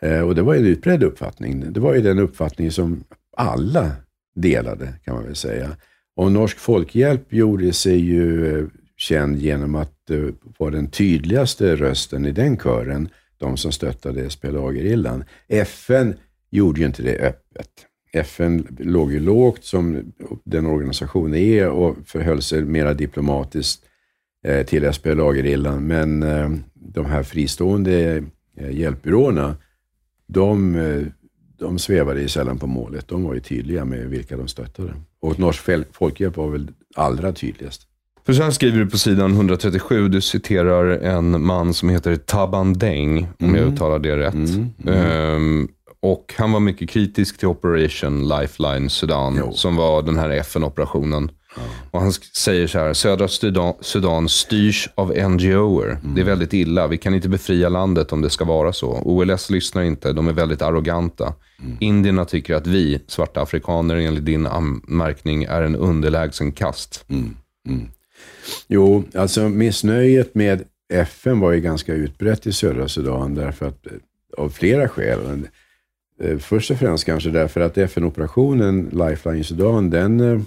[0.00, 1.72] Eh, och det var en utbredd uppfattning.
[1.72, 3.04] Det var ju den uppfattning som
[3.36, 3.92] alla
[4.40, 5.76] delade, kan man väl säga.
[6.16, 8.66] Och Norsk Folkhjälp gjorde sig ju eh,
[8.96, 10.18] känd genom att eh,
[10.58, 13.08] vara den tydligaste rösten i den kören,
[13.38, 15.24] de som stöttade SPLA-gerillan.
[15.48, 16.14] FN
[16.50, 17.70] gjorde ju inte det öppet.
[18.12, 20.12] FN låg ju lågt som
[20.44, 23.84] den organisationen är och förhöll sig mera diplomatiskt
[24.44, 25.86] eh, till SPLA-gerillan.
[25.86, 26.20] Men
[26.74, 28.24] de här fristående
[28.70, 29.56] hjälpbyråerna,
[30.26, 30.74] de,
[31.58, 33.08] de svävade ju sällan på målet.
[33.08, 34.94] De var ju tydliga med vilka de stöttade.
[35.20, 37.82] Och Norsk Folkhjälp var väl allra tydligast.
[38.26, 42.72] För så här skriver du på sidan 137, du citerar en man som heter Taban
[42.72, 44.34] Deng, om jag uttalar det rätt.
[44.34, 45.36] Mm, mm.
[45.36, 45.68] Um,
[46.00, 49.52] och han var mycket kritisk till Operation Lifeline Sudan, Jo.
[49.52, 51.30] som var den här FN-operationen.
[51.90, 55.98] Och han säger så här, södra Sudan, Sudan styrs av NGOer.
[56.14, 56.86] Det är väldigt illa.
[56.86, 59.02] Vi kan inte befria landet om det ska vara så.
[59.04, 61.34] OLS lyssnar inte, de är väldigt arroganta.
[61.80, 67.04] Indierna tycker att vi, svarta afrikaner, enligt din anmärkning, är en underlägsen kast.
[68.66, 73.92] Jo, alltså missnöjet med FN var ju ganska utbrett i södra Sudan därför att, eh,
[74.38, 75.48] av flera skäl.
[76.22, 80.40] Eh, Först och främst kanske därför att FN-operationen Lifeline Sudan, den, eh,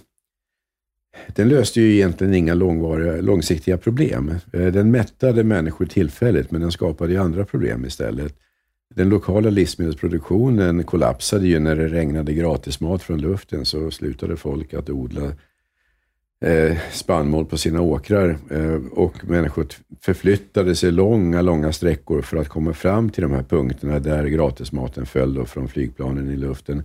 [1.36, 4.32] den löste ju egentligen inga långvariga, långsiktiga problem.
[4.54, 8.36] Eh, den mättade människor tillfälligt, men den skapade ju andra problem istället.
[8.96, 14.90] Den lokala livsmedelsproduktionen kollapsade ju när det regnade gratismat från luften, så slutade folk att
[14.90, 15.32] odla
[16.46, 19.68] eh, spannmål på sina åkrar eh, och människor
[20.02, 25.06] förflyttade sig långa, långa sträckor för att komma fram till de här punkterna där gratismaten
[25.06, 26.84] föll från flygplanen i luften.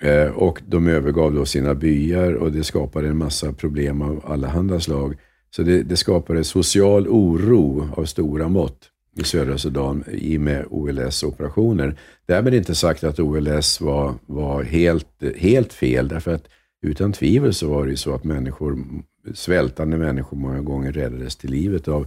[0.00, 4.80] Eh, och de övergav då sina byar och det skapade en massa problem av allehanda
[4.80, 5.16] slag.
[5.50, 8.78] Så det, det skapade social oro av stora mått
[9.20, 11.96] i södra Sudan i och med OLS-operationer.
[12.26, 16.44] Därmed inte sagt att OLS var, var helt, helt fel, därför att
[16.82, 18.78] utan tvivel så var det ju så att människor,
[19.34, 22.06] svältande människor många gånger räddades till livet av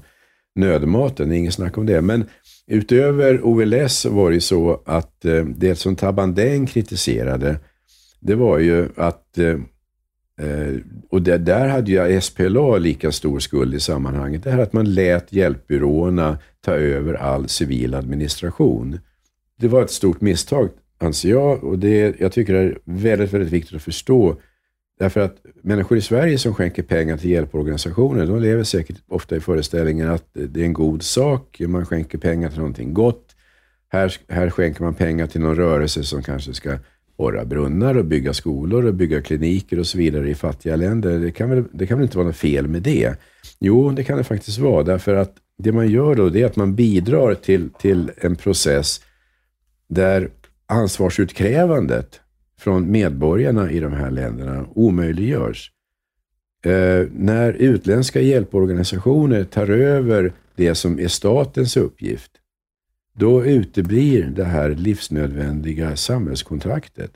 [0.55, 2.01] nödmaten, det är inget snack om det.
[2.01, 2.25] Men
[2.67, 7.59] utöver OLS så var det ju så att eh, det som Tabandeng kritiserade,
[8.23, 9.59] det var ju att, eh,
[10.47, 10.75] eh
[11.09, 14.93] och det, där hade ju SPLA lika stor skuld i sammanhanget, det här att man
[14.93, 18.99] lät hjälpbyråerna ta över all civil administration.
[19.59, 23.53] Det var ett stort misstag, anser jag, och det, jag tycker det är väldigt, väldigt
[23.53, 24.35] viktigt att förstå.
[24.99, 29.39] Därför att människor i Sverige som skänker pengar till hjälporganisationer, de lever säkert ofta i
[29.39, 33.35] föreställningen att det är en god sak, man skänker pengar till någonting gott.
[33.89, 36.77] Här, här skänker man pengar till någon rörelse som kanske ska
[37.18, 41.19] borra brunnar och bygga skolor och bygga kliniker och så vidare i fattiga länder.
[41.19, 43.15] Det kan väl, det kan väl inte vara något fel med det?
[43.60, 44.84] Jo, det kan det faktiskt vara.
[44.84, 49.02] Därför att det man gör då, det är att man bidrar till, till en process
[49.88, 50.30] där
[50.65, 52.19] ansvarsutkrävandet
[52.60, 55.72] från medborgarna i de här länderna omöjliggörs.
[56.65, 62.31] Eh, när utländska hjälporganisationer tar över det som är statens uppgift,
[63.14, 67.11] då uteblir det här livsnödvändiga samhällskontraktet.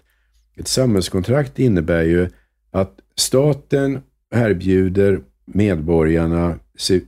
[0.56, 2.30] Ett samhällskontrakt innebär ju
[2.72, 4.00] att staten
[4.36, 6.60] erbjuder medborgarna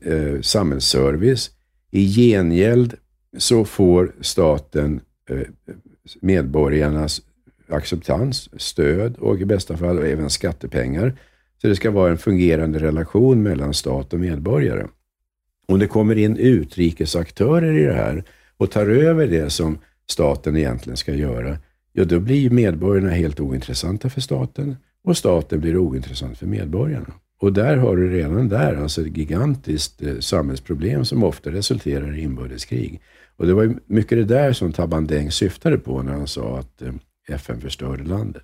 [0.02, 1.52] eh, samhällsservice.
[1.91, 2.95] I gengäld
[3.38, 5.41] så får staten eh,
[6.22, 7.22] medborgarnas
[7.70, 11.20] acceptans, stöd och i bästa fall även skattepengar.
[11.61, 14.88] Så det ska vara en fungerande relation mellan stat och medborgare.
[15.68, 18.24] Om det kommer in utrikesaktörer i det här
[18.60, 19.77] och tar över det som
[20.10, 21.57] staten egentligen ska göra,
[21.94, 27.14] ja då blir medborgarna helt ointressanta för staten och staten blir ointressant för medborgarna.
[27.41, 32.22] Och där har du redan där alltså ett gigantiskt eh, samhällsproblem som ofta resulterar i
[32.22, 33.02] inbördeskrig.
[33.38, 36.94] Och det var mycket det där som Tabandeng syftade på när han sa att eh,
[37.27, 38.44] FN förstörde landet.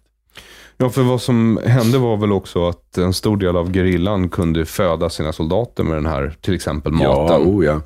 [0.77, 4.65] Ja, för vad som hände var väl också att en stor del av gerillan kunde
[4.65, 7.47] föda sina soldater med den här, till exempel Ja, maten.
[7.47, 7.81] oh ja.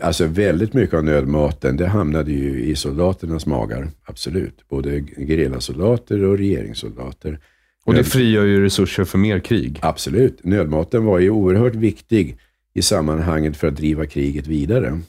[0.00, 3.88] Alltså väldigt mycket av nödmaten, det hamnade ju i soldaternas magar.
[4.04, 4.68] Absolut.
[4.68, 7.38] Både gerillasoldater och regeringssoldater.
[7.84, 9.78] Och det frigör ju resurser för mer krig.
[9.82, 10.44] Absolut.
[10.44, 12.38] Nödmaten var ju oerhört viktig
[12.74, 15.00] i sammanhanget för att driva kriget vidare.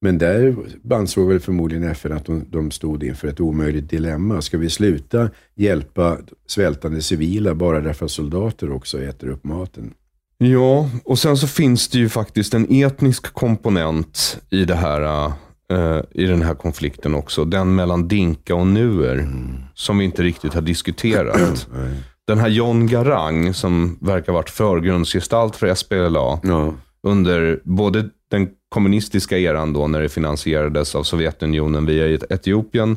[0.00, 0.56] Men där
[0.90, 4.42] ansåg väl förmodligen FN att de, de stod inför ett omöjligt dilemma.
[4.42, 9.94] Ska vi sluta hjälpa svältande civila bara därför att soldater också äter upp maten?
[10.38, 15.26] Ja, och sen så finns det ju faktiskt en etnisk komponent i, det här,
[15.72, 17.44] eh, i den här konflikten också.
[17.44, 19.28] Den mellan dinka och nuer,
[19.74, 21.68] som vi inte riktigt har diskuterat.
[22.26, 28.48] den här John Garang, som verkar ha varit förgrundsgestalt för SPLA, Ja, under både den
[28.68, 32.96] kommunistiska eran då, när det finansierades av Sovjetunionen via Et- Etiopien,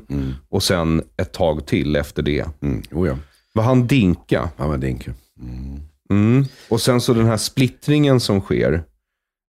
[0.50, 2.46] och sen ett tag till efter det.
[2.62, 2.82] mm.
[2.92, 3.18] oh ja.
[3.54, 4.50] Var han dinka?
[4.58, 5.14] han var dinke.
[5.42, 5.80] Mm.
[6.10, 6.46] Mm.
[6.70, 8.84] Och sen så den här splittringen som sker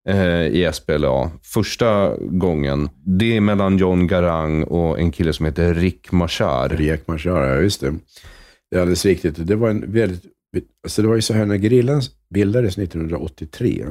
[0.08, 5.74] eh, i SPLA, första gången, det är mellan John Garang och en kille som heter
[5.74, 6.68] Rick Machar.
[6.68, 7.94] Rick Machar, ja just det.
[8.70, 9.46] Det är alldeles riktigt.
[9.46, 10.22] Det var en väldigt...
[10.82, 13.86] Alltså det var ju så här när gerillan bildades 1983.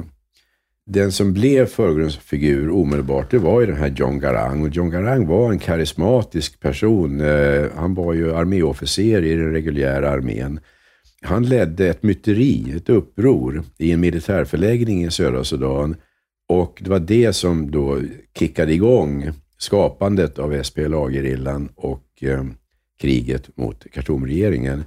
[0.86, 4.62] den som blev förgrundsfigur omedelbart, det var ju den här John Garang.
[4.62, 7.20] Och John Garang var en karismatisk person.
[7.20, 10.60] Eh, han var ju arméofficer i den reguljära armén.
[11.22, 15.96] Han ledde ett myteri, ett uppror, i en militärförläggning i södra Sudan.
[16.48, 18.00] Och det var det som då
[18.38, 22.44] kickade igång skapandet av SPLA-gerillan och eh,
[23.00, 24.84] kriget mot Khartoumregeringen.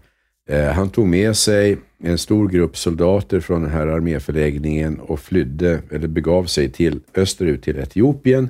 [0.49, 5.81] Eh, han tog med sig en stor grupp soldater från den här arméförläggningen och flydde,
[5.91, 8.49] eller begav sig till österut till Etiopien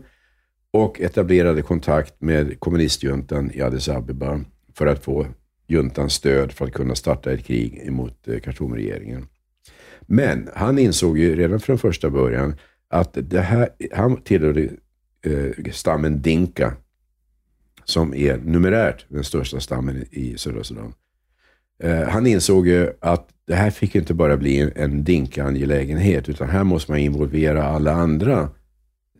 [0.74, 4.42] och etablerade kontakt med kommunistjuntan i Addis Abeba
[4.74, 5.26] för att få
[5.72, 9.28] juntans stöd för att kunna starta ett krig emot eh, Khartoumregeringen.
[10.02, 12.56] Men han insåg ju redan från första början
[12.90, 14.70] att det här, han tillhörde
[15.26, 16.74] eh, stammen Dinka,
[17.84, 20.94] som är numerärt den största stammen i södra Sudan.
[21.84, 26.64] Eh, han insåg ju att det här fick inte bara bli en Dinka-angelägenhet, utan här
[26.64, 28.50] måste man involvera alla andra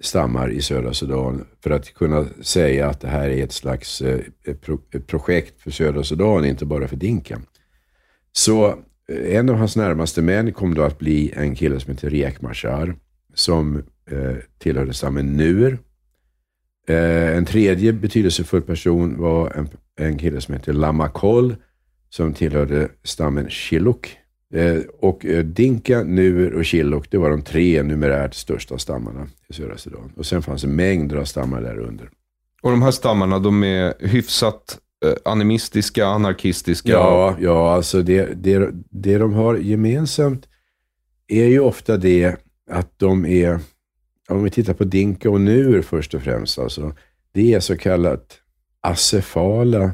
[0.02, 4.20] stammar i södra Sudan för att kunna säga att det här är ett slags eh,
[5.08, 7.42] projekt för södra Sudan, inte bara för Dinka.
[8.32, 12.10] Så eh, en av hans närmaste män kom då att bli en kille som heter
[12.10, 12.96] Riek Machar,
[13.34, 15.80] som eh, tillhörde stammen Nur.
[16.88, 19.70] Eh, en tredje betydelsefull person var en,
[20.00, 21.56] en kille som heter Lamakol,
[22.10, 24.18] som tillhörde stammen Shiluk.
[24.54, 29.54] Eh, och eh, Dinka, Nuer och Shilluk, det var de tre numerärt största stammarna i
[29.54, 30.14] södra Sudan.
[30.18, 32.10] Och sen fanns det mängder av stammar där under.
[32.62, 36.92] Och de här stammarna, de är hyfsat eh, animistiska, anarkistiska?
[36.92, 40.48] Ja, ja alltså det, det, det de har gemensamt
[41.28, 42.36] är ju ofta det
[42.72, 43.60] att de är,
[44.30, 46.96] om vi tittar på Dinka och Nuer först och främst, alltså,
[47.34, 48.38] det är så kallat
[48.82, 49.92] acefala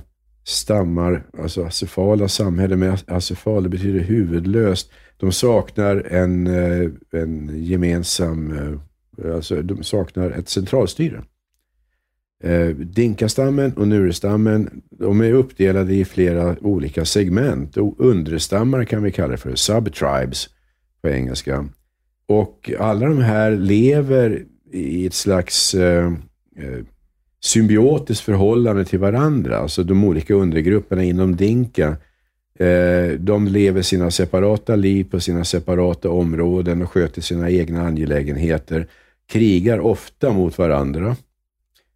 [0.48, 4.92] stammar, alltså acefala samhällen, men acefal det betyder huvudlöst.
[5.18, 11.24] De saknar en, eh, en gemensam, eh, alltså de saknar ett centralstyre.
[12.44, 17.78] Eh, Dinkastammen och Nurestammen, de är uppdelade i flera olika segment.
[17.98, 20.50] Understammar kan vi kalla det för, subtribes
[21.02, 21.70] på engelska.
[22.28, 26.14] Och alla de här lever i ett slags eh,
[27.44, 29.58] symbiotiskt förhållande till varandra.
[29.58, 31.96] Alltså de olika undergrupperna inom Dinka.
[32.60, 38.88] Eh, de lever sina separata liv på sina separata områden och sköter sina egna angelägenheter.
[39.28, 41.16] Krigar ofta mot varandra.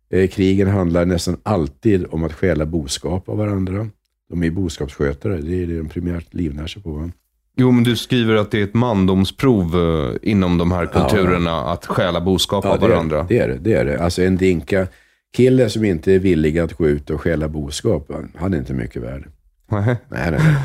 [0.10, 3.88] Eh, krigen handlar nästan alltid om att stjäla boskap av varandra.
[4.30, 6.92] De är boskapsskötare, det är det de primärt livnär sig på.
[6.92, 7.12] Va?
[7.56, 11.72] Jo, men du skriver att det är ett mandomsprov eh, inom de här kulturerna ja.
[11.72, 13.26] att stjäla boskap ja, av varandra.
[13.30, 14.00] Det är det, det är det.
[14.00, 14.88] Alltså en dinka
[15.34, 19.02] kille som inte är villig att gå ut och stjäla boskap, han är inte mycket
[19.02, 19.28] värd.
[19.72, 19.96] Nej.
[20.10, 20.58] Nej, nej.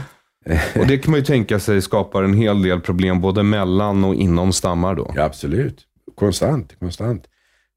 [0.81, 4.15] och det kan man ju tänka sig skapar en hel del problem både mellan och
[4.15, 5.13] inom stammar då?
[5.17, 5.83] Ja, absolut.
[6.15, 7.25] Konstant, konstant.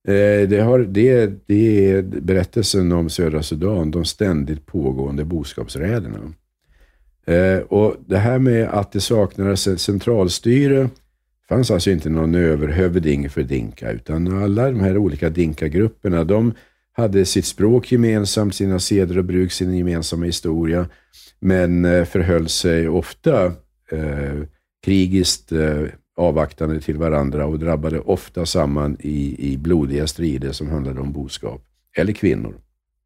[0.07, 6.33] Eh, det, har, det, det är berättelsen om södra Sudan, de ständigt pågående boskapsräderna.
[7.25, 10.89] Eh, och det här med att det saknades centralstyre,
[11.49, 16.53] fanns alltså inte någon överhövding för dinka, utan alla de här olika dinkagrupperna, de
[16.99, 20.87] hade sitt språk gemensamt, sina seder och bruk, sin gemensamma historia,
[21.39, 23.45] men eh, förhöll sig ofta
[23.91, 24.43] eh,
[24.85, 25.83] krigiskt eh,
[26.17, 31.61] avvaktande till varandra och drabbade ofta samman i, i blodiga strider som handlade om boskap
[31.97, 32.55] eller kvinnor.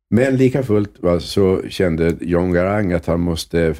[0.09, 3.75] Men lika fullt va, så kände John Garang att han måste eh,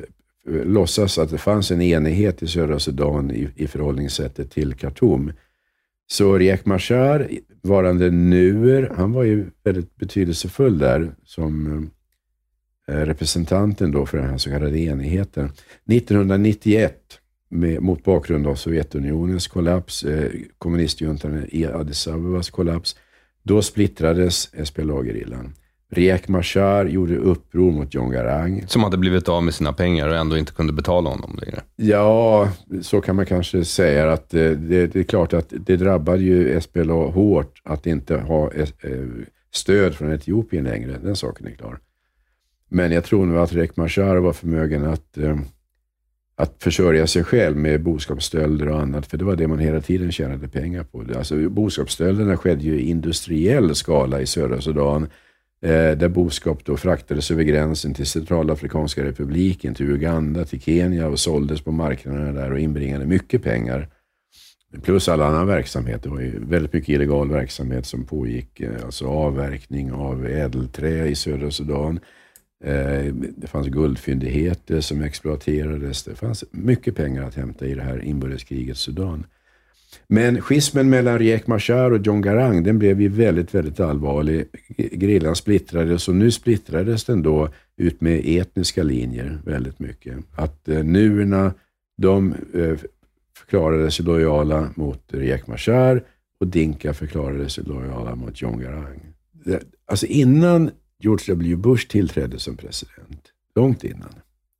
[0.65, 5.34] låtsas att det fanns en enighet i södra Sudan i, i förhållningssättet till Khartoum.
[6.14, 7.30] Så Riek Machar,
[7.61, 11.68] varande nuer, han var ju väldigt betydelsefull där som
[12.88, 15.45] eh, representanten då för den här så kallade enigheten.
[15.45, 16.98] 1991,
[17.49, 22.95] med, mot bakgrund av Sovjetunionens kollaps, eh, kommunistjuntan i Addis Abebas kollaps,
[23.44, 25.53] då splittrades SPLA-gerillan.
[25.93, 28.63] Riek Machar gjorde uppror mot John Garang.
[28.67, 31.61] Som hade blivit av med sina pengar och ändå inte kunde betala honom längre.
[31.75, 32.49] Ja,
[32.81, 34.11] så kan man kanske säga.
[34.11, 38.67] att det, det, är klart att det drabbade ju SPLA hårt att inte ha eh,
[39.53, 40.97] stöd från Etiopien längre.
[41.03, 41.79] Den saken är klar.
[42.69, 45.37] Men jag tror nog att Riek Machar var förmögen att, eh,
[46.35, 49.07] att försörja sig själv med boskapsstölder och annat.
[49.07, 51.03] För det var det man hela tiden tjänade pengar på.
[51.17, 55.09] Alltså, boskapsstölderna skedde ju i industriell skala i södra Sudan eh,
[55.64, 61.19] Eh, där boskap då fraktades över gränsen till Centralafrikanska republiken, till Uganda, till Kenya och
[61.19, 63.90] såldes på marknaderna där och inbringade mycket pengar.
[64.81, 66.03] Plus all annan verksamhet.
[66.03, 68.60] Det var ju väldigt mycket illegal verksamhet som pågick.
[68.60, 71.99] Eh, alltså avverkning av ädelträ i södra Sudan.
[72.64, 76.03] Eh, det fanns guldfyndigheter som exploaterades.
[76.03, 79.26] Det fanns mycket pengar att hämta i det här inbördeskrigets Sudan.
[80.07, 84.45] Men schismen mellan Riek Machar och John Garang, den blev ju väldigt, väldigt allvarlig.
[84.77, 90.17] Grillan splittrades och nu splittrades den då ut med etniska linjer väldigt mycket.
[90.35, 91.53] Att eh, nuerna,
[91.97, 92.77] de eh,
[93.37, 96.03] förklarade sig lojala mot Riek Machar
[96.39, 98.99] och Dinka förklarade sig lojala mot John Garang.
[99.85, 101.55] Alltså innan George W.
[101.55, 103.21] Bush tillträdde som president,
[103.55, 104.13] långt innan,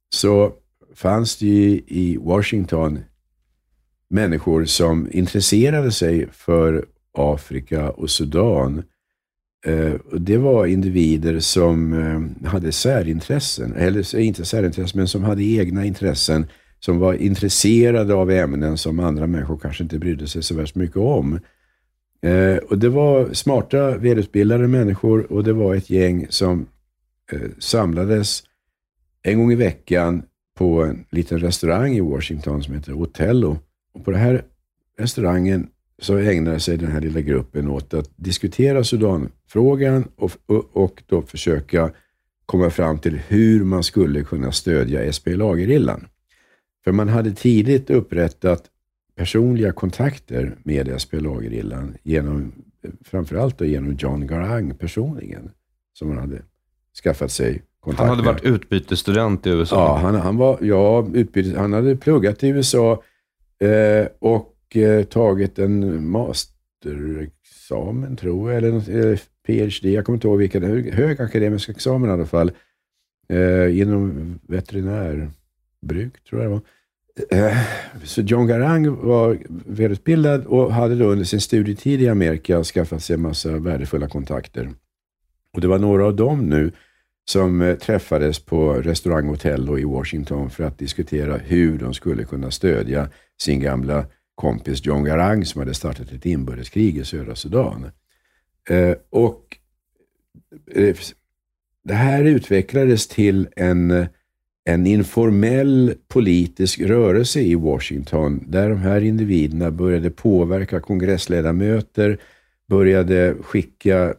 [0.10, 0.54] så
[0.96, 3.00] fanns det ju i Washington
[4.10, 6.86] människor som intresserade sig för
[7.18, 8.84] Afrika och Sudan.
[9.66, 15.44] Eh, det var individer som eh, hade särintressen, eller eh, inte särintressen, men som hade
[15.44, 16.46] egna intressen,
[16.80, 20.98] som var intresserade av ämnen som andra människor kanske inte brydde sig så värst mycket
[20.98, 21.40] om.
[22.70, 26.66] Och Det var smarta, välutbildade människor och det var ett gäng som
[27.60, 28.44] samlades
[29.24, 30.24] en gång i veckan
[30.58, 33.58] på en liten restaurang i Washington som heter Otello.
[33.94, 34.46] Och på den här
[34.98, 35.68] restaurangen
[36.02, 41.22] så ägnade sig den här lilla gruppen åt att diskutera Sudanfrågan och, och, och då
[41.22, 41.92] försöka
[42.46, 46.08] komma fram till hur man skulle kunna stödja SPLA-gerillan.
[46.84, 48.64] För man hade tidigt upprättat
[49.16, 51.98] personliga kontakter med SPLA-gerillan
[53.06, 55.52] framförallt då genom John Garang personligen,
[55.94, 56.42] som man hade
[57.04, 58.34] skaffat sig kontakt Han hade med.
[58.34, 59.76] varit utbytesstudent i USA?
[59.76, 63.04] Ja, han, han, var, ja utbytes, han hade pluggat i USA
[63.64, 69.92] eh, och eh, tagit en masterexamen, tror jag, eller en eh, PhD.
[69.92, 70.64] Jag kommer inte ihåg vilken.
[70.64, 72.52] Hög, hög akademisk examen i alla fall.
[73.30, 76.62] Eh, inom veterinärbruk, tror jag det var.
[77.32, 77.58] Eh,
[78.04, 83.14] så John Garang var välutbildad och hade då under sin studietid i Amerika skaffat sig
[83.14, 84.70] en massa värdefulla kontakter.
[85.54, 86.72] Och det var några av dem nu
[87.26, 92.52] som eh, träffades på restaurang Hotel i Washington för att diskutera hur de skulle kunna
[92.52, 93.10] stödja
[93.42, 94.06] sin gamla
[94.36, 97.92] kompis John Garang som hade startat ett inbördeskrig i södra Sudan.
[98.70, 99.58] Eh, och
[100.76, 100.96] eh,
[101.84, 104.06] det här utvecklades till en,
[104.66, 112.18] en informell politisk rörelse i Washington där de här individerna började påverka kongressledamöter,
[112.68, 114.14] började skicka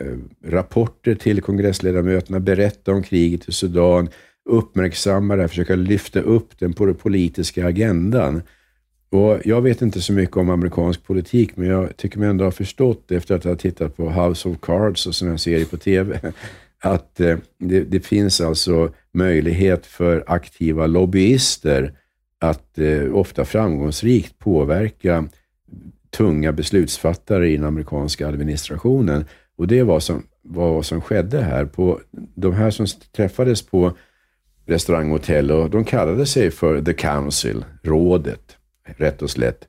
[0.00, 4.08] Eh, rapporter till kongressledamöterna, berätta om kriget i Sudan,
[4.50, 8.42] uppmärksamma det, försöka lyfta upp den på den politiska agendan.
[9.10, 12.50] Och Jag vet inte så mycket om amerikansk politik, men jag tycker mig ändå ha
[12.50, 16.20] förstått efter att ha tittat på House of Cards och sådana serier på TV,
[16.82, 21.92] att eh, det, det, finns alltså möjlighet för aktiva lobbyister
[22.40, 25.28] att eh, ofta framgångsrikt påverka
[26.10, 29.24] tunga beslutsfattare i den amerikanska administrationen.
[29.60, 31.64] Och det var, som, var vad som skedde här.
[31.64, 32.00] På,
[32.34, 33.92] de här som träffades på
[34.66, 39.68] restaurang och hotell, och de kallade sig för The Council, rådet, rätt och slätt.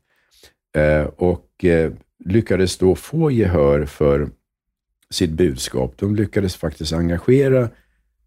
[0.76, 1.92] Eh, och eh,
[2.26, 4.30] lyckades då få gehör för
[5.10, 5.94] sitt budskap.
[5.98, 7.70] De lyckades faktiskt engagera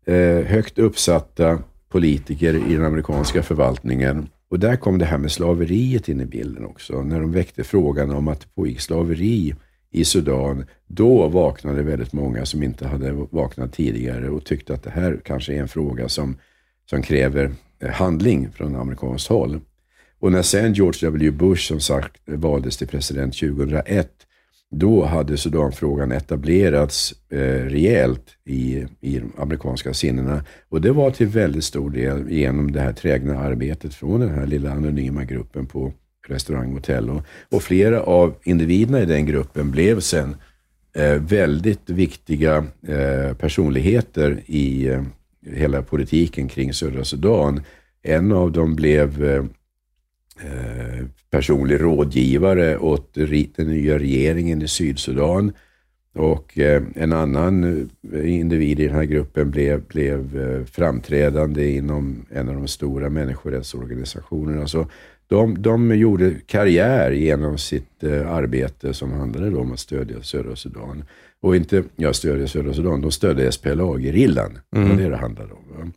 [0.07, 1.59] eh, högt uppsatta
[1.89, 4.29] politiker i den amerikanska förvaltningen.
[4.49, 8.11] Och där kom det här med slaveriet in i bilden också, när de väckte frågan
[8.11, 9.55] om att det pågick slaveri
[9.95, 14.91] i Sudan, då vaknade väldigt många som inte hade vaknat tidigare och tyckte att det
[14.91, 16.37] här kanske är en fråga som,
[16.91, 17.53] som kräver
[17.83, 19.61] eh, handling från amerikanskt håll.
[20.19, 21.31] Och när sen George W.
[21.31, 24.11] Bush som sagt valdes till president 2001,
[24.71, 30.45] då hade Sudanfrågan etablerats eh, rejält i, i de amerikanska sinnena.
[30.69, 34.47] Och det var till väldigt stor del genom det här trägna arbetet från den här
[34.47, 35.93] lilla anonyma gruppen på
[36.29, 37.11] restaurang och hotell.
[37.11, 40.37] Och, och flera av individerna i den gruppen blev sen
[40.95, 45.03] eh, väldigt viktiga eh, personligheter i eh,
[45.47, 47.63] hela politiken kring södra Sudan.
[48.03, 49.45] En av dem blev eh,
[50.45, 55.53] eh personlig rådgivare åt den nya regeringen i Sydsudan.
[56.15, 57.65] Och eh, en annan
[58.13, 60.37] eh, individ i den här gruppen blev, blev
[60.67, 64.67] framträdande inom en av de stora människorättsorganisationerna.
[64.67, 64.87] Så
[65.29, 71.05] de, de gjorde karriär genom sitt eh, arbete som handlade om att stödja södra Sudan.
[71.41, 74.59] Och inte ja, stödja södra Sudan, de stödde SPLA-gerillan.
[74.77, 74.89] Mm.
[74.89, 75.93] Det var det det handlade om.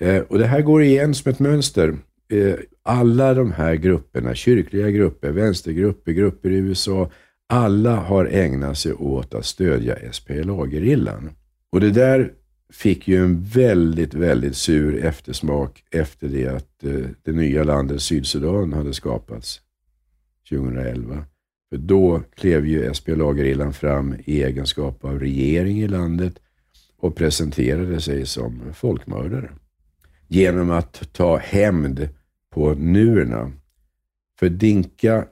[0.00, 1.88] Eh, och det här går igen som ett mönster.
[2.32, 7.10] Eh, alla de här grupperna, kyrkliga grupper, vänstergrupper, grupper i USA,
[7.48, 11.30] alla har ägnat sig åt att stödja SPLA-gerillan.
[11.72, 12.32] Och det där
[12.72, 18.72] fick ju en väldigt, väldigt sur eftersmak efter det att eh, det nya landet Sydsudan
[18.72, 19.60] hade skapats
[20.48, 21.24] 2011.
[21.70, 26.38] För då klev ju SPLA-gerillan fram i egenskap av regering i landet
[26.96, 29.50] och presenterade sig som folkmördare.
[30.28, 32.08] Genom att ta hämnd
[32.50, 33.52] på nuerna.
[34.38, 35.26] För Dinka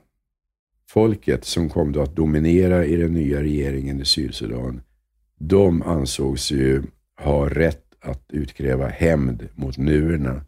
[0.88, 4.80] folket som kom då att dominera i den nya regeringen i Sydsudan,
[5.38, 6.82] de ansågs ju
[7.16, 10.40] har rätt att utkräva hämnd mot nuerna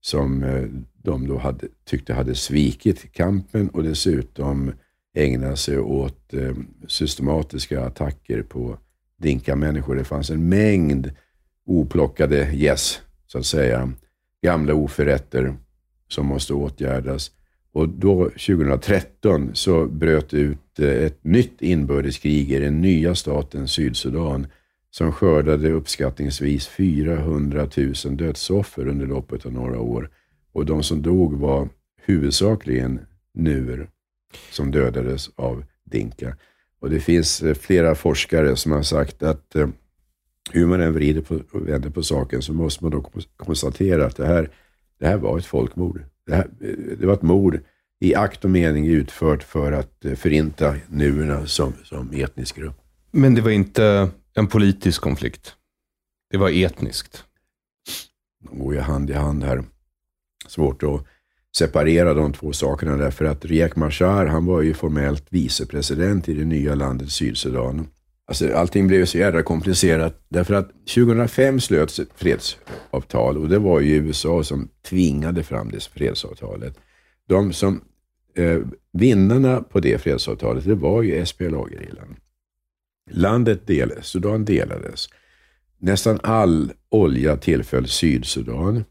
[0.00, 0.64] som eh,
[1.02, 4.72] de då hade, tyckte hade svikit kampen och dessutom
[5.14, 6.54] ägna sig åt eh,
[6.86, 8.78] systematiska attacker på
[9.18, 9.96] dinka-människor.
[9.96, 11.10] Det fanns en mängd
[11.66, 13.92] oplockade gäss, yes, så att säga.
[14.42, 15.54] Gamla oförrätter
[16.08, 17.30] som måste åtgärdas.
[17.72, 24.46] Och då, 2013, så bröt ut eh, ett nytt inbördeskrig i den nya staten Sydsudan
[24.96, 30.10] som skördade uppskattningsvis 400 000 dödsoffer under loppet av några år.
[30.52, 31.68] Och de som dog var
[32.02, 33.00] huvudsakligen
[33.34, 33.90] nuer
[34.50, 36.36] som dödades av dinka.
[36.80, 39.68] Och det finns eh, flera forskare som har sagt att eh,
[40.52, 44.16] hur man än vrider på, och vänder på saken så måste man då konstatera att
[44.16, 44.50] det här,
[44.98, 46.04] det här var ett folkmord.
[46.26, 47.60] Det, här, eh, det var ett mord
[48.00, 52.80] i akt och mening utfört för att förinta nuerna som, som etnisk grupp.
[53.10, 55.54] Men det var inte en politisk konflikt?
[56.30, 57.24] Det var etniskt?
[58.44, 59.64] De går ju hand i hand här.
[60.48, 61.04] Svårt att
[61.56, 66.44] separera de två sakerna därför att Riek Machar, han var ju formellt vicepresident i det
[66.44, 67.88] nya landet Sydsudan.
[68.26, 73.80] Alltså, allting blev så jävla komplicerat därför att 2005 slöts ett fredsavtal och det var
[73.80, 76.78] ju USA som tvingade fram det fredsavtalet.
[77.28, 77.80] De som
[78.34, 78.58] eh,
[78.92, 82.16] vinnarna på det fredsavtalet, det var ju SPLA-gerillan.
[83.10, 85.08] Landet delades, Sudan delades.
[85.78, 88.84] Nästan all olja tillföll Sydsudan.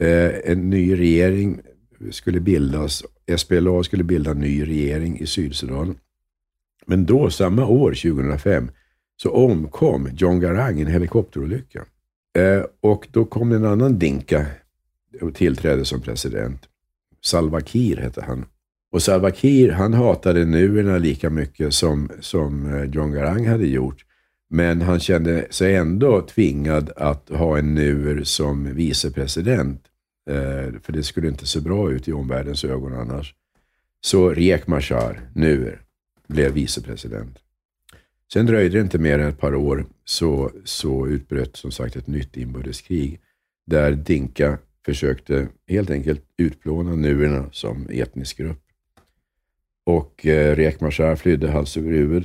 [0.00, 1.60] Eh, en ny regering
[2.10, 3.02] skulle bildas.
[3.36, 5.98] SPLA skulle bilda en ny regering i Sydsudan.
[6.86, 8.70] Men då, samma år, 2005,
[9.16, 11.84] så omkom John Garang i en helikopterolycka.
[12.38, 14.46] Eh, och då kom en annan dinka
[15.20, 16.68] och tillträdde som president.
[17.24, 18.46] Salva Kiir hette han.
[18.94, 24.04] Och Salvakir han hatade nuerna lika mycket som, som eh, John Garang hade gjort.
[24.50, 29.82] Men han kände sig ändå tvingad att ha en nuer som vicepresident.
[30.30, 33.34] Eh, för det skulle inte se bra ut i omvärldens ögon annars.
[34.00, 35.80] Så Riek Machar, nuer,
[36.28, 37.38] blev vicepresident.
[38.32, 42.06] Sen dröjde det inte mer än ett par år så, så utbröt som sagt ett
[42.06, 43.20] nytt inbördeskrig
[43.66, 48.63] där Dinka försökte helt enkelt utplåna nuerna som etnisk grupp.
[49.84, 52.24] Och eh, Riek Machar flydde hals över huvud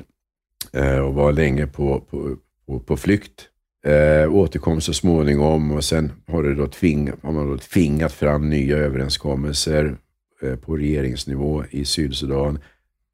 [0.73, 3.49] eh, och var länge på, på, på, på flykt.
[3.86, 8.49] Eh, återkom så småningom och sen har, det då tving, har man då tvingat fram
[8.49, 9.98] nya överenskommelser
[10.41, 12.60] eh, på regeringsnivå i Sydsudan.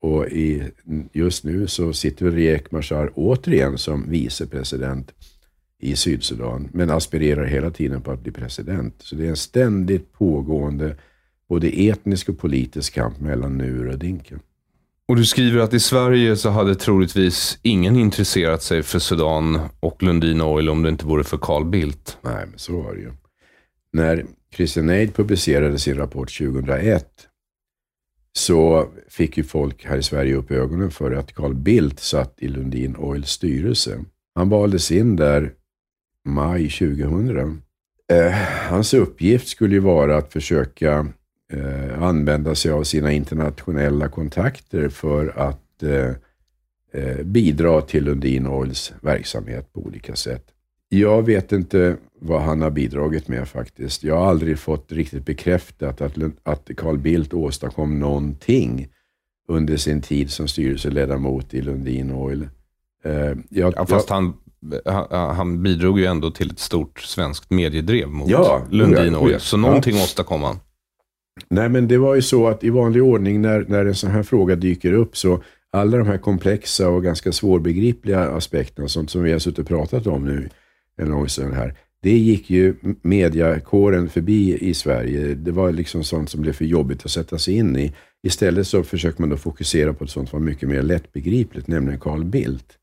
[0.02, 0.64] Och i,
[1.14, 5.14] just nu så sitter Riek Machar återigen som vicepresident
[5.80, 8.96] i Sydsudan, men aspirerar hela tiden på att bli president.
[8.98, 10.96] Så det är en ständigt pågående
[11.50, 14.40] både etnisk och politisk kamp mellan nuer och dinka.
[15.08, 20.04] Och du skriver att i Sverige så hade troligtvis ingen intresserat sig för Sudan och
[20.04, 22.18] Lundin Oil om det inte vore för Carl Bildt.
[22.22, 23.12] Nej, men så var det ju.
[23.94, 27.08] När Christian Aid publicerade sin rapport 2001
[28.34, 32.48] så fick ju folk här i Sverige upp ögonen för att Carl Bildt satt i
[32.48, 34.04] Lundin Oils styrelse.
[34.36, 35.52] Han valdes in där
[36.26, 37.62] maj 2000.
[38.12, 38.32] Eh,
[38.70, 41.08] hans uppgift skulle ju vara att försöka
[41.54, 46.12] eh, använda sig av sina internationella kontakter för att eh,
[46.94, 50.46] eh, bidra till Lundin Oils verksamhet på olika sätt.
[50.90, 54.04] Jag vet inte vad han har bidragit med faktiskt.
[54.04, 56.14] Jag har aldrig fått riktigt bekräftat att,
[56.44, 58.88] att Carl Bildt åstadkom någonting
[59.48, 62.50] under sin tid som styrelseledamot i Lundin Oil.
[63.04, 68.08] Eh, jag, ja, fast jag, han, han bidrog ju ändå till ett stort svenskt mediedrev
[68.08, 69.40] mot ja, Lundin Oil.
[69.40, 70.04] Så någonting ja.
[70.04, 70.60] åstadkom han.
[71.50, 74.24] Nej, men det var ju så att i vanlig ordning när, när en sån här
[74.24, 79.32] fråga dyker upp så alla de här komplexa och ganska svårbegripliga aspekterna, sånt som vi
[79.32, 80.50] har suttit och pratat om nu
[80.98, 85.36] en lång stund här, det gick ju mediakåren förbi i Sverige.
[85.36, 87.94] Det var liksom sånt som blev för jobbigt att sätta sig in i.
[88.24, 92.00] Istället så försöker man då fokusera på ett sånt som var mycket mer lättbegripligt, nämligen
[92.00, 92.78] Carl Bildt.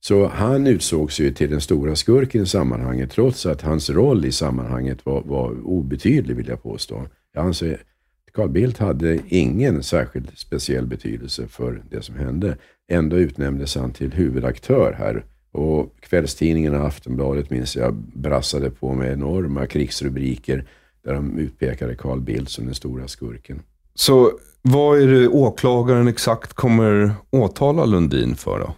[0.00, 4.32] Så han utsågs ju till den stora skurken i sammanhanget, trots att hans roll i
[4.32, 7.06] sammanhanget var, var obetydlig, vill jag påstå.
[7.34, 12.56] Jag anser att Carl Bildt hade ingen särskild speciell betydelse för det som hände.
[12.88, 15.24] Ändå utnämndes han till huvudaktör här.
[15.52, 20.68] Och kvällstidningarna Aftonbladet minns jag brassade på med enorma krigsrubriker
[21.04, 23.62] där de utpekade Carl Bildt som den stora skurken.
[23.94, 24.32] Så
[24.62, 28.74] vad är det åklagaren exakt kommer åtala Lundin för då?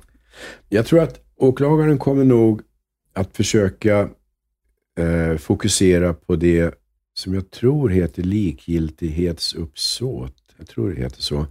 [0.68, 2.62] Jag tror att åklagaren kommer nog
[3.12, 4.08] att försöka
[4.98, 6.74] eh, fokusera på det
[7.18, 10.34] som jag tror heter likgiltighetsuppsåt.
[10.56, 11.46] Jag tror det heter så.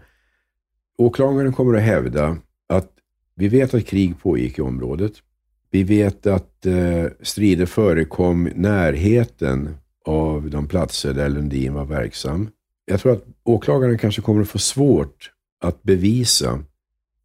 [0.98, 2.38] åklagaren kommer att hävda
[2.70, 2.92] att
[3.36, 5.14] vi vet att krig pågick i området.
[5.70, 12.50] Vi vet att eh, strider förekom i närheten av de platser där Lundin var verksam.
[12.86, 15.32] Jag tror att åklagaren kanske kommer att få svårt
[15.62, 16.64] att bevisa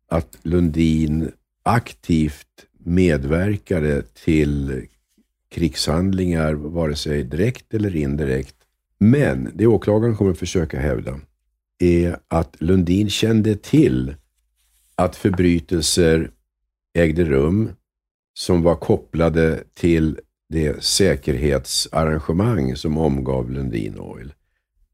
[0.08, 4.86] att Lundin aktivt medverkade till
[5.50, 8.56] krigshandlingar, vare sig direkt eller indirekt.
[8.98, 11.20] Men det åklagaren kommer att försöka hävda
[11.78, 14.14] är att Lundin kände till
[14.94, 16.30] att förbrytelser
[16.94, 17.70] ägde rum
[18.34, 20.18] som var kopplade till
[20.48, 24.32] det säkerhetsarrangemang som omgav Lundin Oil.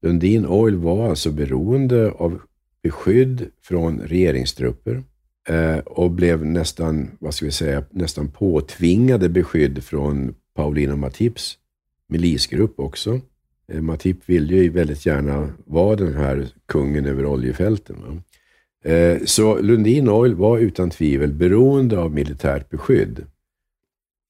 [0.02, 2.40] Lundin Oil var alltså beroende av
[2.82, 5.02] beskydd från regeringstrupper
[5.48, 11.58] eh, och blev nästan, vad ska vi säga, nästan påtvingade beskydd från Paulina Matips
[12.08, 13.20] milisgrupp också.
[13.72, 17.96] Eh, Matip ville ju väldigt gärna vara den här kungen över oljefälten.
[18.02, 18.22] Va?
[18.90, 23.26] Eh, så Lundin Oil var utan tvivel beroende av militärt beskydd.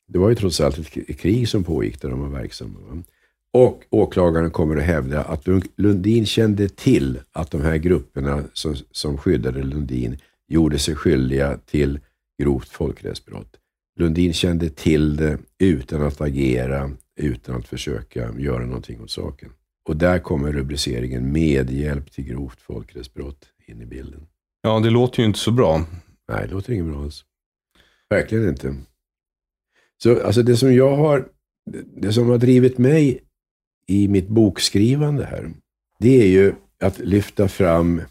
[0.09, 2.79] Det var ju trots allt ett krig som pågick där de var verksamma.
[2.81, 3.03] Va?
[3.51, 5.47] Och åklagaren kommer att hävda att
[5.77, 12.01] Lundin kände till att de här grupperna som, som skyddade Lundin gjorde sig skyldiga till
[12.43, 13.57] grovt folkrättsbrott.
[13.97, 19.53] Lundin kände till det utan att agera, utan att försöka göra någonting åt saken.
[19.89, 24.27] Och där kommer rubriceringen medhjälp till grovt folkrättsbrott in i bilden.
[24.63, 25.85] Ja, det låter ju inte så bra.
[26.29, 27.25] Nej, det låter inget bra alls.
[28.11, 28.77] Verkligen inte.
[30.03, 31.29] Så alltså det som jag har,
[31.97, 33.23] det som har drivit mig
[33.87, 35.51] i mitt bokskrivande här,
[35.99, 38.03] det är ju att lyfta fram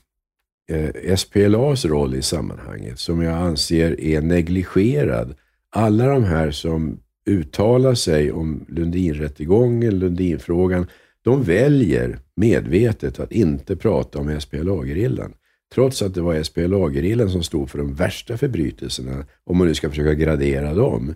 [0.72, 5.36] eh, SPLAs roll i sammanhanget, som jag anser är negligerad.
[5.78, 10.88] Alla de här som uttalar sig om Lundinrättegången, Lundinfrågan,
[11.22, 15.34] de väljer medvetet att inte prata om SPLA-gerillan.
[15.74, 19.90] Trots att det var SPLA-gerillan som stod för de värsta förbrytelserna, om man nu ska
[19.90, 21.14] försöka gradera dem.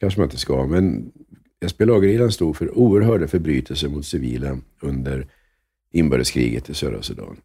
[0.00, 1.12] kanske man inte ska, men
[1.66, 5.26] SPLA-gerillan stod för oerhörda förbrytelser mot civila under
[5.92, 7.36] inbördeskriget i södra Sudan.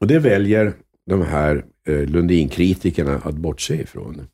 [0.00, 0.74] Och det väljer
[1.06, 4.26] de här eh, Lundinkritikerna att bortse ifrån.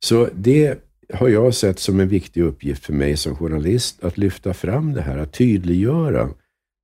[0.00, 0.78] Så det
[1.12, 5.02] har jag sett som en viktig uppgift för mig som journalist, att lyfta fram det
[5.02, 6.30] här, att tydliggöra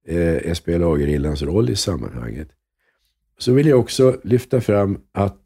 [0.06, 2.48] eh, SPLA-gerillans roll i sammanhanget.
[3.38, 5.38] Så vill jag också lyfta fram att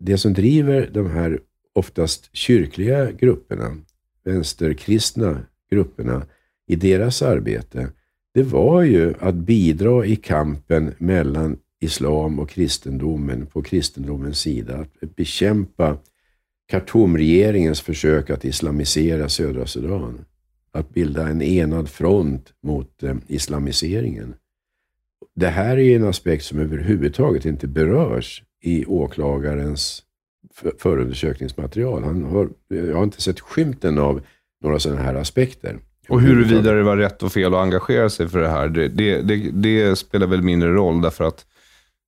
[0.00, 1.40] det som driver de här
[1.72, 3.76] oftast kyrkliga grupperna,
[4.24, 5.40] vänsterkristna
[5.70, 6.26] grupperna,
[6.66, 7.90] i deras arbete,
[8.34, 14.86] det var ju att bidra i kampen mellan islam och kristendomen på kristendomens sida.
[15.02, 15.98] Att bekämpa
[16.70, 20.24] Khartoumregeringens försök att islamisera södra Sudan.
[20.72, 24.34] Att bilda en enad front mot eh, islamiseringen.
[25.34, 30.02] Det här är en aspekt som överhuvudtaget inte berörs i åklagarens
[30.78, 32.04] förundersökningsmaterial.
[32.04, 34.20] Han har, jag har inte sett skymten av
[34.62, 35.78] några sådana här aspekter.
[36.08, 39.22] Och huruvida det var rätt och fel att engagera sig för det här, det, det,
[39.22, 41.46] det, det spelar väl mindre roll, därför att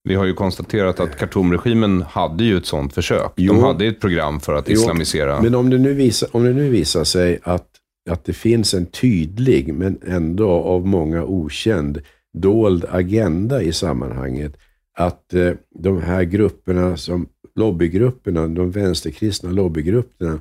[0.03, 3.33] vi har ju konstaterat att Khartoumregimen hade ju ett sådant försök.
[3.37, 3.53] Jo.
[3.53, 4.75] De hade ett program för att jo.
[4.75, 5.43] islamisera.
[5.43, 7.69] Men om det nu visar, om det nu visar sig att,
[8.11, 12.03] att det finns en tydlig, men ändå av många okänd,
[12.33, 14.57] dold agenda i sammanhanget.
[14.97, 20.41] Att eh, de här grupperna, som lobbygrupperna, de vänsterkristna lobbygrupperna,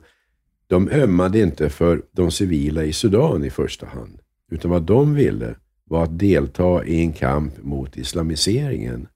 [0.68, 4.19] de ömmade inte för de civila i Sudan i första hand.
[4.52, 5.56] Utan vad de ville
[5.86, 9.07] var att delta i en kamp mot islamiseringen.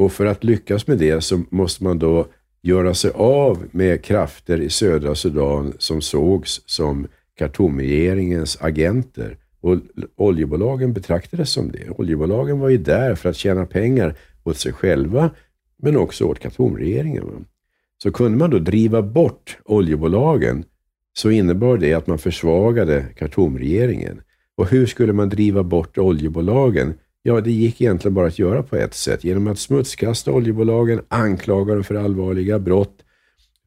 [0.00, 2.26] Och för att lyckas med det så måste man då
[2.62, 7.06] göra sig av med krafter i södra Sudan som sågs som
[7.38, 9.36] Khartoumregeringens agenter.
[9.60, 9.76] Och
[10.16, 11.90] oljebolagen betraktades som det.
[11.90, 14.14] Oljebolagen var ju där för att tjäna pengar
[14.44, 15.30] åt sig själva,
[15.82, 17.44] men också åt Khartoumregeringen.
[18.02, 20.64] Så kunde man då driva bort oljebolagen
[21.12, 24.20] så innebar det att man försvagade Khartoumregeringen.
[24.56, 26.94] Och hur skulle man driva bort oljebolagen?
[27.22, 29.24] Ja, det gick egentligen bara att göra på ett sätt.
[29.24, 33.04] Genom att smutskasta oljebolagen, anklaga dem för allvarliga brott,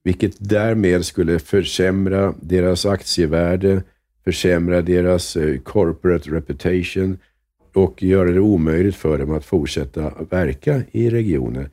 [0.04, 3.84] vilket därmed skulle försämra deras aktievärde,
[4.24, 7.18] försämra deras eh, corporate reputation
[7.74, 11.70] och göra det omöjligt för dem att fortsätta verka i regionen.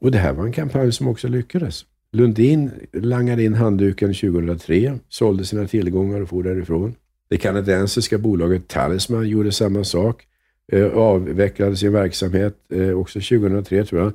[0.00, 1.84] Och det här var en kampanj som också lyckades.
[2.12, 6.94] Lundin langade in handduken 2003, sålde sina tillgångar och for därifrån.
[7.28, 10.26] Det kanadensiska bolaget Talisman gjorde samma sak.
[10.72, 14.12] Eh, avvecklade sin verksamhet eh, också 2003 tror jag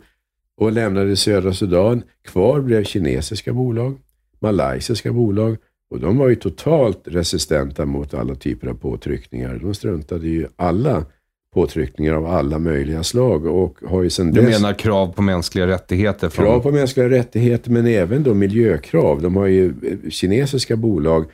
[0.57, 2.03] och lämnade södra Sudan.
[2.25, 3.97] Kvar blev kinesiska bolag,
[4.39, 5.57] malaysiska bolag
[5.89, 9.59] och de var ju totalt resistenta mot alla typer av påtryckningar.
[9.61, 11.05] De struntade ju alla
[11.53, 13.45] påtryckningar av alla möjliga slag.
[13.45, 16.29] Och har ju sedan Du dess menar krav på mänskliga rättigheter?
[16.29, 16.45] Från...
[16.45, 19.21] krav på mänskliga rättigheter, men även då miljökrav.
[19.21, 21.25] De har ju, eh, kinesiska bolag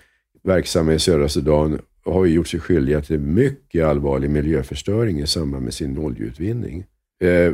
[0.44, 1.80] verksamma i södra Sudan
[2.14, 6.86] har ju gjort sig skyldiga till mycket allvarlig miljöförstöring i samband med sin oljeutvinning.
[7.24, 7.54] Eh,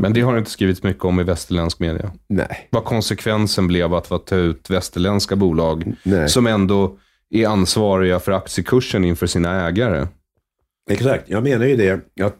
[0.00, 2.12] Men det har det inte skrivits mycket om i västerländsk media.
[2.28, 6.28] Nej, Vad konsekvensen blev att få ta ut västerländska bolag nej.
[6.28, 6.98] som ändå
[7.30, 10.06] är ansvariga för aktiekursen inför sina ägare.
[10.90, 12.36] Exakt, jag menar ju det att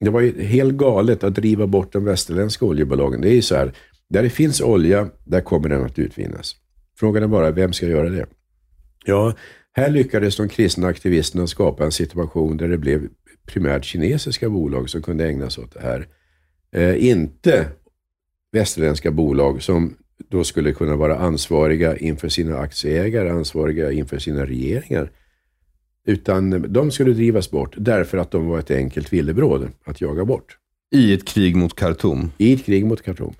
[0.00, 3.20] det var ju helt galet att driva bort de västerländska oljebolagen.
[3.20, 3.72] Det är ju så här,
[4.08, 6.56] där det finns olja, där kommer den att utvinnas.
[6.98, 8.26] Frågan är bara, vem ska göra det?
[9.04, 9.34] Ja,
[9.72, 13.08] här lyckades de kristna aktivisterna skapa en situation där det blev
[13.46, 16.08] primärt kinesiska bolag som kunde ägna sig åt det här.
[16.72, 17.68] Eh, inte
[18.52, 19.96] västerländska bolag som
[20.28, 25.10] då skulle kunna vara ansvariga inför sina aktieägare, ansvariga inför sina regeringar.
[26.06, 30.58] Utan de skulle drivas bort därför att de var ett enkelt villebråd att jaga bort.
[30.90, 32.30] I ett krig mot Khartoum.
[32.38, 33.34] I ett krig mot Khartoum.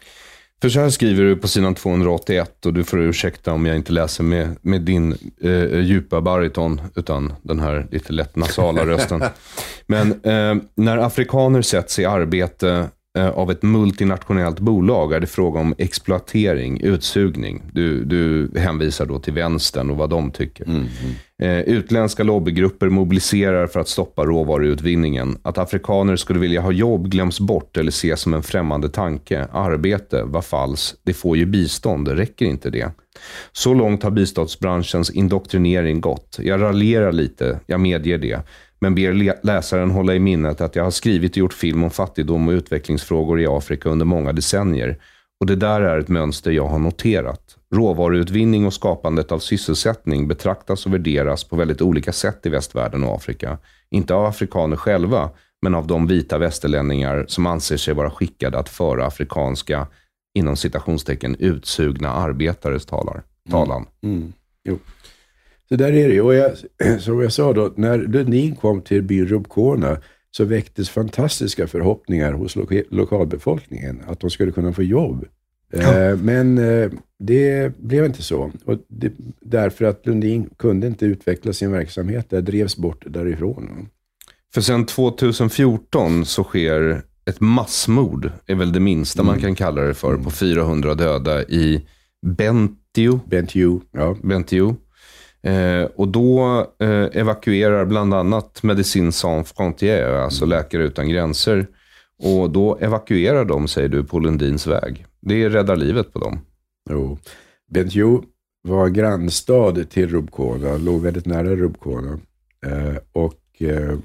[0.63, 3.93] För så här skriver du på sidan 281 och du får ursäkta om jag inte
[3.93, 9.23] läser med, med din eh, djupa bariton utan den här lite lätt nasala rösten.
[9.87, 15.75] Men eh, när afrikaner sätts i arbete av ett multinationellt bolag är det fråga om
[15.79, 17.63] exploatering, utsugning.
[17.73, 20.67] Du, du hänvisar då till vänstern och vad de tycker.
[21.43, 25.39] Eh, utländska lobbygrupper mobiliserar för att stoppa råvaruutvinningen.
[25.43, 29.47] Att afrikaner skulle vilja ha jobb glöms bort eller ses som en främmande tanke.
[29.53, 32.91] Arbete, vad falls, det får ju bistånd, räcker inte det?
[33.53, 36.39] Så långt har biståndsbranschens indoktrinering gått.
[36.43, 38.41] Jag raljerar lite, jag medger det.
[38.83, 42.49] Men ber läsaren hålla i minnet att jag har skrivit och gjort film om fattigdom
[42.49, 44.99] och utvecklingsfrågor i Afrika under många decennier.
[45.41, 47.57] Och det där är ett mönster jag har noterat.
[47.75, 53.15] Råvaruutvinning och skapandet av sysselsättning betraktas och värderas på väldigt olika sätt i västvärlden och
[53.15, 53.59] Afrika.
[53.91, 55.31] Inte av afrikaner själva,
[55.63, 59.87] men av de vita västerlänningar som anser sig vara skickade att föra afrikanska,
[60.35, 63.87] inom citationstecken, utsugna arbetares talar, talan.
[64.03, 64.33] Mm.
[64.65, 64.79] Jo.
[65.73, 66.21] Så där är det ju.
[66.21, 66.53] Och jag,
[67.01, 69.99] som jag sa då, när Lundin kom till byn Rubkona
[70.31, 75.27] så väcktes fantastiska förhoppningar hos loka- lokalbefolkningen att de skulle kunna få jobb.
[75.73, 78.53] Eh, men eh, det blev inte så.
[78.65, 83.89] Och det, därför att Lundin kunde inte utveckla sin verksamhet där, drevs bort därifrån.
[84.55, 89.95] För sen 2014 så sker ett massmord, är väl det minsta man kan kalla det
[89.95, 91.87] för, på 400 döda i
[92.27, 93.21] Bentio.
[93.27, 94.17] Bentiu, ja.
[94.23, 94.77] Bentio.
[95.43, 101.67] Eh, och då eh, evakuerar bland annat Medicine Sans Frontières, alltså Läkare Utan Gränser.
[102.19, 105.07] Och då evakuerar de, säger du, på Lundins väg.
[105.21, 106.39] Det räddar livet på dem.
[106.91, 107.19] Jo.
[107.71, 108.19] Bentiu
[108.63, 112.19] var grannstad till Rubkona, låg väldigt nära Rubkona.
[112.67, 113.99] Eh, och eh,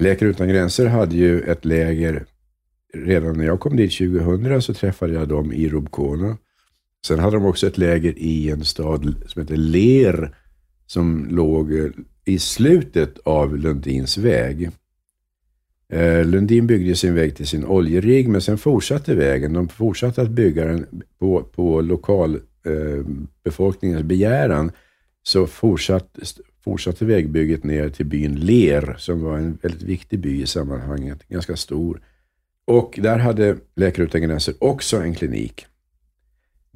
[0.00, 2.26] Läkare Utan Gränser hade ju ett läger,
[2.94, 6.36] redan när jag kom dit 2000 så träffade jag dem i Rubkona.
[7.06, 10.36] Sen hade de också ett läger i en stad som heter Ler,
[10.86, 11.90] som låg eh,
[12.24, 14.70] i slutet av Lundins väg.
[15.92, 19.52] Eh, Lundin byggde sin väg till sin oljerigg, men sen fortsatte vägen.
[19.52, 20.86] De fortsatte att bygga den
[21.18, 24.72] på, på lokalbefolkningens eh, begäran.
[25.22, 26.20] Så fortsatte,
[26.64, 31.28] fortsatte vägbygget ner till byn Ler, som var en väldigt viktig by i sammanhanget.
[31.28, 32.00] Ganska stor.
[32.64, 35.66] Och där hade Läkare Utan Gränser också en klinik.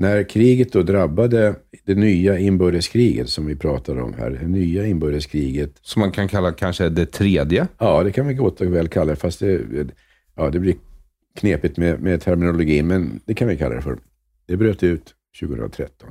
[0.00, 1.54] När kriget då drabbade
[1.84, 6.52] det nya inbördeskriget som vi pratade om här, det nya inbördeskriget Som man kan kalla
[6.52, 7.68] kanske det tredje.
[7.78, 9.88] Ja, det kan vi gott och väl kalla det, fast det,
[10.36, 10.74] ja, det blir
[11.36, 13.98] knepigt med, med terminologi, men det kan vi kalla det för.
[14.46, 16.10] Det bröt ut 2013.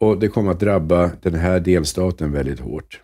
[0.00, 3.00] Och det kom att drabba den här delstaten väldigt hårt.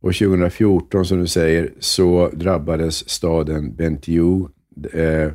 [0.00, 4.48] Och 2014, som du säger, så drabbades staden Bentiu.
[4.92, 5.32] Eh,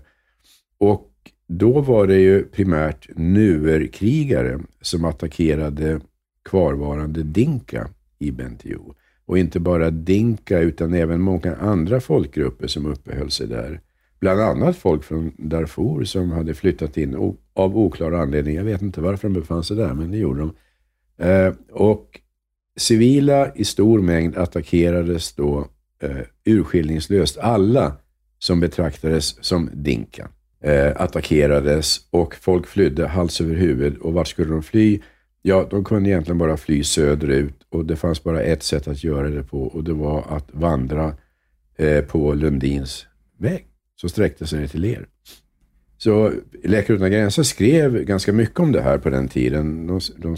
[0.77, 1.12] och
[1.47, 5.99] då var det ju primärt nuerkrigare som attackerade
[6.43, 7.89] kvarvarande dinka
[8.19, 8.79] i Bentiu.
[9.25, 13.81] Och inte bara dinka utan även många andra folkgrupper som uppehöll sig där.
[14.19, 18.55] Bland annat folk från Darfur som hade flyttat in av oklar anledning.
[18.55, 20.53] Jag vet inte varför de befann sig där, men det gjorde de.
[21.25, 22.19] Eh, och
[22.77, 25.67] civila i stor mängd attackerades då
[25.99, 27.37] eh, urskillningslöst.
[27.37, 27.97] Alla
[28.39, 30.29] som betraktades som dinka
[30.63, 33.97] eh, attackerades och folk flydde hals över huvud.
[33.97, 35.01] Och vart skulle de fly?
[35.41, 39.29] Ja, de kunde egentligen bara fly söderut och det fanns bara ett sätt att göra
[39.29, 41.13] det på och det var att vandra
[41.77, 43.05] eh, på Lundins
[43.37, 45.07] väg som sträckte sig ner till er.
[45.97, 46.31] Så
[46.63, 49.87] Läkare Utan Gränser skrev ganska mycket om det här på den tiden.
[49.87, 50.37] De, de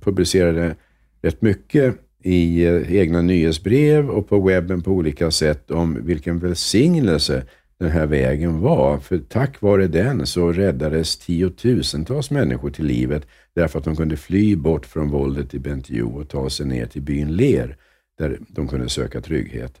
[0.00, 0.76] publicerade
[1.22, 7.44] rätt mycket i eh, egna nyhetsbrev och på webben på olika sätt om vilken välsignelse
[7.80, 8.98] den här vägen var.
[8.98, 14.56] För tack vare den så räddades tiotusentals människor till livet därför att de kunde fly
[14.56, 17.76] bort från våldet i Bentiu och ta sig ner till byn Ler
[18.18, 19.80] där de kunde söka trygghet.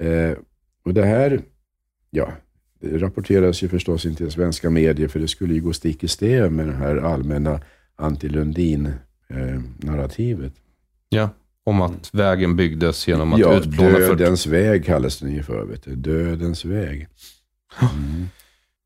[0.00, 0.32] Eh,
[0.84, 1.40] och det här,
[2.10, 2.32] ja,
[2.80, 6.08] det rapporteras ju förstås inte i svenska medier för det skulle ju gå stick i
[6.08, 7.60] stäv med det här allmänna
[7.96, 10.44] anti-Lundin-narrativet.
[10.44, 10.52] Eh,
[11.08, 11.28] ja,
[11.64, 13.98] om att vägen byggdes genom att ja, utplåna...
[13.98, 15.64] dödens väg kallas den ju för.
[15.64, 15.94] Vet du.
[15.94, 17.08] Dödens väg.
[17.80, 18.28] Mm.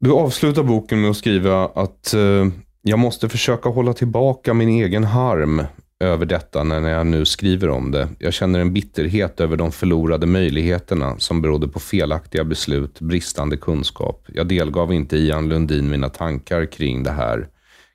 [0.00, 2.46] Du avslutar boken med att skriva att eh,
[2.82, 5.62] jag måste försöka hålla tillbaka min egen harm
[6.00, 8.08] över detta när jag nu skriver om det.
[8.18, 14.26] Jag känner en bitterhet över de förlorade möjligheterna som berodde på felaktiga beslut, bristande kunskap.
[14.28, 17.48] Jag delgav inte Ian Lundin mina tankar kring det här.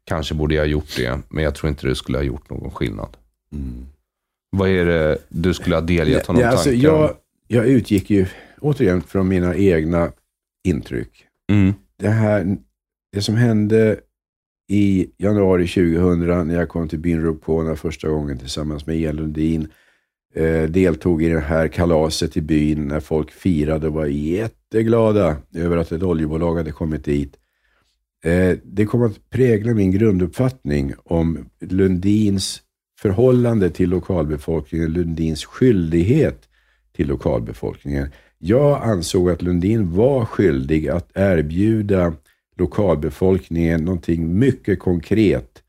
[0.06, 2.72] Kanske borde jag ha gjort det, men jag tror inte det skulle ha gjort någon
[2.72, 3.18] skillnad.
[3.54, 3.86] Mm.
[4.56, 7.16] Vad är det du skulle ha delgett honom ja, alltså, tankar jag,
[7.48, 8.26] jag utgick ju
[8.62, 10.12] återigen från mina egna
[10.68, 11.26] intryck.
[11.52, 11.74] Mm.
[12.00, 12.58] Det, här,
[13.12, 14.00] det som hände
[14.70, 19.68] i januari 2000 när jag kom till byn Rupona första gången tillsammans med Ian Lundin.
[20.36, 25.78] Eh, deltog i det här kalaset i byn när folk firade och var jätteglada över
[25.78, 27.38] att ett oljebolag hade kommit dit.
[28.24, 32.62] Eh, det kom att prägla min grunduppfattning om Lundins
[33.04, 36.42] förhållande till lokalbefolkningen, Lundins skyldighet
[36.96, 38.08] till lokalbefolkningen.
[38.38, 42.14] Jag ansåg att Lundin var skyldig att erbjuda
[42.58, 45.64] lokalbefolkningen någonting mycket konkret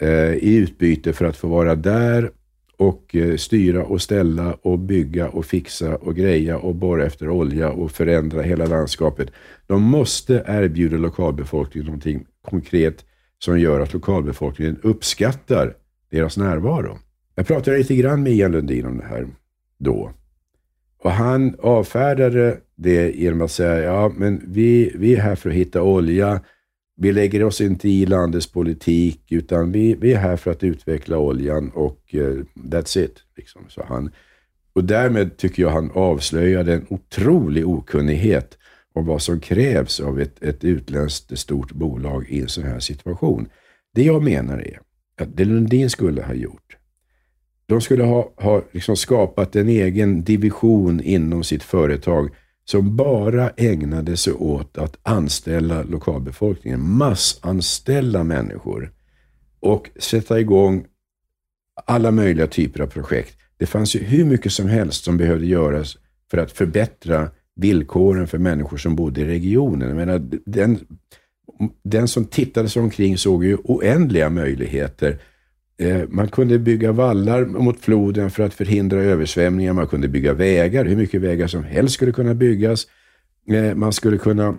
[0.00, 2.30] eh, i utbyte för att få vara där
[2.76, 7.70] och eh, styra och ställa och bygga och fixa och greja och borra efter olja
[7.70, 9.30] och förändra hela landskapet.
[9.66, 13.04] De måste erbjuda lokalbefolkningen någonting konkret
[13.38, 15.74] som gör att lokalbefolkningen uppskattar
[16.14, 16.98] deras närvaro.
[17.34, 19.26] Jag pratade lite grann med Ian Lundin om det här
[19.78, 20.12] då.
[20.98, 25.56] Och han avfärdade det genom att säga, ja men vi, vi är här för att
[25.56, 26.40] hitta olja.
[26.96, 31.18] Vi lägger oss inte i landets politik, utan vi, vi är här för att utveckla
[31.18, 33.22] oljan och uh, that's it.
[33.36, 34.10] Liksom, sa han.
[34.72, 38.58] Och därmed tycker jag han avslöjade en otrolig okunnighet
[38.94, 43.48] om vad som krävs av ett, ett utländskt stort bolag i en sån här situation.
[43.94, 44.80] Det jag menar är
[45.20, 46.76] att det Lundin skulle ha gjort,
[47.66, 52.30] de skulle ha, ha liksom skapat en egen division inom sitt företag
[52.64, 58.92] som bara ägnade sig åt att anställa lokalbefolkningen, massanställa människor
[59.60, 60.84] och sätta igång
[61.86, 63.38] alla möjliga typer av projekt.
[63.56, 65.96] Det fanns ju hur mycket som helst som behövde göras
[66.30, 69.88] för att förbättra villkoren för människor som bodde i regionen.
[69.88, 70.78] Jag menar, den,
[71.82, 75.18] den som tittade sig omkring såg ju oändliga möjligheter
[75.78, 79.72] eh, man kunde bygga vallar mot floden för att förhindra översvämningar.
[79.72, 80.84] Man kunde bygga vägar.
[80.84, 82.86] Hur mycket vägar som helst skulle kunna byggas.
[83.48, 84.56] Eh, man skulle kunna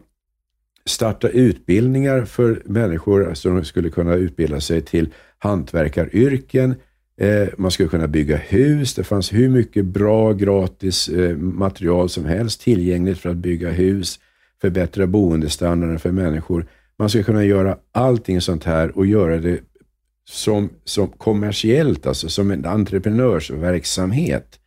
[0.86, 6.76] starta utbildningar för människor som skulle kunna utbilda sig till hantverkaryrken.
[7.18, 8.96] Eh, man skulle kunna bygga hus.
[8.96, 14.20] Det fanns hur mycket bra gratis material som helst tillgängligt för att bygga hus,
[14.62, 16.66] förbättra boendestandarden för människor.
[17.00, 19.60] Man ska kunna göra allting sånt här och göra det
[20.30, 24.60] som, som kommersiellt, alltså som en entreprenörsverksamhet.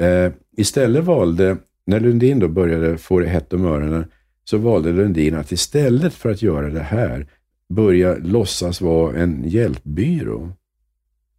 [0.00, 1.56] Eh, istället valde,
[1.86, 4.04] när Lundin då började få det hett om öronen,
[4.44, 7.26] så valde Lundin att istället för att göra det här
[7.68, 10.52] börja låtsas vara en hjälpbyrå.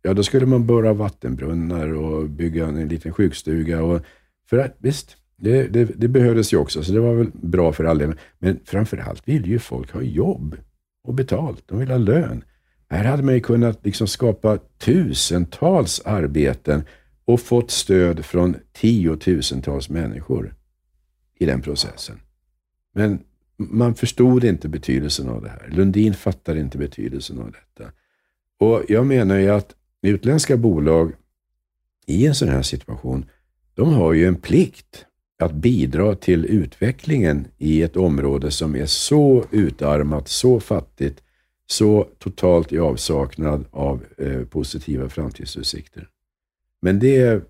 [0.01, 3.83] Ja, då skulle man borra vattenbrunnar och bygga en liten sjukstuga.
[3.83, 4.01] Och,
[4.49, 7.83] för att, visst, det, det, det behövdes ju också, så det var väl bra för
[7.83, 8.13] all del.
[8.39, 10.57] Men framförallt vill ju folk ha jobb
[11.03, 11.63] och betalt.
[11.65, 12.43] De vill ha lön.
[12.89, 16.83] Här hade man ju kunnat liksom skapa tusentals arbeten
[17.25, 20.55] och fått stöd från tiotusentals människor
[21.39, 22.19] i den processen.
[22.93, 23.19] Men
[23.57, 25.69] man förstod inte betydelsen av det här.
[25.69, 27.91] Lundin fattade inte betydelsen av detta.
[28.59, 31.13] Och Jag menar ju att utländska bolag
[32.05, 33.25] i en sån här situation,
[33.73, 35.05] de har ju en plikt
[35.39, 41.21] att bidra till utvecklingen i ett område som är så utarmat, så fattigt,
[41.67, 46.07] så totalt i avsaknad av eh, positiva framtidsutsikter.
[46.81, 47.43] Men det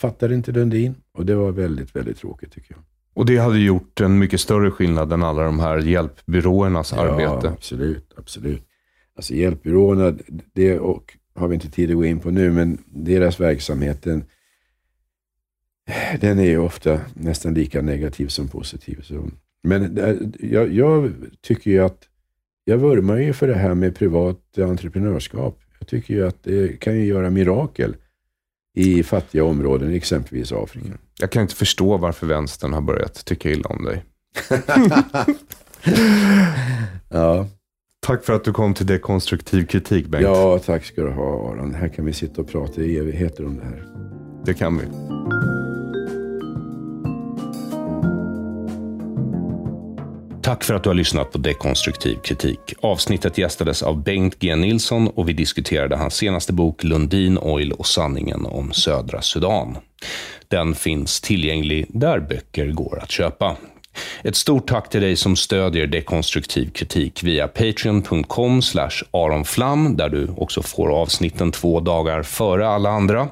[0.00, 2.84] fattade inte Lundin och det var väldigt, väldigt tråkigt tycker jag.
[3.14, 7.48] Och det hade gjort en mycket större skillnad än alla de här hjälpbyråernas ja, arbete.
[7.48, 8.62] absolut, absolut.
[9.16, 10.18] Alltså hjälpbyråerna,
[10.52, 14.24] det och, har vi inte tid att gå in på nu, men deras verksamhet, den,
[16.20, 19.02] den är ju ofta nästan lika negativ som positiv.
[19.02, 19.28] Så.
[19.62, 22.08] Men eh, jag, jag tycker ju att
[22.64, 25.60] jag vurmar ju för det här med privat entreprenörskap.
[25.78, 27.96] Jag tycker ju att det kan ju göra mirakel.
[28.74, 30.98] i fattiga områden, exempelvis Afrika.
[31.20, 34.04] Jag kan inte förstå varför vänstern har börjat tycka illa om dig.
[37.08, 37.48] ja.
[38.00, 40.24] Tack för att du kom till dekonstruktiv kritik, Bengt.
[40.24, 41.74] Ja, tack ska du ha Aron.
[41.74, 43.84] Här kan vi sitta och prata i evigheter om det här.
[44.44, 44.84] Det kan vi.
[50.50, 52.74] Tack för att du har lyssnat på Dekonstruktiv kritik.
[52.80, 57.86] Avsnittet gästades av Bengt G Nilsson och vi diskuterade hans senaste bok Lundin Oil och
[57.86, 59.78] sanningen om södra Sudan.
[60.48, 63.56] Den finns tillgänglig där böcker går att köpa.
[64.24, 68.60] Ett stort tack till dig som stödjer dekonstruktiv kritik via patreon.com
[69.10, 73.28] aronflam där du också får avsnitten två dagar före alla andra.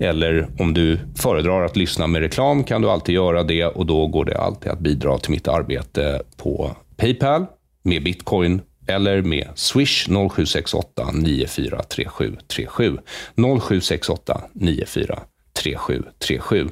[0.00, 4.06] Eller om du föredrar att lyssna med reklam kan du alltid göra det och då
[4.06, 7.46] går det alltid att bidra till mitt arbete på Paypal
[7.82, 12.98] med bitcoin eller med Swish 0768 943737.
[13.36, 15.18] 0768 94
[15.56, 16.68] 3737.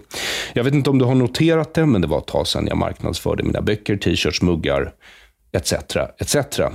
[0.52, 2.78] Jag vet inte om du har noterat det, men det var ett tag sedan jag
[2.78, 4.92] marknadsförde mina böcker, t-shirts, muggar
[5.54, 5.72] etc.
[6.18, 6.36] etc.
[6.60, 6.68] Eh,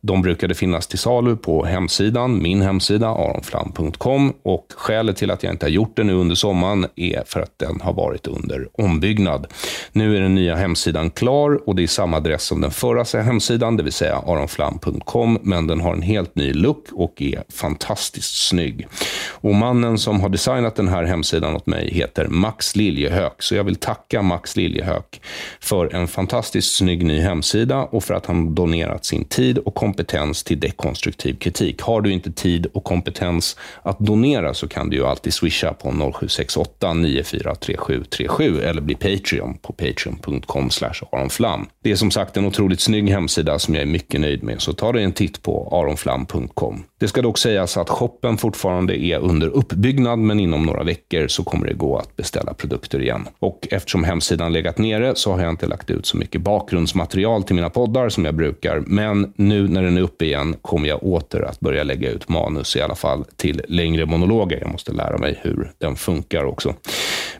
[0.00, 4.32] de brukade finnas till salu på hemsidan, min hemsida, aronflam.com.
[4.42, 7.58] Och skälet till att jag inte har gjort det nu under sommaren är för att
[7.58, 9.46] den har varit under ombyggnad.
[9.92, 13.76] Nu är den nya hemsidan klar och det är samma adress som den förra hemsidan,
[13.76, 18.86] det vill säga aronflam.com, men den har en helt ny look och är fantastiskt snygg.
[19.30, 23.64] Och mannen som har designat den här hemsidan åt mig heter Max Liljehök, så jag
[23.64, 25.20] vill tacka Max Liljehök
[25.60, 30.44] för en fantastiskt snygg ny hemsida och för att han donerat sin tid och kompetens
[30.44, 31.82] till dekonstruktiv kritik.
[31.82, 35.90] Har du inte tid och kompetens att donera så kan du ju alltid swisha på
[35.90, 40.70] 0768 943737 eller bli Patreon på patreon.com
[41.12, 41.66] aronflam.
[41.82, 44.72] Det är som sagt en otroligt snygg hemsida som jag är mycket nöjd med, så
[44.72, 46.84] ta dig en titt på aronflam.com.
[46.98, 51.44] Det ska dock sägas att shoppen fortfarande är under uppbyggnad, men inom några veckor så
[51.44, 53.28] kommer det gå att beställa produkter igen.
[53.38, 57.54] Och eftersom hemsidan legat nere så har jag inte lagt ut så mycket bakgrundsmaterial till
[57.54, 58.82] mina poddar, poddar som jag brukar.
[58.86, 62.76] Men nu när den är uppe igen kommer jag åter att börja lägga ut manus,
[62.76, 64.58] i alla fall till längre monologer.
[64.60, 66.74] Jag måste lära mig hur den funkar också.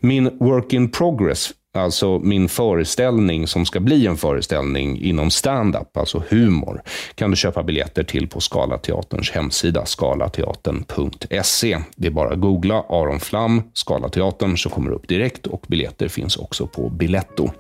[0.00, 6.22] Min work in progress Alltså min föreställning som ska bli en föreställning inom stand-up, alltså
[6.28, 6.82] humor,
[7.14, 11.78] kan du köpa biljetter till på Skalateaterns hemsida, skalateatern.se.
[11.96, 16.08] Det är bara att googla Aron Flam, Skalateatern, så kommer det upp direkt och biljetter
[16.08, 17.50] finns också på Biletto.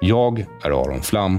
[0.00, 1.38] Jag är Aron Flam.